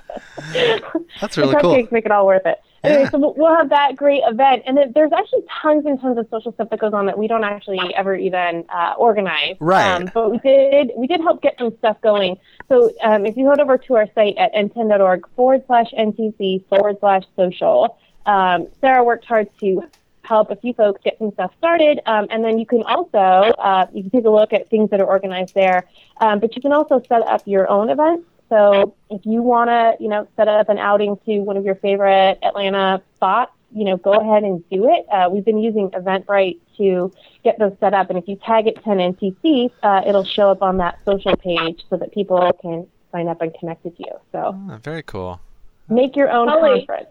That's 1.19 1.36
the 1.36 1.41
really 1.41 1.56
cool. 1.62 1.73
cupcakes 1.73 1.91
make 1.91 2.06
it 2.06 2.12
all 2.12 2.25
worth 2.25 2.45
it. 2.45 2.60
Anyway, 2.83 3.09
so 3.11 3.17
we'll- 3.17 3.33
we'll 3.35 3.55
have 3.55 3.69
that 3.69 3.95
great 3.95 4.23
event, 4.25 4.63
and 4.65 4.77
then 4.77 4.91
there's 4.93 5.11
actually 5.11 5.43
tons 5.61 5.85
and 5.85 5.99
tons 5.99 6.17
of 6.17 6.27
social 6.29 6.51
stuff 6.53 6.69
that 6.69 6.79
goes 6.79 6.93
on 6.93 7.05
that 7.07 7.17
we 7.17 7.27
don't 7.27 7.43
actually 7.43 7.93
ever 7.95 8.15
even 8.15 8.63
uh, 8.69 8.93
organize. 8.97 9.55
Right. 9.59 9.85
Um, 10.01 10.09
but 10.13 10.31
we 10.31 10.37
did 10.39 10.91
we 10.95 11.07
did 11.07 11.21
help 11.21 11.41
get 11.41 11.57
some 11.57 11.75
stuff 11.77 11.99
going. 12.01 12.37
So 12.69 12.91
um, 13.03 13.25
if 13.25 13.35
you 13.37 13.49
head 13.49 13.59
over 13.59 13.77
to 13.77 13.95
our 13.95 14.07
site 14.15 14.37
at 14.37 14.53
nten.org 14.53 15.27
forward 15.35 15.63
slash 15.67 15.91
ntc 15.91 16.65
forward 16.67 16.97
slash 16.99 17.23
social, 17.35 17.97
um, 18.25 18.67
Sarah 18.81 19.03
worked 19.03 19.25
hard 19.25 19.49
to 19.59 19.83
help 20.23 20.51
a 20.51 20.55
few 20.55 20.73
folks 20.73 21.01
get 21.03 21.17
some 21.17 21.31
stuff 21.31 21.51
started, 21.57 21.99
um, 22.05 22.27
and 22.29 22.43
then 22.45 22.59
you 22.59 22.65
can 22.65 22.83
also 22.83 23.17
uh, 23.17 23.87
you 23.93 24.03
can 24.03 24.11
take 24.11 24.25
a 24.25 24.29
look 24.29 24.53
at 24.53 24.69
things 24.69 24.89
that 24.91 25.01
are 25.01 25.07
organized 25.07 25.55
there. 25.55 25.85
Um, 26.21 26.39
but 26.39 26.55
you 26.55 26.61
can 26.61 26.71
also 26.71 27.01
set 27.09 27.23
up 27.27 27.41
your 27.45 27.69
own 27.69 27.89
events. 27.89 28.25
So 28.49 28.95
if 29.09 29.25
you 29.25 29.41
want 29.41 29.69
to, 29.69 29.95
you 30.03 30.09
know, 30.09 30.27
set 30.35 30.47
up 30.47 30.69
an 30.69 30.77
outing 30.77 31.17
to 31.25 31.39
one 31.39 31.55
of 31.57 31.65
your 31.65 31.75
favorite 31.75 32.39
Atlanta 32.41 33.01
spots, 33.15 33.51
you 33.71 33.85
know, 33.85 33.97
go 33.97 34.13
ahead 34.13 34.43
and 34.43 34.67
do 34.69 34.89
it. 34.91 35.05
Uh, 35.12 35.29
we've 35.31 35.45
been 35.45 35.59
using 35.59 35.91
Eventbrite 35.91 36.57
to 36.77 37.12
get 37.43 37.59
those 37.59 37.73
set 37.79 37.93
up. 37.93 38.09
And 38.09 38.17
if 38.17 38.27
you 38.27 38.35
tag 38.38 38.65
it 38.67 38.83
10NTC, 38.83 39.69
uh, 39.83 40.01
it'll 40.07 40.23
show 40.23 40.49
up 40.49 40.63
on 40.63 40.77
that 40.77 40.97
social 41.05 41.35
page 41.38 41.83
so 41.89 41.97
that 41.97 42.12
people 42.12 42.51
can 42.62 42.88
sign 43.12 43.27
up 43.27 43.41
and 43.41 43.53
connect 43.59 43.83
with 43.83 43.99
you. 43.99 44.12
So 44.31 44.55
Oh, 44.71 44.77
very 44.81 45.03
cool. 45.03 45.39
make 45.88 46.15
your 46.15 46.31
own 46.31 46.47
Holly. 46.47 46.79
conference. 46.79 47.09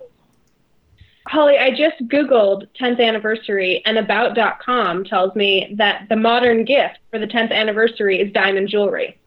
Holly, 1.29 1.59
I 1.59 1.71
just 1.71 1.99
Googled 2.09 2.67
10th 2.81 3.01
anniversary, 3.01 3.83
and 3.85 3.99
About.com 3.99 5.05
tells 5.05 5.35
me 5.37 5.75
that 5.77 6.09
the 6.09 6.17
modern 6.17 6.65
gift 6.65 6.99
for 7.11 7.19
the 7.19 7.27
10th 7.27 7.53
anniversary 7.53 8.19
is 8.21 8.33
diamond 8.33 8.69
jewelry. 8.69 9.19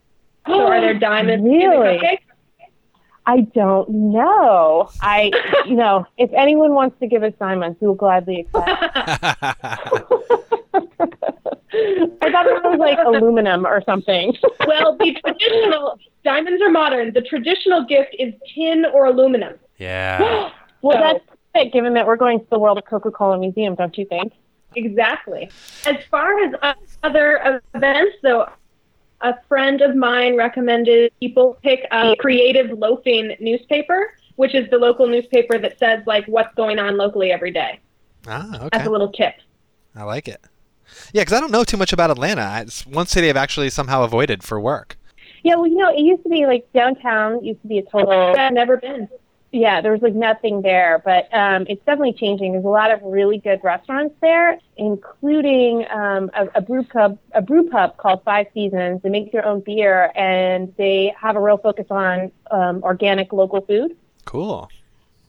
So 0.48 0.66
are 0.68 0.82
there 0.82 0.94
diamonds 1.00 1.46
in 1.46 1.52
Really? 1.52 1.98
the 1.98 2.04
cupcake? 2.06 2.18
I 3.26 3.42
don't 3.42 3.88
know. 3.90 4.90
I, 5.02 5.32
you 5.68 5.76
know, 5.76 6.06
if 6.18 6.32
anyone 6.34 6.74
wants 6.74 7.00
to 7.02 7.08
give 7.08 7.22
us 7.24 7.34
diamonds, 7.40 7.78
we 7.80 7.88
will 7.88 7.94
gladly 7.96 8.42
accept. 8.42 8.68
I 10.74 12.30
thought 12.32 12.46
it 12.46 12.64
was 12.64 12.78
like 12.80 13.00
aluminum 13.06 13.66
or 13.66 13.82
something. 13.86 14.36
well, 14.68 14.98
the 14.98 15.14
traditional 15.24 16.00
diamonds 16.24 16.62
are 16.62 16.70
modern. 16.70 17.14
The 17.14 17.22
traditional 17.22 17.86
gift 17.86 18.16
is 18.20 18.34
tin 18.54 18.86
or 18.94 19.06
aluminum. 19.06 19.54
yeah. 19.78 20.50
Well, 20.84 20.98
So- 20.98 21.00
that's 21.54 21.66
it, 21.68 21.74
given 21.74 21.94
that 21.94 22.08
we're 22.08 22.16
going 22.16 22.40
to 22.40 22.46
the 22.50 22.58
World 22.58 22.80
of 22.80 22.86
Coca-Cola 22.86 23.38
Museum, 23.38 23.76
don't 23.76 23.96
you 24.00 24.06
think? 24.06 24.34
Exactly. 24.76 25.48
As 25.86 25.98
far 26.10 26.40
as 26.44 26.76
other 27.04 27.62
events, 27.76 28.16
though, 28.24 28.50
a 29.22 29.36
friend 29.48 29.82
of 29.82 29.96
mine 29.96 30.36
recommended 30.36 31.12
people 31.20 31.58
pick 31.64 31.86
a 31.92 32.16
creative 32.18 32.78
loafing 32.78 33.36
newspaper, 33.40 34.14
which 34.36 34.56
is 34.56 34.70
the 34.70 34.78
local 34.78 35.08
newspaper 35.08 35.58
that 35.58 35.78
says 35.80 36.04
like 36.06 36.26
what's 36.26 36.54
going 36.56 36.80
on 36.80 36.98
locally 36.98 37.32
every 37.32 37.52
day. 37.52 37.80
Ah, 38.28 38.56
okay. 38.56 38.70
That's 38.72 38.88
a 38.88 38.92
little 38.92 39.12
tip. 39.12 39.36
I 39.96 40.04
like 40.04 40.28
it. 40.28 40.42
Yeah, 41.14 41.22
because 41.22 41.34
I 41.34 41.40
don't 41.40 41.52
know 41.52 41.64
too 41.64 41.78
much 41.78 41.94
about 41.94 42.12
Atlanta. 42.12 42.62
It's 42.62 42.86
one 42.86 43.08
city 43.08 43.30
I've 43.30 43.38
actually 43.38 43.70
somehow 43.70 44.04
avoided 44.04 44.44
for 44.44 44.60
work. 44.60 44.98
Yeah, 45.44 45.56
well, 45.56 45.68
you 45.68 45.78
know, 45.78 45.90
it 45.90 46.00
used 46.00 46.24
to 46.24 46.30
be 46.30 46.46
like 46.46 46.72
downtown 46.74 47.44
used 47.44 47.62
to 47.62 47.68
be 47.68 47.80
a 47.80 47.84
total. 47.84 48.12
I've 48.12 48.54
never 48.54 48.78
been. 48.78 49.08
Yeah, 49.54 49.82
there 49.82 49.92
was 49.92 50.02
like 50.02 50.14
nothing 50.16 50.62
there, 50.62 51.02
but 51.04 51.28
um, 51.34 51.66
it's 51.68 51.84
definitely 51.86 52.14
changing. 52.14 52.54
There's 52.54 52.64
a 52.64 52.70
lot 52.70 52.90
of 52.92 53.02
really 53.04 53.38
good 53.38 53.60
restaurants 53.64 54.16
there, 54.22 54.58
including 54.78 55.86
um, 55.90 56.32
a, 56.34 56.48
a 56.56 56.62
brew 56.62 56.84
pub, 56.84 57.18
a 57.34 57.42
brew 57.42 57.70
pub 57.70 57.98
called 57.98 58.24
Five 58.24 58.48
Seasons. 58.54 59.02
They 59.02 59.10
make 59.10 59.32
their 59.34 59.46
own 59.46 59.60
beer, 59.60 60.10
and 60.16 60.74
they 60.78 61.14
have 61.20 61.36
a 61.36 61.42
real 61.42 61.58
focus 61.58 61.86
on 61.90 62.32
um, 62.50 62.82
organic 62.84 63.34
local 63.34 63.60
food. 63.62 63.98
Cool. 64.26 64.70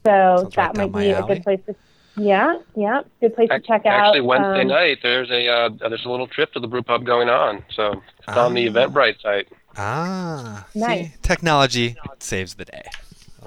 So 0.05 0.37
Sounds 0.43 0.55
that 0.55 0.75
down 0.75 0.91
might 0.93 0.93
my 0.93 1.03
be 1.03 1.11
a 1.11 1.23
good 1.23 1.43
place 1.43 1.61
to. 1.67 1.75
Yeah, 2.15 2.59
yeah, 2.77 3.03
good 3.21 3.35
place 3.35 3.49
to 3.49 3.59
check 3.61 3.87
out. 3.87 4.09
Actually, 4.09 4.21
Wednesday 4.21 4.61
Um, 4.63 4.69
night 4.69 4.99
there's 5.03 5.31
a 5.31 5.49
uh, 5.49 5.69
there's 5.89 6.05
a 6.05 6.11
little 6.11 6.27
trip 6.27 6.53
to 6.53 6.61
the 6.61 6.67
brew 6.69 6.83
pub 6.83 7.07
going 7.07 7.29
on, 7.31 7.65
so 7.75 8.03
it's 8.19 8.37
on 8.37 8.53
the 8.55 8.69
Ah. 8.69 8.71
Eventbrite 8.73 9.21
site. 9.23 9.49
Ah, 9.79 10.67
Nice. 10.75 11.07
see, 11.07 11.13
technology 11.23 11.97
saves 12.19 12.55
the 12.57 12.67
day. 12.67 12.83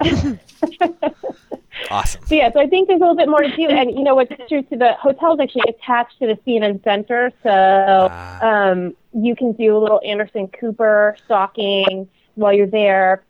awesome. 1.90 2.22
So 2.26 2.34
yeah, 2.34 2.52
so 2.52 2.60
I 2.60 2.66
think 2.66 2.88
there's 2.88 2.98
a 3.00 3.04
little 3.04 3.16
bit 3.16 3.28
more 3.28 3.42
to 3.42 3.54
do, 3.54 3.68
and 3.68 3.90
you 3.90 4.02
know 4.02 4.14
what's 4.14 4.32
true 4.48 4.62
to 4.62 4.76
the 4.76 4.94
hotel's 4.94 5.40
actually 5.40 5.64
attached 5.68 6.18
to 6.20 6.26
the 6.26 6.34
CNN 6.46 6.82
Center, 6.84 7.30
so 7.42 7.50
Ah. 8.10 8.40
um, 8.70 8.94
you 9.12 9.34
can 9.36 9.52
do 9.52 9.76
a 9.76 9.78
little 9.80 10.00
Anderson 10.04 10.48
Cooper 10.48 11.16
stalking 11.24 12.08
while 12.34 12.52
you're 12.52 12.66
there. 12.66 13.22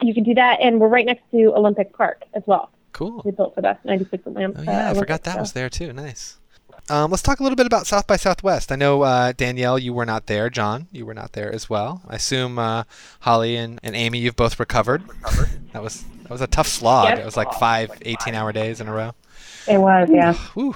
You 0.00 0.14
can 0.14 0.24
do 0.24 0.34
that, 0.34 0.60
and 0.60 0.80
we're 0.80 0.88
right 0.88 1.06
next 1.06 1.22
to 1.32 1.52
Olympic 1.54 1.92
Park 1.96 2.22
as 2.34 2.42
well. 2.46 2.70
Cool. 2.92 3.22
We 3.24 3.32
built 3.32 3.54
for 3.54 3.60
the 3.60 3.76
96 3.84 4.22
Olymp- 4.24 4.54
Oh 4.56 4.60
uh, 4.60 4.64
yeah, 4.64 4.90
I 4.90 4.94
forgot 4.94 5.24
that 5.24 5.34
so. 5.34 5.40
was 5.40 5.52
there 5.52 5.68
too. 5.68 5.92
Nice. 5.92 6.38
Um, 6.90 7.10
let's 7.10 7.22
talk 7.22 7.40
a 7.40 7.42
little 7.42 7.56
bit 7.56 7.66
about 7.66 7.86
South 7.86 8.06
by 8.06 8.16
Southwest. 8.16 8.70
I 8.70 8.76
know 8.76 9.02
uh, 9.02 9.32
Danielle, 9.32 9.78
you 9.78 9.94
were 9.94 10.04
not 10.04 10.26
there. 10.26 10.50
John, 10.50 10.86
you 10.92 11.06
were 11.06 11.14
not 11.14 11.32
there 11.32 11.50
as 11.52 11.70
well. 11.70 12.02
I 12.06 12.16
assume 12.16 12.58
uh, 12.58 12.84
Holly 13.20 13.56
and, 13.56 13.80
and 13.82 13.96
Amy, 13.96 14.18
you've 14.18 14.36
both 14.36 14.60
recovered. 14.60 15.02
That 15.72 15.82
was 15.82 16.04
that 16.22 16.30
was 16.30 16.40
a 16.40 16.46
tough 16.46 16.68
slog. 16.68 17.08
Yep. 17.08 17.18
It 17.18 17.24
was 17.24 17.36
like 17.36 17.52
five 17.54 17.90
18-hour 18.00 18.52
days 18.52 18.80
in 18.80 18.88
a 18.88 18.92
row. 18.92 19.14
It 19.68 19.78
was, 19.78 20.08
yeah. 20.10 20.34
Whew. 20.54 20.74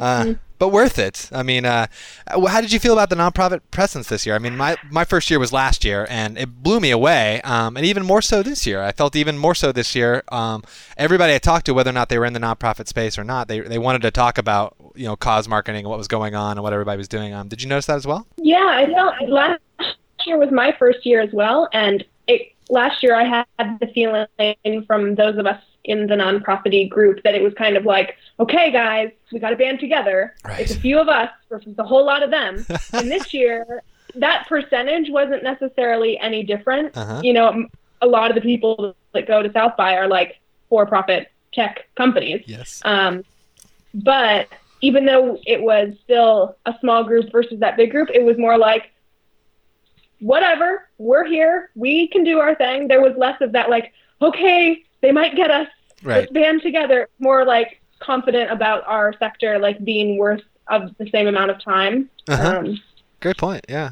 Uh, 0.00 0.34
but 0.62 0.68
worth 0.68 0.96
it. 0.96 1.28
I 1.32 1.42
mean, 1.42 1.64
uh, 1.64 1.88
uh, 2.28 2.46
how 2.46 2.60
did 2.60 2.72
you 2.72 2.78
feel 2.78 2.92
about 2.92 3.10
the 3.10 3.16
nonprofit 3.16 3.62
presence 3.72 4.08
this 4.08 4.24
year? 4.24 4.36
I 4.36 4.38
mean, 4.38 4.56
my, 4.56 4.76
my 4.92 5.04
first 5.04 5.28
year 5.28 5.40
was 5.40 5.52
last 5.52 5.84
year, 5.84 6.06
and 6.08 6.38
it 6.38 6.62
blew 6.62 6.78
me 6.78 6.92
away, 6.92 7.40
um, 7.42 7.76
and 7.76 7.84
even 7.84 8.04
more 8.04 8.22
so 8.22 8.44
this 8.44 8.64
year. 8.64 8.80
I 8.80 8.92
felt 8.92 9.16
even 9.16 9.36
more 9.36 9.56
so 9.56 9.72
this 9.72 9.96
year. 9.96 10.22
Um, 10.30 10.62
everybody 10.96 11.34
I 11.34 11.38
talked 11.38 11.66
to, 11.66 11.74
whether 11.74 11.90
or 11.90 11.94
not 11.94 12.10
they 12.10 12.18
were 12.18 12.26
in 12.26 12.32
the 12.32 12.38
nonprofit 12.38 12.86
space 12.86 13.18
or 13.18 13.24
not, 13.24 13.48
they, 13.48 13.58
they 13.58 13.78
wanted 13.78 14.02
to 14.02 14.12
talk 14.12 14.38
about 14.38 14.76
you 14.94 15.06
know 15.06 15.16
cause 15.16 15.48
marketing 15.48 15.80
and 15.80 15.88
what 15.88 15.98
was 15.98 16.06
going 16.06 16.36
on 16.36 16.52
and 16.52 16.62
what 16.62 16.72
everybody 16.72 16.98
was 16.98 17.08
doing. 17.08 17.34
Um, 17.34 17.48
did 17.48 17.60
you 17.60 17.68
notice 17.68 17.86
that 17.86 17.96
as 17.96 18.06
well? 18.06 18.28
Yeah, 18.36 18.64
I 18.64 18.86
felt 18.86 19.28
last 19.28 19.60
year 20.24 20.38
was 20.38 20.52
my 20.52 20.76
first 20.78 21.04
year 21.04 21.20
as 21.20 21.32
well, 21.32 21.68
and 21.72 22.04
it, 22.28 22.52
last 22.68 23.02
year 23.02 23.16
I 23.16 23.24
had 23.24 23.80
the 23.80 23.88
feeling 23.88 24.84
from 24.86 25.16
those 25.16 25.38
of 25.38 25.46
us 25.46 25.60
in 25.84 26.06
the 26.06 26.14
nonprofit 26.14 26.88
group 26.88 27.22
that 27.24 27.34
it 27.34 27.42
was 27.42 27.52
kind 27.54 27.76
of 27.76 27.84
like, 27.84 28.16
okay, 28.38 28.70
guys, 28.70 29.10
we 29.32 29.38
got 29.38 29.50
to 29.50 29.56
band 29.56 29.80
together. 29.80 30.34
Right. 30.44 30.60
It's 30.60 30.74
a 30.74 30.80
few 30.80 30.98
of 30.98 31.08
us 31.08 31.30
versus 31.48 31.74
a 31.78 31.84
whole 31.84 32.04
lot 32.04 32.22
of 32.22 32.30
them. 32.30 32.64
and 32.92 33.10
this 33.10 33.34
year, 33.34 33.82
that 34.14 34.46
percentage 34.48 35.10
wasn't 35.10 35.42
necessarily 35.42 36.18
any 36.18 36.44
different. 36.44 36.96
Uh-huh. 36.96 37.20
You 37.24 37.32
know, 37.32 37.66
a 38.00 38.06
lot 38.06 38.30
of 38.30 38.34
the 38.34 38.40
people 38.40 38.94
that 39.12 39.26
go 39.26 39.42
to 39.42 39.52
South 39.52 39.76
by 39.76 39.96
are 39.96 40.08
like 40.08 40.38
for-profit 40.68 41.28
tech 41.52 41.88
companies. 41.96 42.42
Yes. 42.46 42.80
Um, 42.84 43.24
but 43.94 44.48
even 44.80 45.04
though 45.04 45.38
it 45.46 45.62
was 45.62 45.94
still 46.02 46.56
a 46.66 46.74
small 46.80 47.04
group 47.04 47.30
versus 47.30 47.60
that 47.60 47.76
big 47.76 47.90
group, 47.90 48.08
it 48.12 48.24
was 48.24 48.38
more 48.38 48.58
like, 48.58 48.90
whatever, 50.20 50.88
we're 50.98 51.24
here, 51.24 51.70
we 51.74 52.08
can 52.08 52.24
do 52.24 52.38
our 52.38 52.54
thing. 52.54 52.88
There 52.88 53.00
was 53.00 53.14
less 53.16 53.40
of 53.40 53.52
that, 53.52 53.70
like, 53.70 53.92
okay, 54.20 54.84
they 55.02 55.12
might 55.12 55.36
get 55.36 55.50
us, 55.50 55.68
Right. 56.02 56.32
band 56.32 56.62
together. 56.62 57.08
More 57.18 57.44
like 57.44 57.80
confident 58.00 58.50
about 58.50 58.82
our 58.86 59.12
sector, 59.18 59.58
like 59.58 59.84
being 59.84 60.16
worth 60.16 60.42
of 60.68 60.96
the 60.98 61.08
same 61.10 61.26
amount 61.28 61.50
of 61.50 61.62
time. 61.62 62.08
Uh-huh. 62.28 62.58
Um, 62.58 62.80
Great 63.20 63.36
point. 63.36 63.64
Yeah. 63.68 63.90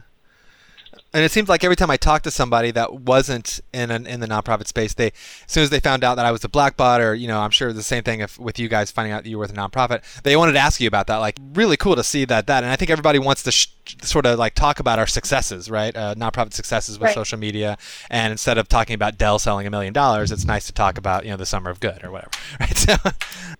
And 1.12 1.24
it 1.24 1.32
seems 1.32 1.48
like 1.48 1.64
every 1.64 1.74
time 1.74 1.90
I 1.90 1.96
talked 1.96 2.22
to 2.24 2.30
somebody 2.30 2.70
that 2.70 2.94
wasn't 3.00 3.58
in 3.72 3.90
an, 3.90 4.06
in 4.06 4.20
the 4.20 4.28
nonprofit 4.28 4.68
space, 4.68 4.94
they 4.94 5.08
as 5.08 5.12
soon 5.48 5.64
as 5.64 5.70
they 5.70 5.80
found 5.80 6.04
out 6.04 6.14
that 6.14 6.24
I 6.24 6.30
was 6.30 6.44
a 6.44 6.48
Blackbaud, 6.48 7.00
or 7.00 7.14
you 7.14 7.26
know, 7.26 7.40
I'm 7.40 7.50
sure 7.50 7.72
the 7.72 7.82
same 7.82 8.04
thing 8.04 8.20
if 8.20 8.38
with 8.38 8.58
you 8.60 8.68
guys 8.68 8.90
finding 8.92 9.12
out 9.12 9.24
that 9.24 9.28
you 9.28 9.36
were 9.36 9.42
with 9.42 9.50
a 9.52 9.54
nonprofit, 9.56 10.02
they 10.22 10.36
wanted 10.36 10.52
to 10.52 10.60
ask 10.60 10.80
you 10.80 10.86
about 10.86 11.08
that. 11.08 11.16
Like, 11.16 11.36
really 11.54 11.76
cool 11.76 11.96
to 11.96 12.04
see 12.04 12.24
that 12.26 12.46
that. 12.46 12.62
And 12.62 12.72
I 12.72 12.76
think 12.76 12.90
everybody 12.92 13.18
wants 13.18 13.42
to 13.42 13.50
sh- 13.50 13.66
sort 14.02 14.24
of 14.24 14.38
like 14.38 14.54
talk 14.54 14.78
about 14.78 15.00
our 15.00 15.06
successes, 15.08 15.68
right? 15.68 15.96
Uh, 15.96 16.14
nonprofit 16.14 16.52
successes 16.54 16.96
with 16.98 17.06
Right. 17.06 17.14
social 17.14 17.38
media, 17.38 17.76
and 18.08 18.30
instead 18.30 18.56
of 18.56 18.68
talking 18.68 18.94
about 18.94 19.18
Dell 19.18 19.40
selling 19.40 19.66
a 19.66 19.70
million 19.70 19.92
dollars, 19.92 20.30
it's 20.30 20.44
nice 20.44 20.66
to 20.66 20.72
talk 20.72 20.96
about 20.96 21.24
you 21.24 21.32
know 21.32 21.36
the 21.36 21.46
summer 21.46 21.70
of 21.70 21.80
good 21.80 22.04
or 22.04 22.12
whatever, 22.12 22.30
right? 22.60 22.78
So, 22.78 22.94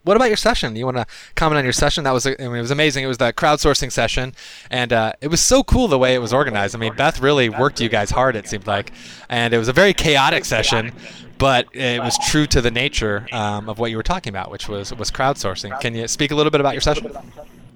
what 0.04 0.16
about 0.16 0.28
your 0.28 0.36
session? 0.36 0.76
You 0.76 0.84
want 0.84 0.98
to 0.98 1.06
comment 1.34 1.58
on 1.58 1.64
your 1.64 1.72
session? 1.72 2.04
That 2.04 2.12
was 2.12 2.26
I 2.26 2.36
mean, 2.38 2.54
it 2.54 2.60
was 2.60 2.70
amazing. 2.70 3.02
It 3.02 3.08
was 3.08 3.18
the 3.18 3.32
crowdsourcing 3.32 3.90
session, 3.90 4.34
and 4.70 4.92
uh, 4.92 5.14
it 5.20 5.28
was 5.28 5.40
so 5.40 5.64
cool 5.64 5.88
the 5.88 5.98
way 5.98 6.14
it 6.14 6.20
was 6.20 6.32
organized. 6.32 6.76
I 6.76 6.78
mean, 6.78 6.94
Beth 6.94 7.20
really 7.20 7.39
worked 7.48 7.80
you 7.80 7.88
guys 7.88 8.10
hard. 8.10 8.36
It 8.36 8.46
seemed 8.48 8.66
like, 8.66 8.92
and 9.28 9.54
it 9.54 9.58
was 9.58 9.68
a 9.68 9.72
very 9.72 9.94
chaotic 9.94 10.44
session, 10.44 10.92
but 11.38 11.66
it 11.74 12.00
was 12.02 12.18
true 12.28 12.46
to 12.48 12.60
the 12.60 12.70
nature 12.70 13.26
um, 13.32 13.68
of 13.68 13.78
what 13.78 13.90
you 13.90 13.96
were 13.96 14.02
talking 14.02 14.30
about, 14.30 14.50
which 14.50 14.68
was 14.68 14.94
was 14.94 15.10
crowdsourcing. 15.10 15.78
Can 15.80 15.94
you 15.94 16.06
speak 16.08 16.30
a 16.30 16.34
little 16.34 16.50
bit 16.50 16.60
about 16.60 16.74
your 16.74 16.80
session? 16.82 17.10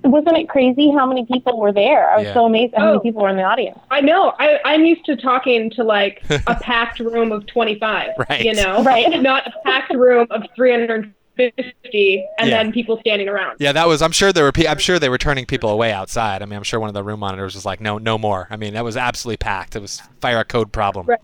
Wasn't 0.02 0.36
it 0.36 0.50
crazy 0.50 0.90
how 0.90 1.06
many 1.06 1.24
people 1.24 1.58
were 1.58 1.72
there? 1.72 2.10
I 2.10 2.16
was 2.18 2.26
Yeah. 2.26 2.34
so 2.34 2.44
amazed 2.44 2.74
how 2.76 2.84
Oh. 2.84 2.90
many 2.90 3.00
people 3.00 3.22
were 3.22 3.30
in 3.30 3.36
the 3.36 3.42
audience. 3.42 3.78
I 3.90 4.02
know. 4.02 4.34
I, 4.38 4.58
I'm 4.66 4.84
used 4.84 5.06
to 5.06 5.16
talking 5.16 5.70
to 5.70 5.82
like 5.82 6.22
a 6.46 6.54
packed 6.60 7.00
room 7.00 7.32
of 7.32 7.46
25. 7.46 8.10
Right. 8.28 8.44
You 8.44 8.52
know, 8.52 8.82
Right. 8.82 9.22
Not 9.22 9.46
a 9.46 9.52
packed 9.64 9.94
room 9.94 10.26
of 10.30 10.42
350 11.36 12.26
and 12.38 12.48
Yeah. 12.50 12.62
then 12.62 12.72
people 12.72 12.98
standing 13.00 13.28
around. 13.28 13.56
Yeah, 13.60 13.72
that 13.72 13.86
was. 13.88 14.02
I'm 14.02 14.12
sure 14.12 14.32
there 14.32 14.44
were. 14.44 14.52
I'm 14.68 14.78
sure 14.78 14.98
they 14.98 15.08
were 15.08 15.18
turning 15.18 15.46
people 15.46 15.70
away 15.70 15.92
outside. 15.92 16.42
I 16.42 16.46
mean, 16.46 16.56
I'm 16.56 16.62
sure 16.62 16.78
one 16.80 16.88
of 16.88 16.94
the 16.94 17.02
room 17.02 17.20
monitors 17.20 17.54
was 17.54 17.64
like, 17.64 17.80
"No, 17.80 17.98
no 17.98 18.18
more." 18.18 18.46
I 18.50 18.56
mean, 18.56 18.74
that 18.74 18.84
was 18.84 18.96
absolutely 18.96 19.38
packed. 19.38 19.76
It 19.76 19.80
was 19.82 20.00
fire 20.20 20.38
a 20.40 20.44
code 20.44 20.72
problem. 20.72 21.06
Right. 21.06 21.20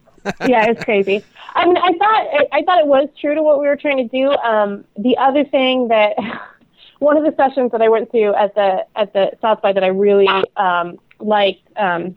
yeah, 0.46 0.66
it's 0.66 0.84
crazy. 0.84 1.24
I 1.54 1.64
mean, 1.66 1.76
I 1.78 1.92
thought 1.94 2.26
I, 2.32 2.46
I 2.52 2.62
thought 2.62 2.78
it 2.80 2.86
was 2.86 3.08
true 3.20 3.34
to 3.34 3.42
what 3.42 3.60
we 3.60 3.66
were 3.66 3.76
trying 3.76 3.96
to 3.96 4.04
do. 4.08 4.30
Um, 4.32 4.84
the 4.98 5.16
other 5.16 5.44
thing 5.44 5.88
that 5.88 6.14
one 6.98 7.16
of 7.16 7.24
the 7.24 7.34
sessions 7.36 7.72
that 7.72 7.80
I 7.82 7.88
went 7.88 8.10
to 8.12 8.34
at 8.36 8.54
the 8.54 8.84
at 8.96 9.12
the 9.12 9.32
South 9.40 9.62
by 9.62 9.72
that 9.72 9.82
I 9.84 9.88
really 9.88 10.28
um, 10.56 10.98
liked 11.20 11.62
um, 11.76 12.16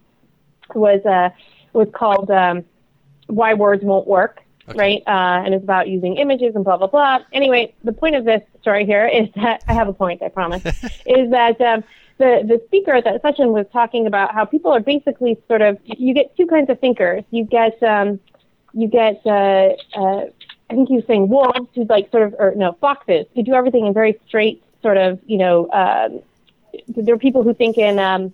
was 0.76 1.06
uh, 1.06 1.30
was 1.74 1.88
called 1.94 2.30
um, 2.32 2.66
"Why 3.28 3.54
Words 3.54 3.84
Won't 3.84 4.08
Work." 4.08 4.42
Okay. 4.70 4.80
Right, 4.80 5.04
uh, 5.06 5.44
and 5.46 5.54
it's 5.54 5.64
about 5.64 5.90
using 5.90 6.16
images 6.16 6.56
and 6.56 6.64
blah 6.64 6.78
blah 6.78 6.88
blah. 6.88 7.20
Anyway, 7.34 7.74
the 7.84 7.92
point 7.92 8.16
of 8.16 8.24
this 8.24 8.42
story 8.62 8.86
here 8.86 9.06
is 9.06 9.28
that 9.36 9.62
I 9.68 9.74
have 9.74 9.90
a 9.90 9.94
point. 9.94 10.22
I 10.22 10.30
promise. 10.30 10.64
is 11.06 11.32
that 11.32 11.60
um, 11.60 11.84
the 12.18 12.44
the 12.48 12.62
speaker 12.68 12.92
at 12.94 13.04
that 13.04 13.22
session 13.22 13.52
was 13.52 13.66
talking 13.74 14.08
about 14.08 14.34
how 14.34 14.46
people 14.46 14.72
are 14.72 14.80
basically 14.80 15.38
sort 15.50 15.62
of 15.62 15.78
you 15.84 16.14
get 16.14 16.36
two 16.38 16.48
kinds 16.48 16.70
of 16.70 16.80
thinkers. 16.80 17.26
You 17.32 17.44
get 17.44 17.82
um, 17.84 18.22
you 18.74 18.88
get 18.88 19.22
uh, 19.26 19.74
uh, 19.96 20.26
I 20.70 20.74
think 20.74 20.88
he 20.88 20.96
was 20.96 21.06
saying 21.08 21.28
wolves 21.28 21.68
who 21.76 21.84
like 21.84 22.10
sort 22.12 22.24
of 22.24 22.36
or 22.40 22.54
no 22.56 22.72
foxes 22.80 23.26
who 23.36 23.44
do 23.44 23.54
everything 23.54 23.86
in 23.86 23.94
very 23.94 24.18
straight 24.28 24.64
sort 24.82 24.96
of 24.96 25.20
you 25.26 25.38
know 25.38 25.70
um, 25.72 26.22
there 26.88 27.16
are 27.16 27.20
people 27.20 27.44
who 27.44 27.54
think 27.54 27.78
in 27.78 28.00
um, 28.00 28.34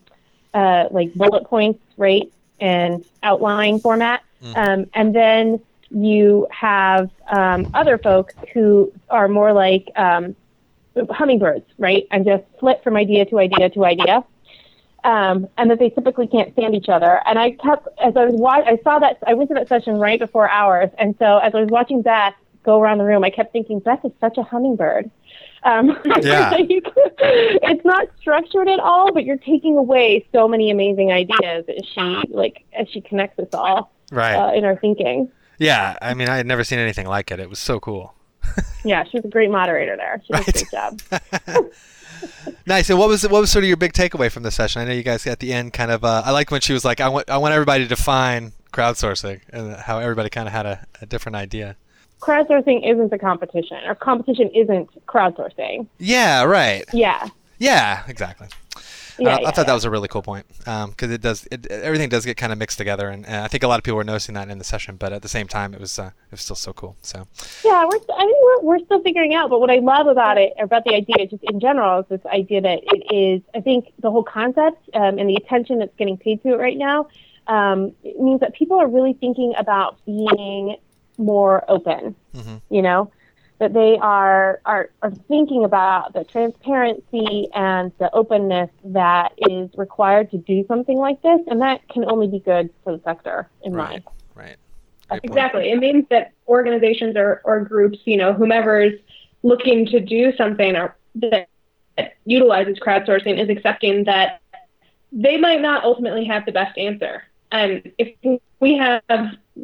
uh, 0.53 0.89
like 0.91 1.13
bullet 1.15 1.45
points, 1.45 1.79
right, 1.97 2.31
and 2.59 3.03
outline 3.23 3.79
format, 3.79 4.21
Mm. 4.41 4.55
um, 4.57 4.85
and 4.93 5.13
then 5.13 5.59
you 5.91 6.47
have 6.52 7.10
um, 7.32 7.69
other 7.73 7.97
folks 7.97 8.34
who 8.54 8.91
are 9.10 9.28
more 9.28 9.54
like 9.54 9.89
um, 9.95 10.36
hummingbirds, 11.10 11.65
right, 11.78 12.08
and 12.12 12.25
just 12.25 12.43
flit 12.60 12.84
from 12.84 12.95
idea 12.95 13.25
to 13.25 13.39
idea 13.39 13.69
to 13.71 13.86
idea. 13.86 14.23
Um, 15.02 15.47
and 15.58 15.71
that 15.71 15.80
they 15.80 15.89
typically 15.91 16.28
can't 16.28 16.52
stand 16.52 16.75
each 16.75 16.89
other. 16.89 17.21
And 17.25 17.39
I 17.39 17.52
kept, 17.52 17.88
as 18.04 18.17
I 18.17 18.25
was 18.25 18.34
wa- 18.36 18.63
I 18.65 18.78
saw 18.84 18.99
that, 18.99 19.17
I 19.25 19.34
went 19.34 19.47
to 19.49 19.54
that 19.54 19.69
session 19.69 19.95
right 19.97 20.19
before 20.19 20.49
ours. 20.49 20.89
And 20.97 21.15
so 21.19 21.38
as 21.38 21.56
I 21.56 21.62
was 21.62 21.69
watching 21.69 22.02
Beth 22.02 22.34
go 22.63 22.82
around 22.82 22.97
the 22.97 23.06
room, 23.06 23.23
I 23.23 23.30
kept 23.30 23.54
thinking, 23.54 23.80
Beth 23.80 24.04
is 24.04 24.12
such 24.19 24.38
a 24.38 24.43
hummingbird. 24.43 25.10
Um, 25.63 25.97
Yeah. 26.21 26.52
it's 26.58 27.86
not 27.86 28.08
structured 28.19 28.67
at 28.67 28.82
all, 28.82 29.13
but 29.13 29.23
you're 29.23 29.38
taking 29.38 29.78
away 29.78 30.28
so 30.34 30.49
many 30.49 30.69
amazing 30.69 31.13
ideas 31.13 31.63
as 31.69 31.86
she, 31.93 32.23
like, 32.30 32.65
as 32.78 32.89
she 32.89 32.99
connects 32.99 33.39
us 33.39 33.47
all 33.54 33.93
Right. 34.12 34.36
uh, 34.36 34.52
in 34.54 34.65
our 34.65 34.75
thinking. 34.75 35.32
Yeah. 35.60 35.98
I 36.02 36.13
mean, 36.15 36.28
I 36.30 36.38
had 36.38 36.45
never 36.48 36.63
seen 36.63 36.80
anything 36.80 37.06
like 37.08 37.30
it. 37.32 37.39
It 37.39 37.50
was 37.50 37.60
so 37.60 37.80
cool. 37.80 38.15
Yeah, 38.84 39.04
she 39.04 39.17
was 39.17 39.26
a 39.26 39.30
great 39.30 39.52
moderator 39.52 39.95
there. 39.95 40.22
She 40.26 40.34
did 40.34 40.39
Right. 40.39 40.48
a 40.48 40.52
great 40.52 40.72
job. 40.72 41.72
Nice. 42.65 42.89
And 42.89 43.00
what 43.00 43.08
was 43.08 43.24
what 43.24 43.39
was 43.39 43.50
sort 43.52 43.63
of 43.63 43.67
your 43.69 43.78
big 43.78 43.93
takeaway 43.93 44.30
from 44.32 44.43
the 44.43 44.52
session? 44.52 44.82
I 44.82 44.86
know 44.86 44.91
you 44.91 45.04
guys 45.04 45.26
at 45.26 45.39
the 45.39 45.54
end 45.54 45.72
kind 45.74 45.89
of. 45.89 46.04
Uh, 46.04 46.22
I 46.26 46.32
like 46.32 46.52
when 46.52 46.60
she 46.62 46.74
was 46.74 46.84
like, 46.84 47.00
"I 47.00 47.08
want 47.08 47.30
I 47.30 47.38
want 47.38 47.54
everybody 47.54 47.84
to 47.84 47.88
define 47.88 48.52
crowdsourcing," 48.74 49.39
and 49.54 49.76
how 49.76 50.00
everybody 50.00 50.30
kind 50.30 50.45
of 50.48 50.52
had 50.54 50.65
a, 50.65 50.86
a 51.02 51.06
different 51.06 51.38
idea. 51.38 51.78
Crowdsourcing 52.19 52.89
isn't 52.91 53.13
a 53.13 53.17
competition, 53.17 53.78
or 53.86 53.95
competition 53.95 54.50
isn't 54.54 54.89
crowdsourcing. 55.08 55.88
Yeah. 55.98 56.43
Right. 56.43 56.84
Yeah. 56.93 57.30
Yeah. 57.58 58.04
Exactly. 58.08 58.48
Yeah, 59.19 59.29
I, 59.29 59.38
I 59.38 59.41
yeah, 59.41 59.51
thought 59.51 59.67
that 59.67 59.73
was 59.73 59.86
a 59.86 59.89
really 59.89 60.08
cool 60.08 60.21
point 60.21 60.45
because 60.47 61.12
it 61.12 61.21
does 61.21 61.47
it, 61.51 61.67
everything 61.67 62.10
does 62.10 62.25
get 62.25 62.38
kind 62.38 62.51
of 62.51 62.58
mixed 62.58 62.77
together, 62.77 63.10
and, 63.10 63.25
and 63.25 63.38
I 63.38 63.47
think 63.47 63.63
a 63.63 63.67
lot 63.67 63.79
of 63.79 63.84
people 63.84 63.97
were 63.97 64.03
noticing 64.03 64.36
that 64.36 64.49
in 64.49 64.58
the 64.58 64.63
session. 64.63 64.95
But 64.95 65.13
at 65.13 65.21
the 65.21 65.29
same 65.29 65.47
time, 65.47 65.73
it 65.73 65.79
was 65.79 65.97
uh, 65.99 66.12
it 66.27 66.32
was 66.32 66.41
still 66.41 66.55
so 66.55 66.73
cool. 66.73 66.95
So 67.01 67.27
Yeah, 67.63 67.86
we're. 67.86 67.99
I 68.17 68.25
mean, 68.25 68.36
we're 68.41 68.62
we're 68.62 68.79
still 68.79 69.01
figuring 69.01 69.34
out. 69.34 69.49
But 69.49 69.60
what 69.60 69.69
I 69.69 69.77
love 69.77 70.08
about 70.08 70.38
it, 70.38 70.53
about 70.60 70.84
the 70.86 70.93
idea, 70.93 71.27
just 71.27 71.43
in 71.43 71.60
general, 71.60 71.99
is 71.99 72.05
this 72.10 72.25
idea 72.25 72.62
that 72.62 72.79
it 72.84 73.13
is. 73.13 73.41
I 73.55 73.62
think 73.62 73.93
the 73.99 74.12
whole 74.12 74.23
concept 74.23 74.89
um, 74.93 75.17
and 75.17 75.29
the 75.29 75.36
attention 75.36 75.79
that's 75.79 75.95
getting 75.97 76.17
paid 76.17 76.41
to 76.43 76.53
it 76.53 76.58
right 76.58 76.77
now 76.77 77.08
um, 77.49 77.93
it 78.03 78.19
means 78.19 78.39
that 78.39 78.53
people 78.53 78.79
are 78.79 78.88
really 78.88 79.13
thinking 79.13 79.53
about 79.58 79.97
being 80.05 80.77
more 81.17 81.65
open. 81.67 82.15
Mhm. 82.34 82.62
You 82.69 82.82
know, 82.84 83.12
that 83.60 83.74
they 83.74 83.98
are 84.02 84.62
are 84.65 84.89
are 85.02 85.12
thinking 85.28 85.63
about 85.63 86.13
the 86.13 86.24
transparency 86.24 87.48
and 87.54 87.91
the 88.00 88.10
openness 88.13 88.69
that 88.86 89.34
is 89.38 89.69
required 89.78 90.32
to 90.32 90.38
do 90.38 90.65
something 90.67 90.98
like 90.98 91.22
this, 91.22 91.39
and 91.48 91.62
that 91.62 91.88
can 91.89 92.10
only 92.10 92.28
be 92.28 92.39
good 92.39 92.69
for 92.84 92.95
the 92.95 93.04
sector, 93.04 93.50
in 93.63 93.76
my 93.76 93.84
right, 93.84 94.04
right. 94.36 94.58
Great 95.10 95.22
point. 95.22 95.22
Exactly. 95.24 95.72
It 95.72 95.80
means 95.80 96.06
that 96.10 96.34
organizations 96.48 97.15
or, 97.15 97.41
or 97.43 97.62
groups, 97.62 98.00
you 98.06 98.17
know, 98.17 98.34
whomever's 98.34 98.93
looking 99.43 99.86
to 99.88 100.00
do 100.00 100.36
something 100.38 100.76
or 100.76 100.95
that 101.15 101.50
utilizes 102.26 102.80
crowdsourcing 102.80 103.41
is 103.41 103.50
accepting 103.50 104.06
that 104.06 104.41
they 105.12 105.38
might 105.38 105.62
not 105.62 105.84
ultimately 105.84 106.26
have 106.26 106.45
the 106.45 106.52
best 106.52 106.78
answer. 106.78 107.24
And 107.52 107.91
if 107.98 108.39
we 108.60 108.78
have 108.78 109.02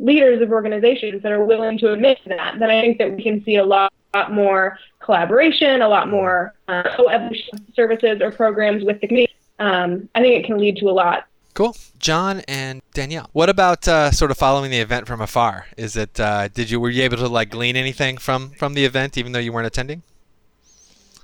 leaders 0.01 0.41
of 0.41 0.51
organizations 0.51 1.23
that 1.23 1.31
are 1.31 1.43
willing 1.43 1.77
to 1.79 1.91
admit 1.91 2.19
to 2.23 2.29
that, 2.29 2.59
then 2.59 2.69
I 2.69 2.81
think 2.81 2.97
that 2.97 3.15
we 3.15 3.23
can 3.23 3.43
see 3.43 3.55
a 3.57 3.65
lot, 3.65 3.93
lot 4.13 4.31
more 4.31 4.77
collaboration, 4.99 5.81
a 5.81 5.87
lot 5.87 6.09
more 6.09 6.53
uh, 6.67 6.83
co-evolution 6.95 7.73
services 7.73 8.21
or 8.21 8.31
programs 8.31 8.83
with 8.83 9.01
the 9.01 9.07
community. 9.07 9.33
Um, 9.59 10.09
I 10.15 10.21
think 10.21 10.43
it 10.43 10.45
can 10.45 10.57
lead 10.57 10.77
to 10.77 10.89
a 10.89 10.91
lot. 10.91 11.27
Cool, 11.53 11.77
John 11.99 12.41
and 12.49 12.81
Danielle. 12.93 13.29
What 13.31 13.49
about 13.49 13.87
uh, 13.87 14.11
sort 14.11 14.29
of 14.29 14.37
following 14.37 14.71
the 14.71 14.79
event 14.79 15.07
from 15.07 15.21
afar? 15.21 15.67
Is 15.77 15.95
it 15.95 16.19
uh, 16.19 16.49
did 16.49 16.69
you 16.69 16.81
were 16.81 16.89
you 16.89 17.03
able 17.03 17.15
to 17.15 17.29
like 17.29 17.49
glean 17.49 17.77
anything 17.77 18.17
from 18.17 18.49
from 18.51 18.73
the 18.73 18.83
event 18.83 19.17
even 19.17 19.31
though 19.31 19.39
you 19.39 19.53
weren't 19.53 19.65
attending, 19.65 20.03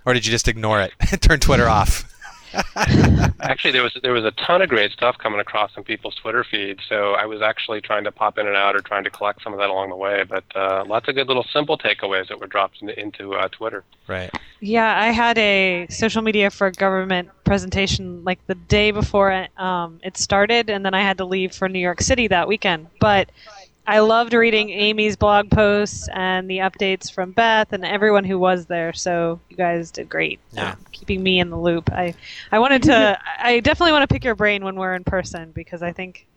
or 0.06 0.14
did 0.14 0.26
you 0.26 0.32
just 0.32 0.48
ignore 0.48 0.80
it 0.82 0.94
and 1.12 1.22
turn 1.22 1.42
Twitter 1.42 1.68
off? 1.68 2.11
Actually, 3.42 3.72
there 3.72 3.84
was 3.84 3.98
there 4.02 4.14
was 4.14 4.26
a 4.26 4.32
ton 4.32 4.62
of 4.62 4.70
great 4.70 4.92
stuff 4.92 5.18
coming 5.18 5.40
across 5.40 5.72
in 5.78 5.84
people's 5.84 6.16
Twitter 6.16 6.44
feeds. 6.44 6.82
So 6.88 7.14
I 7.14 7.26
was 7.26 7.42
actually 7.42 7.82
trying 7.82 8.04
to 8.04 8.12
pop 8.12 8.38
in 8.38 8.48
and 8.48 8.56
out 8.56 8.76
or 8.76 8.82
trying 8.82 9.04
to 9.04 9.10
collect 9.10 9.42
some 9.42 9.54
of 9.54 9.60
that 9.60 9.70
along 9.70 9.90
the 9.90 9.96
way. 9.96 10.24
But 10.24 10.44
uh, 10.56 10.84
lots 10.88 11.08
of 11.08 11.16
good 11.16 11.28
little 11.28 11.46
simple 11.52 11.78
takeaways 11.78 12.28
that 12.30 12.40
were 12.40 12.48
dropped 12.48 12.82
into, 12.82 13.00
into 13.00 13.34
uh, 13.36 13.48
Twitter. 13.50 13.84
Right. 14.08 14.32
Yeah, 14.60 15.00
I 15.00 15.08
had 15.08 15.38
a 15.38 15.88
social 15.90 16.22
media 16.22 16.50
for 16.50 16.70
government 16.72 17.30
presentation 17.44 18.24
like 18.24 18.46
the 18.48 18.56
day 18.56 18.92
before 18.92 19.32
it, 19.32 19.60
um, 19.60 20.00
it 20.04 20.18
started, 20.18 20.70
and 20.70 20.86
then 20.86 20.94
I 20.94 21.02
had 21.02 21.18
to 21.18 21.26
leave 21.26 21.54
for 21.54 21.68
New 21.68 21.80
York 21.80 22.02
City 22.02 22.28
that 22.28 22.48
weekend. 22.48 22.88
But 23.00 23.30
I 23.88 24.00
loved 24.00 24.34
reading 24.34 24.70
Amy's 24.70 25.16
blog 25.16 25.50
posts 25.50 26.08
and 26.14 26.50
the 26.50 26.60
updates 26.60 27.12
from 27.12 27.32
Beth 27.32 27.74
and 27.74 27.84
everyone 27.84 28.24
who 28.24 28.38
was 28.40 28.66
there. 28.68 28.94
So 28.94 29.40
you 29.50 29.58
guys 29.58 29.92
did 29.92 30.08
great, 30.08 30.40
Yeah. 30.52 30.72
um, 30.72 30.86
keeping 30.92 31.22
me 31.24 31.40
in 31.40 31.50
the 31.50 31.58
loop. 31.60 31.92
I, 31.92 32.14
I 32.52 32.60
wanted 32.60 32.84
to, 32.84 33.18
I 33.40 33.60
definitely 33.60 33.92
want 33.94 34.08
to 34.08 34.14
pick 34.14 34.24
your 34.24 34.36
brain 34.36 34.64
when 34.64 34.76
we're 34.76 34.94
in 34.96 35.04
person 35.04 35.52
because 35.52 35.82
I 35.82 35.92
think 35.92 36.28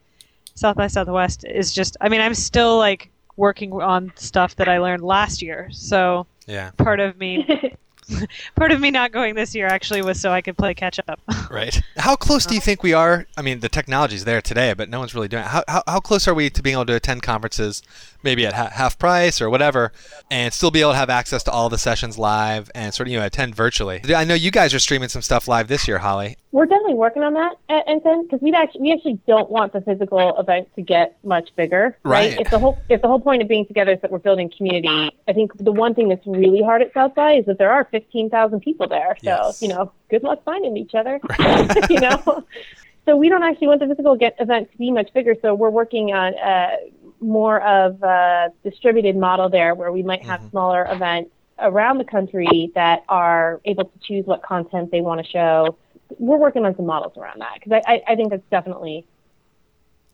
South 0.54 0.76
by 0.76 0.86
Southwest 0.86 1.44
is 1.44 1.72
just. 1.72 1.96
I 2.00 2.08
mean, 2.08 2.20
I'm 2.20 2.34
still 2.34 2.78
like 2.78 3.10
working 3.36 3.72
on 3.72 4.12
stuff 4.16 4.56
that 4.56 4.68
I 4.68 4.78
learned 4.78 5.02
last 5.02 5.42
year. 5.42 5.68
So 5.72 6.26
Yeah. 6.46 6.70
part 6.78 7.00
of 7.00 7.18
me 7.18 7.46
part 8.54 8.72
of 8.72 8.80
me 8.80 8.90
not 8.90 9.12
going 9.12 9.34
this 9.34 9.54
year 9.54 9.66
actually 9.66 10.02
was 10.02 10.20
so 10.20 10.30
I 10.30 10.40
could 10.40 10.56
play 10.56 10.74
catch 10.74 10.98
up. 11.08 11.20
Right. 11.50 11.80
How 11.98 12.16
close 12.16 12.46
do 12.46 12.54
you 12.54 12.60
uh, 12.60 12.64
think 12.64 12.82
we 12.82 12.94
are? 12.94 13.26
I 13.36 13.42
mean, 13.42 13.60
the 13.60 13.68
technology's 13.68 14.24
there 14.24 14.42
today, 14.42 14.72
but 14.72 14.88
no 14.88 14.98
one's 14.98 15.14
really 15.14 15.28
doing 15.28 15.44
it. 15.44 15.48
How, 15.48 15.62
how, 15.68 15.82
how 15.86 16.00
close 16.00 16.26
are 16.26 16.34
we 16.34 16.50
to 16.50 16.62
being 16.62 16.74
able 16.74 16.86
to 16.86 16.96
attend 16.96 17.22
conferences, 17.22 17.80
maybe 18.24 18.44
at 18.44 18.54
ha- 18.54 18.70
half 18.72 18.98
price 18.98 19.40
or 19.40 19.48
whatever, 19.48 19.92
and 20.30 20.52
still 20.52 20.72
be 20.72 20.80
able 20.80 20.92
to 20.92 20.96
have 20.96 21.10
access 21.10 21.44
to 21.44 21.52
all 21.52 21.68
the 21.68 21.78
sessions 21.78 22.18
live 22.18 22.72
and 22.74 22.92
sort 22.92 23.06
of 23.06 23.12
you 23.12 23.20
know 23.20 23.26
attend 23.26 23.54
virtually? 23.54 24.00
I 24.12 24.24
know 24.24 24.34
you 24.34 24.50
guys 24.50 24.74
are 24.74 24.80
streaming 24.80 25.10
some 25.10 25.22
stuff 25.22 25.46
live 25.46 25.68
this 25.68 25.86
year, 25.86 25.98
Holly. 25.98 26.38
We're 26.54 26.66
definitely 26.66 26.94
working 26.94 27.24
on 27.24 27.34
that 27.34 27.56
at 27.68 27.84
NTEN 27.88 28.22
because 28.22 28.40
we 28.40 28.52
actually 28.54 28.82
we 28.82 28.92
actually 28.92 29.18
don't 29.26 29.50
want 29.50 29.72
the 29.72 29.80
physical 29.80 30.38
event 30.38 30.68
to 30.76 30.82
get 30.82 31.16
much 31.24 31.50
bigger. 31.56 31.98
Right. 32.04 32.38
If 32.40 32.48
the 32.48 32.60
whole 32.60 32.78
if 32.88 33.02
the 33.02 33.08
whole 33.08 33.18
point 33.18 33.42
of 33.42 33.48
being 33.48 33.66
together 33.66 33.90
is 33.90 34.00
that 34.02 34.12
we're 34.12 34.20
building 34.20 34.48
community, 34.56 35.10
I 35.26 35.32
think 35.32 35.50
the 35.58 35.72
one 35.72 35.96
thing 35.96 36.08
that's 36.08 36.24
really 36.28 36.62
hard 36.62 36.80
at 36.80 36.94
South 36.94 37.12
by 37.16 37.32
is 37.32 37.46
that 37.46 37.58
there 37.58 37.72
are 37.72 37.88
fifteen 37.90 38.30
thousand 38.30 38.60
people 38.60 38.86
there. 38.86 39.16
So 39.18 39.24
Yes. 39.24 39.62
you 39.62 39.66
know, 39.66 39.90
good 40.10 40.22
luck 40.22 40.44
finding 40.44 40.76
each 40.76 40.94
other. 40.94 41.18
you 41.90 41.98
know. 41.98 42.44
So 43.04 43.16
we 43.16 43.28
don't 43.28 43.42
actually 43.42 43.66
want 43.66 43.80
the 43.80 43.88
physical 43.88 44.14
get 44.14 44.36
event 44.38 44.70
to 44.70 44.78
be 44.78 44.92
much 44.92 45.12
bigger. 45.12 45.34
So 45.42 45.56
we're 45.56 45.70
working 45.70 46.12
on 46.14 46.38
uh, 46.38 46.76
more 47.20 47.60
of 47.62 48.00
a 48.04 48.52
distributed 48.62 49.16
model 49.16 49.48
there, 49.48 49.74
where 49.74 49.90
we 49.90 50.04
might 50.04 50.24
have 50.24 50.40
Mhm. 50.40 50.50
smaller 50.52 50.86
events 50.88 51.32
around 51.58 51.98
the 51.98 52.04
country 52.04 52.70
that 52.76 53.02
are 53.08 53.60
able 53.64 53.84
to 53.86 53.98
choose 54.04 54.24
what 54.24 54.42
content 54.44 54.92
they 54.92 55.00
want 55.00 55.20
to 55.24 55.28
show. 55.28 55.76
We're 56.18 56.38
working 56.38 56.64
on 56.64 56.74
some 56.76 56.86
models 56.86 57.16
around 57.16 57.40
that 57.40 57.54
because 57.54 57.82
I, 57.86 57.92
I, 57.94 58.02
I 58.12 58.16
think 58.16 58.30
that's 58.30 58.42
definitely 58.50 59.06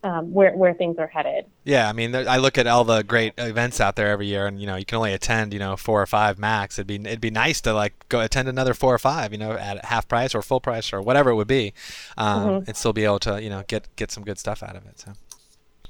um, 0.03 0.33
where 0.33 0.57
where 0.57 0.73
things 0.73 0.97
are 0.99 1.07
headed. 1.07 1.45
Yeah, 1.65 1.87
I 1.89 1.93
mean, 1.93 2.13
there- 2.13 2.27
I 2.29 2.39
look 2.39 2.57
at 2.57 2.67
all 2.67 2.85
the 2.85 3.03
great 3.03 3.35
events 3.37 3.81
out 3.83 3.97
there 3.97 4.09
every 4.09 4.27
year, 4.29 4.47
and 4.47 4.59
you 4.59 4.67
know, 4.67 4.77
you 4.77 4.85
can 4.87 4.97
only 4.97 5.13
attend, 5.13 5.53
you 5.53 5.59
know, 5.59 5.77
four 5.77 6.01
or 6.01 6.07
five 6.07 6.39
max. 6.39 6.79
It'd 6.79 6.87
be 6.87 6.95
it'd 6.97 7.21
be 7.21 7.31
nice 7.31 7.61
to 7.63 7.75
like 7.75 7.93
go 8.09 8.21
attend 8.21 8.49
another 8.49 8.73
four 8.73 8.95
or 8.95 8.99
five, 8.99 9.31
you 9.33 9.39
know, 9.39 9.53
at 9.53 9.85
half 9.85 10.09
price 10.09 10.35
or 10.35 10.41
full 10.41 10.61
price 10.61 10.93
or 10.93 11.03
whatever 11.03 11.29
it 11.31 11.35
would 11.35 11.49
be, 11.49 11.75
um, 12.17 12.49
Mhm. 12.49 12.69
and 12.69 12.77
still 12.77 12.95
be 12.95 13.05
able 13.05 13.19
to, 13.21 13.43
you 13.43 13.51
know, 13.51 13.63
get 13.69 13.95
get 13.97 14.11
some 14.11 14.25
good 14.25 14.39
stuff 14.39 14.63
out 14.63 14.75
of 14.75 14.87
it. 14.87 14.99
So, 15.01 15.13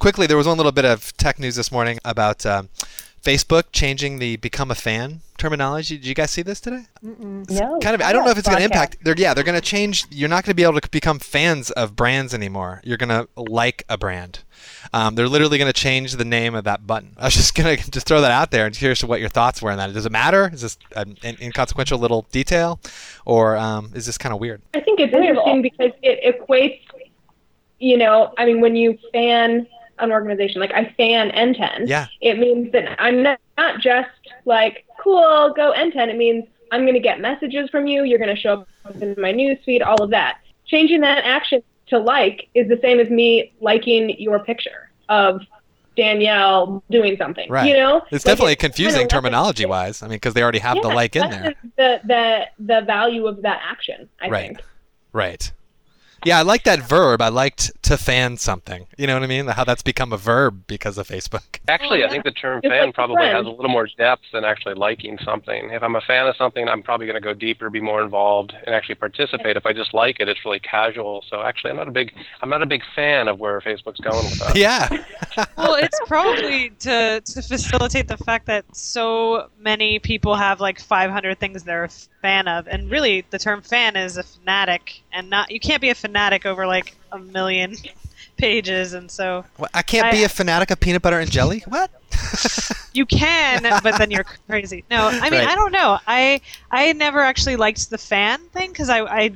quickly, 0.01 0.27
there 0.27 0.37
was 0.37 0.47
one 0.49 0.57
little 0.57 0.73
bit 0.73 0.85
of 0.85 1.17
tech 1.17 1.39
news 1.39 1.55
this 1.55 1.71
morning 1.71 2.01
about 2.05 2.45
um, 2.45 2.69
Facebook 3.23 3.65
changing 3.73 4.19
the 4.19 4.37
"become 4.37 4.71
a 4.71 4.75
fan" 4.75 5.21
terminology. 5.39 5.97
Did 5.97 6.07
you 6.07 6.15
guys 6.15 6.31
see 6.31 6.43
this 6.43 6.61
today? 6.61 6.85
No, 7.03 7.79
kind 7.81 7.95
of 7.95 8.03
i 8.03 8.13
don't 8.13 8.25
know 8.25 8.31
if 8.31 8.37
it's 8.37 8.47
going 8.47 8.59
to 8.59 8.65
impact 8.65 8.99
they're 9.03 9.15
yeah 9.17 9.33
they're 9.33 9.43
going 9.45 9.59
to 9.59 9.67
change 9.67 10.05
you're 10.11 10.29
not 10.29 10.45
going 10.45 10.51
to 10.51 10.55
be 10.55 10.63
able 10.63 10.79
to 10.79 10.89
become 10.91 11.19
fans 11.19 11.71
of 11.71 11.97
brands 11.97 12.35
anymore. 12.35 12.81
You're 12.85 12.99
going 12.99 13.09
to 13.09 13.29
like 13.37 13.85
a 13.89 13.97
brand. 13.97 14.41
Um, 14.93 15.15
they're 15.15 15.29
literally 15.29 15.59
going 15.59 15.73
to 15.73 15.79
change 15.79 16.13
the 16.15 16.25
name 16.25 16.55
of 16.55 16.65
that 16.65 16.87
button. 16.87 17.15
I 17.17 17.27
was 17.27 17.35
just 17.41 17.55
going 17.55 17.77
to 17.77 17.91
just 17.91 18.07
throw 18.07 18.21
that 18.21 18.31
out 18.31 18.51
there. 18.51 18.67
And 18.67 18.75
curious 18.75 19.03
what 19.03 19.21
your 19.21 19.29
thoughts 19.29 19.63
were 19.63 19.71
on 19.71 19.79
that. 19.79 19.93
Does 19.93 20.07
it 20.07 20.13
matter? 20.13 20.51
Is 20.53 20.63
this 20.63 20.79
an 20.97 21.17
in- 21.23 21.37
inconsequential 21.41 21.99
little 21.99 22.27
detail? 22.33 22.81
Or 23.25 23.57
um, 23.57 23.93
is 23.95 24.07
this 24.07 24.19
kind 24.19 24.35
of 24.35 24.41
weird? 24.41 24.63
I 24.75 24.81
think 24.81 25.01
it's 25.01 25.15
interesting 25.15 25.63
because 25.63 25.93
it 26.03 26.41
equates, 26.41 26.81
you 27.79 27.97
know, 27.97 28.35
I 28.39 28.45
mean, 28.45 28.61
when 28.61 28.77
you 28.77 28.99
fan 29.13 29.67
an 30.03 30.13
organization, 30.13 30.61
like 30.61 30.73
I 30.73 30.93
fan 30.97 31.31
NTEN, 31.31 31.89
yeah 31.89 32.07
it 32.21 32.39
means 32.39 32.73
that 32.73 33.01
I'm 33.01 33.23
not, 33.23 33.39
not 33.59 33.81
just 33.81 34.09
like, 34.45 34.85
cool, 34.99 35.53
go 35.57 35.73
NTEN. 35.77 36.09
It 36.09 36.17
means 36.17 36.45
I'm 36.73 36.83
going 36.83 36.95
to 36.95 37.01
get 37.01 37.21
messages 37.21 37.69
from 37.71 37.87
you. 37.87 38.05
You're 38.05 38.19
going 38.19 38.35
to 38.35 38.41
show 38.41 38.67
up 38.87 39.03
in 39.03 39.15
my 39.19 39.33
news 39.33 39.59
feed, 39.65 39.83
all 39.83 40.03
of 40.03 40.11
that. 40.11 40.39
Changing 40.67 41.01
that 41.01 41.25
action 41.25 41.63
to 41.89 41.99
like 41.99 42.49
is 42.55 42.69
the 42.69 42.79
same 42.83 43.01
as 43.01 43.11
me 43.11 43.53
liking 43.61 44.11
your 44.21 44.39
picture 44.39 44.91
of 45.09 45.41
Danielle 45.97 46.83
doing 46.91 47.17
something. 47.19 47.51
Right. 47.51 47.69
You 47.69 47.77
know, 47.77 47.97
it's 48.11 48.13
Like, 48.13 48.23
definitely 48.23 48.53
it 48.53 48.57
kinda 48.61 48.75
confusing 48.75 49.09
terminology 49.09 49.67
wise 49.67 50.03
i 50.03 50.07
mean 50.07 50.17
because 50.17 50.35
they 50.35 50.43
already 50.43 50.61
have 50.61 50.81
the 50.81 50.89
like 50.89 51.17
in 51.17 51.29
there 51.31 51.55
The, 51.77 52.01
the 52.05 52.47
the 52.61 52.81
value 52.83 53.27
of 53.27 53.43
that 53.43 53.61
action, 53.69 54.09
I 54.21 54.29
Right. 54.29 54.47
think. 54.47 54.63
Right. 55.13 55.53
Yeah, 56.25 56.39
I 56.39 56.43
like 56.43 56.65
that 56.65 56.81
verb. 56.81 57.23
I 57.23 57.29
liked 57.29 57.71
to 57.85 57.97
fan 57.97 58.37
something. 58.37 58.87
You 58.99 59.07
know 59.07 59.15
what 59.15 59.23
I 59.23 59.27
mean? 59.27 59.47
How 59.47 59.65
that's 59.65 59.83
become 59.83 60.13
a 60.13 60.17
verb 60.17 60.65
because 60.67 60.99
of 60.99 61.09
Facebook. 61.09 61.59
Actually, 61.69 62.05
I 62.05 62.09
think 62.09 62.25
the 62.25 62.31
term 62.31 62.61
Just 62.63 62.71
fan 62.71 62.87
like 62.87 62.95
probably 62.95 63.17
friends. 63.17 63.37
has 63.39 63.47
a 63.47 63.51
little 63.51 63.71
more 63.71 63.89
depth 63.97 64.23
than 64.33 64.45
actually 64.45 64.75
liking 64.75 65.19
something. 65.25 65.71
If 65.71 65.83
I'm 65.83 65.97
a 65.97 66.01
fan 66.01 66.27
of 66.27 66.37
something, 66.37 66.69
I'm 66.69 66.83
probably 66.83 67.07
going 67.07 67.15
to 67.15 67.21
go 67.21 67.33
deeper, 67.33 67.71
be 67.71 67.81
more 67.81 68.03
involved, 68.03 68.53
and 68.67 68.75
actually 68.75 68.97
participate. 68.97 69.57
If 69.57 69.67
I 69.67 69.73
just 69.73 69.95
like 69.95 70.21
it, 70.21 70.29
it's 70.29 70.45
really 70.45 70.61
casual. 70.61 71.25
So 71.29 71.43
actually, 71.43 71.71
I'm 71.71 71.77
not 71.77 71.89
a 71.89 71.93
big 71.93 72.13
I'm 72.43 72.51
not 72.51 72.63
a 72.63 72.67
big 72.67 72.83
fan 72.95 73.29
of 73.29 73.39
where 73.39 73.61
Facebook's 73.61 74.01
going 74.01 74.25
with 74.25 74.39
that. 74.41 74.57
Yeah. 74.57 74.89
well, 75.57 75.75
it's 75.75 75.99
probably 76.07 76.71
to 76.81 77.21
to 77.21 77.43
facilitate 77.43 78.09
the 78.09 78.17
fact 78.19 78.47
that 78.47 78.65
so 78.77 79.49
many 79.59 79.99
people 79.99 80.35
have 80.35 80.61
like 80.61 80.81
500 80.81 81.39
things 81.39 81.65
they're 81.65 81.85
a 81.85 81.91
fan 82.23 82.49
of, 82.49 82.69
and 82.69 82.91
really 82.91 83.25
the 83.31 83.39
term 83.39 83.63
fan 83.63 83.97
is 83.97 84.17
a 84.17 84.23
fanatic, 84.23 85.03
and 85.13 85.31
not 85.31 85.51
you 85.51 85.61
can't 85.61 85.81
be 85.81 85.91
a 85.91 85.95
fanatic 85.95 86.47
over 86.47 86.67
like 86.67 86.97
a 87.13 87.19
million 87.19 87.75
pages, 88.37 88.93
and 88.93 89.11
so 89.11 89.45
What, 89.57 89.71
I 89.75 89.83
can't 89.83 90.11
be 90.13 90.25
a 90.25 90.29
fanatic 90.29 90.71
of 90.71 90.81
peanut 90.81 91.03
butter 91.03 91.19
and 91.19 91.31
jelly? 91.31 91.63
What? 91.67 91.91
you 92.93 93.07
can, 93.07 93.63
but 93.83 93.99
then 93.99 94.11
you're 94.11 94.25
crazy. 94.49 94.85
No, 94.91 95.09
I 95.09 95.31
mean 95.31 95.41
Right. 95.41 95.49
I 95.49 95.55
don't 95.55 95.73
know. 95.73 95.99
I 96.07 96.41
I 96.71 96.93
never 96.93 97.21
actually 97.21 97.57
liked 97.57 97.91
the 97.91 97.99
fan 97.99 98.41
thing 98.49 98.71
because 98.71 98.89
I 98.89 99.01
I 99.03 99.33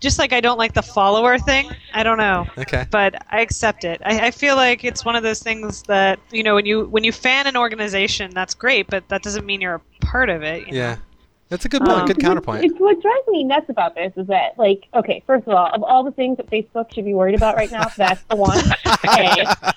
just 0.00 0.18
like 0.18 0.32
I 0.32 0.40
don't 0.40 0.58
like 0.58 0.72
the 0.72 0.82
follower 0.82 1.38
thing. 1.38 1.70
I 1.92 2.02
don't 2.02 2.18
know. 2.18 2.46
okay. 2.58 2.86
but 2.90 3.22
I 3.30 3.40
accept 3.40 3.84
it. 3.84 4.00
I, 4.04 4.28
I 4.28 4.30
feel 4.30 4.56
like 4.56 4.82
it's 4.84 5.04
one 5.04 5.14
of 5.14 5.22
those 5.22 5.42
things 5.42 5.82
that 5.84 6.18
you 6.30 6.42
know 6.42 6.54
when 6.54 6.66
you 6.66 6.86
when 6.86 7.04
you 7.04 7.12
fan 7.12 7.46
an 7.46 7.56
organization, 7.56 8.30
that's 8.32 8.54
great, 8.54 8.86
but 8.88 9.08
that 9.08 9.22
doesn't 9.22 9.46
mean 9.46 9.60
you're 9.60 9.76
a 9.76 10.04
part 10.04 10.30
of 10.30 10.42
it. 10.42 10.66
you 10.66 10.72
know? 10.72 10.96
That's 11.50 11.64
a 11.64 11.68
good 11.68 11.82
point. 11.82 11.98
Um, 11.98 12.06
good 12.06 12.20
counterpoint. 12.20 12.64
It's 12.64 12.78
what 12.78 13.02
drives 13.02 13.26
me 13.28 13.42
nuts 13.42 13.68
about 13.68 13.96
this 13.96 14.12
is 14.16 14.28
that, 14.28 14.56
like, 14.56 14.86
okay, 14.94 15.22
first 15.26 15.48
of 15.48 15.54
all, 15.54 15.66
of 15.66 15.82
all 15.82 16.04
the 16.04 16.12
things 16.12 16.36
that 16.36 16.48
Facebook 16.48 16.94
should 16.94 17.04
be 17.04 17.12
worried 17.12 17.34
about 17.34 17.56
right 17.56 17.70
now, 17.70 17.88
that's 17.96 18.22
the 18.24 18.36
one. 18.36 18.58
A. 19.04 19.74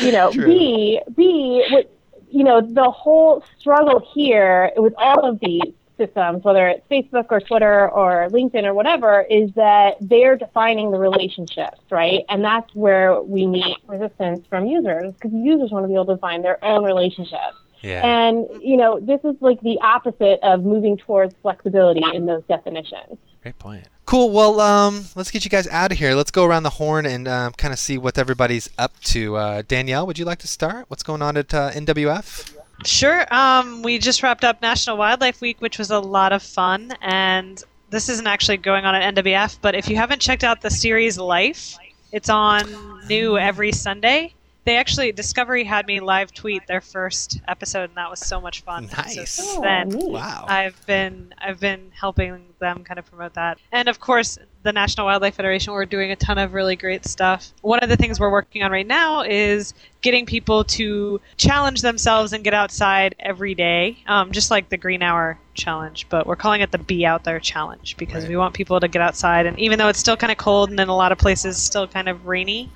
You 0.00 0.12
know, 0.12 0.30
True. 0.32 0.46
B, 0.46 1.00
B, 1.16 1.66
what, 1.70 1.92
you 2.30 2.44
know, 2.44 2.60
the 2.60 2.90
whole 2.90 3.44
struggle 3.58 4.00
here 4.14 4.70
with 4.76 4.94
all 4.96 5.28
of 5.28 5.40
these 5.40 5.72
systems, 5.96 6.44
whether 6.44 6.68
it's 6.68 6.86
Facebook 6.88 7.26
or 7.30 7.40
Twitter 7.40 7.90
or 7.90 8.28
LinkedIn 8.30 8.64
or 8.64 8.74
whatever, 8.74 9.22
is 9.28 9.50
that 9.54 9.96
they're 10.00 10.36
defining 10.36 10.90
the 10.90 10.98
relationships, 10.98 11.80
right? 11.90 12.24
And 12.28 12.44
that's 12.44 12.72
where 12.74 13.20
we 13.22 13.46
meet 13.46 13.78
resistance 13.86 14.46
from 14.48 14.66
users 14.66 15.14
because 15.14 15.32
users 15.32 15.70
want 15.70 15.84
to 15.84 15.88
be 15.88 15.94
able 15.94 16.06
to 16.06 16.14
define 16.14 16.42
their 16.42 16.62
own 16.64 16.84
relationships. 16.84 17.56
Yeah. 17.86 18.04
And, 18.04 18.48
you 18.60 18.76
know, 18.76 18.98
this 18.98 19.20
is 19.22 19.36
like 19.40 19.60
the 19.60 19.78
opposite 19.80 20.40
of 20.42 20.64
moving 20.64 20.96
towards 20.96 21.34
flexibility 21.40 22.02
in 22.14 22.26
those 22.26 22.42
definitions. 22.48 23.16
Great 23.42 23.58
point. 23.60 23.86
Cool. 24.06 24.30
Well, 24.30 24.60
um, 24.60 25.04
let's 25.14 25.30
get 25.30 25.44
you 25.44 25.50
guys 25.50 25.68
out 25.68 25.92
of 25.92 25.98
here. 25.98 26.14
Let's 26.14 26.32
go 26.32 26.44
around 26.44 26.64
the 26.64 26.70
horn 26.70 27.06
and 27.06 27.28
um, 27.28 27.52
kind 27.52 27.72
of 27.72 27.78
see 27.78 27.96
what 27.96 28.18
everybody's 28.18 28.68
up 28.76 28.98
to. 29.00 29.36
Uh, 29.36 29.62
Danielle, 29.66 30.06
would 30.06 30.18
you 30.18 30.24
like 30.24 30.38
to 30.40 30.48
start? 30.48 30.86
What's 30.88 31.04
going 31.04 31.22
on 31.22 31.36
at 31.36 31.54
uh, 31.54 31.70
NWF? 31.70 32.56
Sure. 32.84 33.24
Um, 33.32 33.82
we 33.82 33.98
just 33.98 34.22
wrapped 34.22 34.44
up 34.44 34.60
National 34.60 34.96
Wildlife 34.96 35.40
Week, 35.40 35.60
which 35.60 35.78
was 35.78 35.90
a 35.90 35.98
lot 35.98 36.32
of 36.32 36.42
fun, 36.42 36.92
and 37.00 37.62
this 37.90 38.08
isn't 38.08 38.26
actually 38.26 38.58
going 38.58 38.84
on 38.84 38.94
at 38.94 39.14
NWF. 39.14 39.58
But 39.62 39.74
if 39.74 39.88
you 39.88 39.96
haven't 39.96 40.20
checked 40.20 40.44
out 40.44 40.60
the 40.60 40.70
series 40.70 41.18
Life, 41.18 41.76
it's 42.12 42.28
on 42.28 42.64
new 43.08 43.38
every 43.38 43.72
Sunday. 43.72 44.34
They 44.66 44.76
actually 44.78 45.12
Discovery 45.12 45.62
had 45.62 45.86
me 45.86 46.00
live 46.00 46.34
tweet 46.34 46.66
their 46.66 46.80
first 46.80 47.40
episode, 47.46 47.84
and 47.90 47.94
that 47.94 48.10
was 48.10 48.18
so 48.18 48.40
much 48.40 48.62
fun. 48.62 48.88
So 48.88 48.96
Nice. 48.96 49.14
since 49.14 49.40
Oh, 49.56 49.62
then, 49.62 49.88
neat. 49.90 50.10
Wow. 50.10 50.44
I've 50.48 50.84
been 50.86 51.32
I've 51.38 51.60
been 51.60 51.92
helping 51.98 52.46
them 52.58 52.82
kind 52.82 52.98
of 52.98 53.06
promote 53.06 53.34
that, 53.34 53.58
and 53.70 53.88
of 53.88 54.00
course 54.00 54.38
the 54.64 54.72
National 54.72 55.06
Wildlife 55.06 55.36
Federation. 55.36 55.72
We're 55.72 55.84
doing 55.86 56.10
a 56.10 56.16
ton 56.16 56.38
of 56.38 56.52
really 56.52 56.74
great 56.74 57.04
stuff. 57.06 57.52
One 57.62 57.78
of 57.78 57.88
the 57.88 57.96
things 57.96 58.18
we're 58.18 58.32
working 58.32 58.64
on 58.64 58.72
right 58.72 58.86
now 58.86 59.22
is 59.22 59.72
getting 60.02 60.26
people 60.26 60.64
to 60.64 61.20
challenge 61.36 61.82
themselves 61.82 62.32
and 62.32 62.42
get 62.42 62.52
outside 62.52 63.14
every 63.20 63.54
day, 63.54 63.98
um, 64.08 64.32
just 64.32 64.50
like 64.50 64.68
the 64.68 64.76
Green 64.76 65.02
Hour 65.02 65.38
Challenge. 65.54 66.08
But 66.08 66.26
we're 66.26 66.34
calling 66.34 66.60
it 66.62 66.72
the 66.72 66.78
Be 66.78 67.06
Out 67.06 67.22
There 67.22 67.38
Challenge 67.38 67.96
because 67.96 68.24
Right. 68.24 68.30
we 68.30 68.36
want 68.36 68.54
people 68.54 68.80
to 68.80 68.88
get 68.88 69.00
outside, 69.00 69.46
and 69.46 69.56
even 69.60 69.78
though 69.78 69.88
it's 69.88 70.00
still 70.00 70.16
kind 70.16 70.32
of 70.32 70.38
cold 70.38 70.70
and 70.70 70.80
in 70.80 70.88
a 70.88 70.96
lot 70.96 71.12
of 71.12 71.18
places 71.18 71.56
still 71.56 71.86
kind 71.86 72.08
of 72.08 72.26
rainy. 72.26 72.68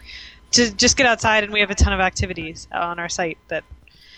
To 0.52 0.74
just 0.74 0.96
get 0.96 1.06
outside, 1.06 1.44
and 1.44 1.52
we 1.52 1.60
have 1.60 1.70
a 1.70 1.74
ton 1.74 1.92
of 1.92 2.00
activities 2.00 2.66
on 2.72 2.98
our 2.98 3.08
site 3.08 3.38
that 3.48 3.64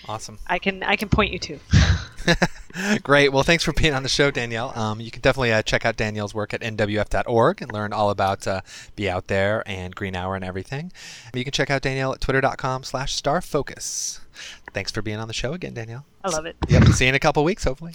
Awesome. 0.09 0.38
I 0.47 0.59
can 0.59 0.83
I 0.83 0.97
can 0.97 1.09
point 1.09 1.33
you 1.33 1.38
to. 1.38 1.59
Great. 3.03 3.33
Well, 3.33 3.42
thanks 3.42 3.64
for 3.64 3.73
being 3.73 3.95
on 3.95 4.03
the 4.03 4.09
show, 4.09 4.31
Danielle. 4.31 4.77
Um, 4.77 5.01
you 5.01 5.11
can 5.11 5.21
definitely 5.21 5.53
uh, 5.53 5.62
check 5.62 5.85
out 5.85 5.97
Danielle's 5.97 6.35
work 6.35 6.55
at 6.55 6.61
nwf.org 6.61 7.62
and 7.62 7.73
learn 7.73 7.92
all 7.92 8.11
about 8.11 8.47
uh, 8.47 8.61
Be 8.97 9.11
Out 9.11 9.27
There 9.27 9.62
and 9.66 9.95
Green 9.95 10.16
Hour 10.16 10.35
and 10.35 10.45
everything. 10.45 10.92
You 11.35 11.45
can 11.45 11.53
check 11.53 11.71
out 11.71 11.83
Danielle 11.83 12.12
at 12.12 12.21
twitter.com 12.21 12.85
slash 12.85 13.21
starfocus. 13.21 14.21
Thanks 14.73 14.90
for 14.90 15.03
being 15.03 15.18
on 15.18 15.29
the 15.29 15.35
show 15.35 15.53
again, 15.53 15.75
Danielle. 15.75 16.07
I 16.25 16.31
love 16.31 16.47
it. 16.47 16.57
Yep. 16.68 16.85
See 16.88 17.05
you 17.05 17.11
in 17.11 17.14
a 17.14 17.21
couple 17.21 17.45
weeks, 17.45 17.64
hopefully. 17.64 17.95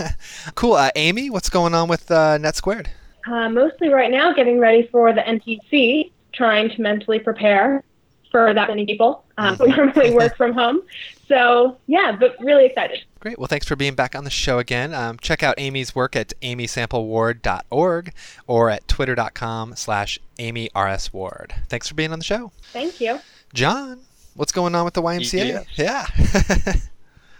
cool. 0.54 0.74
Uh, 0.74 0.90
Amy, 0.96 1.30
what's 1.30 1.48
going 1.48 1.74
on 1.74 1.88
with 1.88 2.10
uh, 2.10 2.38
NetSquared? 2.38 2.88
Uh, 3.26 3.48
mostly 3.48 3.88
right 3.88 4.10
now, 4.10 4.32
getting 4.32 4.58
ready 4.58 4.88
for 4.90 5.12
the 5.12 5.20
NTC, 5.20 6.10
trying 6.36 6.70
to 6.70 6.80
mentally 6.80 7.18
prepare 7.18 7.82
for 8.30 8.52
that 8.52 8.68
many 8.68 8.84
people 8.84 9.24
um, 9.38 9.56
who 9.56 9.68
normally 9.68 10.14
work 10.14 10.36
from 10.36 10.52
home. 10.52 10.82
So, 11.28 11.76
yeah, 11.86 12.16
but 12.18 12.36
really 12.40 12.66
excited. 12.66 13.02
Great. 13.20 13.38
Well, 13.38 13.48
thanks 13.48 13.66
for 13.66 13.76
being 13.76 13.94
back 13.94 14.14
on 14.14 14.24
the 14.24 14.30
show 14.30 14.58
again. 14.58 14.94
Um, 14.94 15.18
check 15.20 15.42
out 15.42 15.54
Amy's 15.58 15.94
work 15.94 16.14
at 16.14 16.32
amysampleward.org 16.42 18.12
or 18.46 18.70
at 18.70 18.86
twitter.com 18.86 19.74
slash 19.76 20.20
amyrsward. 20.38 21.52
Thanks 21.68 21.88
for 21.88 21.94
being 21.94 22.12
on 22.12 22.18
the 22.18 22.24
show. 22.24 22.52
Thank 22.72 23.00
you. 23.00 23.18
John, 23.54 24.00
what's 24.34 24.52
going 24.52 24.74
on 24.74 24.84
with 24.84 24.94
the 24.94 25.02
YMCA? 25.02 25.66
Yes. 25.76 26.06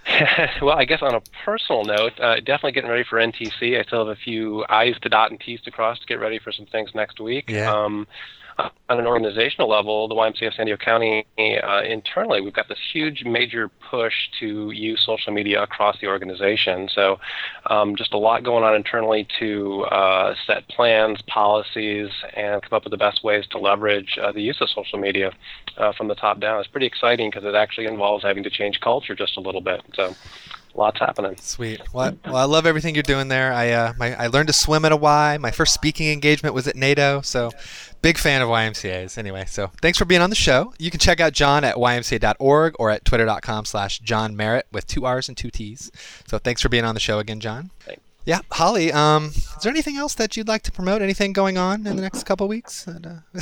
Yeah. 0.06 0.46
well, 0.62 0.76
I 0.76 0.84
guess 0.84 1.02
on 1.02 1.14
a 1.14 1.22
personal 1.44 1.84
note, 1.84 2.18
uh, 2.20 2.36
definitely 2.36 2.72
getting 2.72 2.90
ready 2.90 3.04
for 3.04 3.18
NTC. 3.18 3.78
I 3.78 3.82
still 3.84 4.06
have 4.06 4.16
a 4.16 4.20
few 4.20 4.64
I's 4.68 4.98
to 5.02 5.08
dot 5.08 5.30
and 5.30 5.40
T's 5.40 5.60
to 5.62 5.70
cross 5.70 5.98
to 6.00 6.06
get 6.06 6.20
ready 6.20 6.38
for 6.38 6.52
some 6.52 6.66
things 6.66 6.94
next 6.94 7.20
week. 7.20 7.50
Yeah. 7.50 7.72
Um, 7.72 8.06
on 8.58 9.00
an 9.00 9.06
organizational 9.06 9.68
level, 9.68 10.08
the 10.08 10.14
YMCA 10.14 10.48
of 10.48 10.54
San 10.54 10.66
Diego 10.66 10.82
County, 10.82 11.26
uh, 11.38 11.82
internally, 11.82 12.40
we've 12.40 12.54
got 12.54 12.68
this 12.68 12.78
huge 12.92 13.24
major 13.24 13.68
push 13.90 14.14
to 14.40 14.70
use 14.70 15.02
social 15.04 15.32
media 15.32 15.62
across 15.62 15.98
the 16.00 16.06
organization. 16.06 16.88
So, 16.94 17.18
um, 17.68 17.96
just 17.96 18.14
a 18.14 18.18
lot 18.18 18.44
going 18.44 18.64
on 18.64 18.74
internally 18.74 19.26
to 19.40 19.82
uh, 19.84 20.34
set 20.46 20.68
plans, 20.68 21.20
policies, 21.26 22.10
and 22.34 22.62
come 22.62 22.76
up 22.76 22.84
with 22.84 22.92
the 22.92 22.96
best 22.96 23.24
ways 23.24 23.44
to 23.50 23.58
leverage 23.58 24.18
uh, 24.22 24.32
the 24.32 24.42
use 24.42 24.58
of 24.60 24.70
social 24.70 24.98
media 24.98 25.32
uh, 25.76 25.92
from 25.92 26.08
the 26.08 26.14
top 26.14 26.40
down. 26.40 26.60
It's 26.60 26.68
pretty 26.68 26.86
exciting 26.86 27.30
because 27.30 27.44
it 27.44 27.54
actually 27.54 27.86
involves 27.86 28.24
having 28.24 28.44
to 28.44 28.50
change 28.50 28.80
culture 28.80 29.14
just 29.14 29.36
a 29.36 29.40
little 29.40 29.60
bit. 29.60 29.82
So, 29.94 30.14
lots 30.76 30.98
happening. 30.98 31.36
Sweet. 31.40 31.80
Well, 31.92 32.14
I, 32.24 32.28
well, 32.28 32.36
I 32.36 32.44
love 32.44 32.66
everything 32.66 32.94
you're 32.94 33.02
doing 33.02 33.28
there. 33.28 33.52
I 33.52 33.70
uh, 33.70 33.92
my, 33.98 34.14
I 34.14 34.26
learned 34.28 34.48
to 34.48 34.52
swim 34.52 34.84
at 34.84 34.92
a 34.92 34.96
Y. 34.96 35.38
My 35.38 35.50
first 35.50 35.74
speaking 35.74 36.08
engagement 36.08 36.54
was 36.54 36.66
at 36.66 36.76
NATO, 36.76 37.20
so 37.22 37.50
big 38.02 38.18
fan 38.18 38.42
of 38.42 38.48
YMCA's. 38.48 39.18
Anyway, 39.18 39.44
so 39.46 39.70
thanks 39.82 39.98
for 39.98 40.04
being 40.04 40.20
on 40.20 40.30
the 40.30 40.36
show. 40.36 40.72
You 40.78 40.90
can 40.90 41.00
check 41.00 41.20
out 41.20 41.32
John 41.32 41.64
at 41.64 41.76
ymca.org 41.76 42.74
or 42.78 42.90
at 42.90 43.04
twitter.com 43.04 43.64
slash 43.64 43.98
John 44.00 44.36
Merritt 44.36 44.66
with 44.72 44.86
two 44.86 45.04
R's 45.04 45.28
and 45.28 45.36
two 45.36 45.50
T's. 45.50 45.90
So 46.26 46.38
thanks 46.38 46.62
for 46.62 46.68
being 46.68 46.84
on 46.84 46.94
the 46.94 47.00
show 47.00 47.18
again, 47.18 47.40
John. 47.40 47.70
Thanks. 47.80 48.02
Yeah, 48.26 48.40
Holly. 48.50 48.90
Um, 48.92 49.26
is 49.26 49.58
there 49.62 49.70
anything 49.70 49.96
else 49.96 50.14
that 50.14 50.36
you'd 50.36 50.48
like 50.48 50.62
to 50.62 50.72
promote? 50.72 51.00
Anything 51.00 51.32
going 51.32 51.56
on 51.56 51.86
in 51.86 51.94
the 51.94 52.02
next 52.02 52.24
couple 52.24 52.48
weeks? 52.48 52.86
And, 52.86 53.06
uh, 53.06 53.14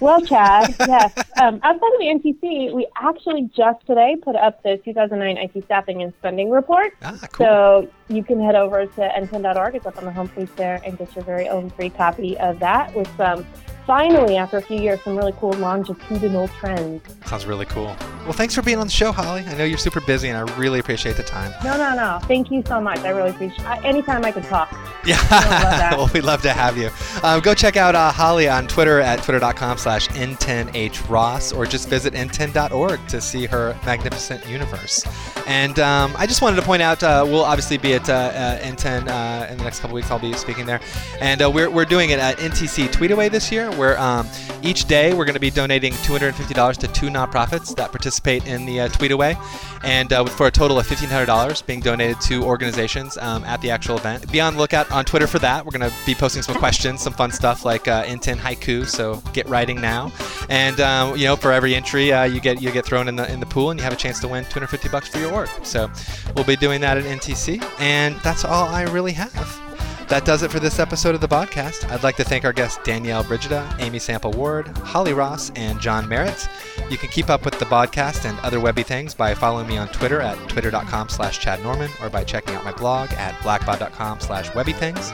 Well, 0.00 0.20
Chad, 0.22 0.74
yes. 0.80 1.12
Um, 1.40 1.60
outside 1.62 1.92
of 1.92 2.00
the 2.00 2.20
NTC, 2.42 2.72
we 2.74 2.88
actually 3.00 3.48
just 3.54 3.86
today 3.86 4.16
put 4.20 4.34
up 4.34 4.60
the 4.64 4.78
2009 4.84 5.36
IT 5.36 5.64
staffing 5.64 6.02
and 6.02 6.12
spending 6.18 6.50
report. 6.50 6.94
ah, 7.02 7.16
cool. 7.30 7.46
So 7.46 7.90
you 8.08 8.24
can 8.24 8.42
head 8.44 8.56
over 8.56 8.84
to 8.84 9.00
nten.org. 9.00 9.76
It's 9.76 9.86
up 9.86 9.98
on 9.98 10.06
the 10.06 10.10
homepage 10.10 10.52
there 10.56 10.80
and 10.84 10.98
get 10.98 11.14
your 11.14 11.24
very 11.24 11.48
own 11.48 11.70
free 11.70 11.90
copy 11.90 12.36
of 12.38 12.58
that 12.58 12.92
with 12.96 13.08
some, 13.16 13.46
finally, 13.86 14.36
after 14.36 14.58
a 14.58 14.62
few 14.62 14.80
years, 14.80 15.00
some 15.02 15.16
really 15.16 15.32
cool 15.38 15.52
longitudinal 15.52 16.48
trends. 16.48 17.02
Sounds 17.26 17.46
really 17.46 17.66
cool. 17.66 17.96
Well, 18.24 18.32
thanks 18.32 18.54
for 18.54 18.62
being 18.62 18.78
on 18.78 18.86
the 18.86 18.92
show, 18.92 19.10
Holly. 19.10 19.44
I 19.46 19.54
know 19.54 19.64
you're 19.64 19.78
super 19.78 20.00
busy, 20.00 20.28
and 20.28 20.36
I 20.38 20.56
really 20.56 20.78
appreciate 20.78 21.16
the 21.16 21.22
time. 21.22 21.52
No, 21.64 21.76
no, 21.76 21.94
no. 21.94 22.18
Thank 22.26 22.50
you 22.50 22.62
so 22.66 22.80
much. 22.80 22.98
I 23.00 23.08
really 23.10 23.30
appreciate 23.30 23.64
it. 23.66 23.84
Anytime 23.84 24.24
I 24.24 24.32
can 24.32 24.42
talk. 24.42 24.72
Yeah, 25.04 25.20
that. 25.30 25.94
well, 25.96 26.08
we'd 26.14 26.22
love 26.22 26.42
to 26.42 26.52
have 26.52 26.78
you. 26.78 26.88
Um, 27.24 27.40
go 27.40 27.54
check 27.54 27.76
out 27.76 27.96
uh, 27.96 28.12
Holly 28.12 28.48
on 28.48 28.68
Twitter 28.68 29.00
at 29.00 29.20
twitter.com 29.20 29.76
slash 29.76 30.06
ntenhross 30.10 31.56
or 31.56 31.66
just 31.66 31.88
visit 31.88 32.14
nten.org 32.14 33.04
to 33.08 33.20
see 33.20 33.46
her 33.46 33.76
magnificent 33.84 34.46
universe. 34.48 35.04
And 35.48 35.80
um, 35.80 36.14
I 36.16 36.28
just 36.28 36.40
wanted 36.40 36.54
to 36.54 36.62
point 36.62 36.82
out 36.82 37.02
uh, 37.02 37.24
we'll 37.26 37.42
obviously 37.42 37.78
be 37.78 37.94
at 37.94 38.08
uh, 38.08 38.12
uh, 38.12 38.60
NTEN 38.60 39.08
uh, 39.08 39.50
in 39.50 39.58
the 39.58 39.64
next 39.64 39.80
couple 39.80 39.96
weeks. 39.96 40.08
I'll 40.08 40.20
be 40.20 40.34
speaking 40.34 40.66
there, 40.66 40.80
and 41.20 41.42
uh, 41.42 41.50
we're, 41.50 41.68
we're 41.68 41.84
doing 41.84 42.10
it 42.10 42.20
at 42.20 42.36
NTC 42.38 42.86
Tweetaway 42.86 43.28
this 43.28 43.50
year, 43.50 43.71
where 43.76 43.98
um, 43.98 44.28
each 44.62 44.86
day 44.86 45.12
we're 45.12 45.24
going 45.24 45.34
to 45.34 45.40
be 45.40 45.50
donating 45.50 45.92
$250 45.92 46.76
to 46.78 46.88
two 46.88 47.06
nonprofits 47.06 47.74
that 47.76 47.90
participate 47.90 48.46
in 48.46 48.64
the 48.64 48.80
uh, 48.80 48.88
Tweetaway, 48.88 49.36
and 49.82 50.12
uh, 50.12 50.24
for 50.24 50.46
a 50.46 50.50
total 50.50 50.78
of 50.78 50.86
$1,500 50.86 51.66
being 51.66 51.80
donated 51.80 52.20
to 52.22 52.44
organizations 52.44 53.18
um, 53.18 53.44
at 53.44 53.60
the 53.60 53.70
actual 53.70 53.96
event. 53.96 54.30
Be 54.30 54.40
on 54.40 54.54
the 54.54 54.60
lookout 54.60 54.90
on 54.90 55.04
Twitter 55.04 55.26
for 55.26 55.38
that. 55.40 55.64
We're 55.64 55.76
going 55.76 55.90
to 55.90 55.96
be 56.06 56.14
posting 56.14 56.42
some 56.42 56.54
questions, 56.56 57.02
some 57.02 57.12
fun 57.12 57.30
stuff 57.30 57.64
like 57.64 57.88
uh, 57.88 58.04
NTEN 58.04 58.36
haiku. 58.36 58.86
So 58.86 59.22
get 59.32 59.48
writing 59.48 59.80
now, 59.80 60.12
and 60.48 60.80
um, 60.80 61.16
you 61.16 61.24
know 61.24 61.36
for 61.36 61.52
every 61.52 61.74
entry 61.74 62.12
uh, 62.12 62.24
you 62.24 62.40
get 62.40 62.62
you 62.62 62.70
get 62.70 62.84
thrown 62.84 63.08
in 63.08 63.16
the 63.16 63.30
in 63.32 63.40
the 63.40 63.46
pool, 63.46 63.70
and 63.70 63.80
you 63.80 63.84
have 63.84 63.92
a 63.92 63.96
chance 63.96 64.20
to 64.20 64.28
win 64.28 64.44
250 64.44 64.88
bucks 64.88 65.08
for 65.08 65.18
your 65.18 65.32
org. 65.32 65.48
So 65.62 65.90
we'll 66.34 66.44
be 66.44 66.56
doing 66.56 66.80
that 66.82 66.96
at 66.98 67.04
NTC, 67.04 67.62
and 67.80 68.16
that's 68.16 68.44
all 68.44 68.68
I 68.68 68.82
really 68.82 69.12
have. 69.12 69.71
That 70.08 70.24
does 70.26 70.42
it 70.42 70.50
for 70.50 70.60
this 70.60 70.78
episode 70.78 71.14
of 71.14 71.20
the 71.22 71.28
podcast. 71.28 71.90
I'd 71.90 72.02
like 72.02 72.16
to 72.16 72.24
thank 72.24 72.44
our 72.44 72.52
guests 72.52 72.78
Danielle 72.84 73.24
Brigida, 73.24 73.74
Amy 73.78 73.98
Sample 73.98 74.30
Ward, 74.32 74.68
Holly 74.78 75.14
Ross, 75.14 75.50
and 75.56 75.80
John 75.80 76.06
Merritt. 76.08 76.48
You 76.90 76.98
can 76.98 77.08
keep 77.08 77.30
up 77.30 77.44
with 77.44 77.58
the 77.58 77.64
podcast 77.64 78.28
and 78.28 78.38
other 78.40 78.60
webby 78.60 78.82
things 78.82 79.14
by 79.14 79.34
following 79.34 79.66
me 79.66 79.78
on 79.78 79.88
Twitter 79.88 80.20
at 80.20 80.36
twitter.com 80.48 81.08
slash 81.08 81.38
Chad 81.38 81.62
Norman 81.62 81.90
or 82.02 82.10
by 82.10 82.24
checking 82.24 82.54
out 82.54 82.64
my 82.64 82.72
blog 82.72 83.10
at 83.14 83.34
blackbaud.com 83.36 84.20
slash 84.20 84.50
webbythings. 84.50 85.12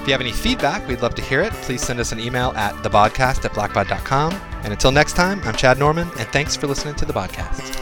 If 0.00 0.06
you 0.06 0.12
have 0.12 0.22
any 0.22 0.32
feedback, 0.32 0.86
we'd 0.88 1.02
love 1.02 1.14
to 1.16 1.22
hear 1.22 1.42
it. 1.42 1.52
Please 1.52 1.82
send 1.82 2.00
us 2.00 2.12
an 2.12 2.20
email 2.20 2.52
at 2.52 2.74
thebaudcast 2.76 3.44
at 3.44 3.52
blackbaud.com. 3.52 4.32
And 4.62 4.72
until 4.72 4.92
next 4.92 5.14
time, 5.14 5.42
I'm 5.44 5.54
Chad 5.54 5.78
Norman, 5.78 6.08
and 6.18 6.28
thanks 6.28 6.56
for 6.56 6.66
listening 6.66 6.94
to 6.94 7.04
the 7.04 7.12
podcast. 7.12 7.76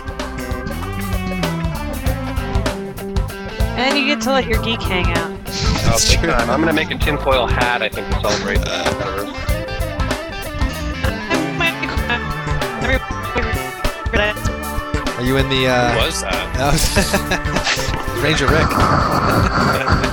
And 3.78 3.96
you 3.96 4.06
get 4.06 4.20
to 4.22 4.32
let 4.32 4.46
your 4.46 4.60
geek 4.62 4.80
hang 4.82 5.06
out. 5.16 5.35
Oh, 5.48 5.80
That's 5.84 6.10
big 6.10 6.20
true. 6.20 6.30
time. 6.30 6.50
I'm 6.50 6.60
going 6.62 6.74
to 6.74 6.80
make 6.84 6.90
a 6.90 6.98
tinfoil 6.98 7.46
hat, 7.46 7.82
I 7.82 7.88
think, 7.88 8.08
to 8.08 8.20
celebrate 8.20 8.58
that. 8.64 10.16
Are 15.16 15.22
you 15.22 15.36
in 15.36 15.48
the. 15.48 15.56
Who 15.56 15.66
Uh, 15.66 15.94
was 16.04 16.20
that? 16.22 16.52
that 16.56 16.74
Ranger 18.22 18.46
Rick. 18.46 18.68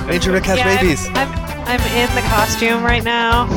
Ranger 0.10 0.32
Rick 0.32 0.44
has 0.44 0.58
Yeah, 0.58 0.68
I'm- 0.68 1.28
I'm, 1.66 1.80
I'm 1.80 1.80
in 1.96 2.14
the 2.14 2.22
costume 2.22 2.82
right 2.84 3.02
now. 3.04 3.46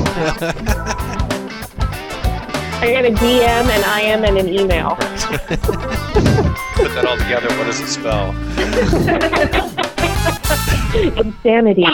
I 2.79 2.91
got 2.93 3.05
a 3.05 3.11
DM, 3.11 3.65
an 3.69 3.83
IM, 4.01 4.23
and 4.25 4.37
an 4.37 4.47
email. 4.49 4.95
Put 6.75 6.93
that 6.93 7.05
all 7.07 7.17
together. 7.17 7.47
What 7.57 7.65
does 7.65 7.79
it 7.81 7.87
spell? 7.87 8.33
Insanity. 10.95 11.85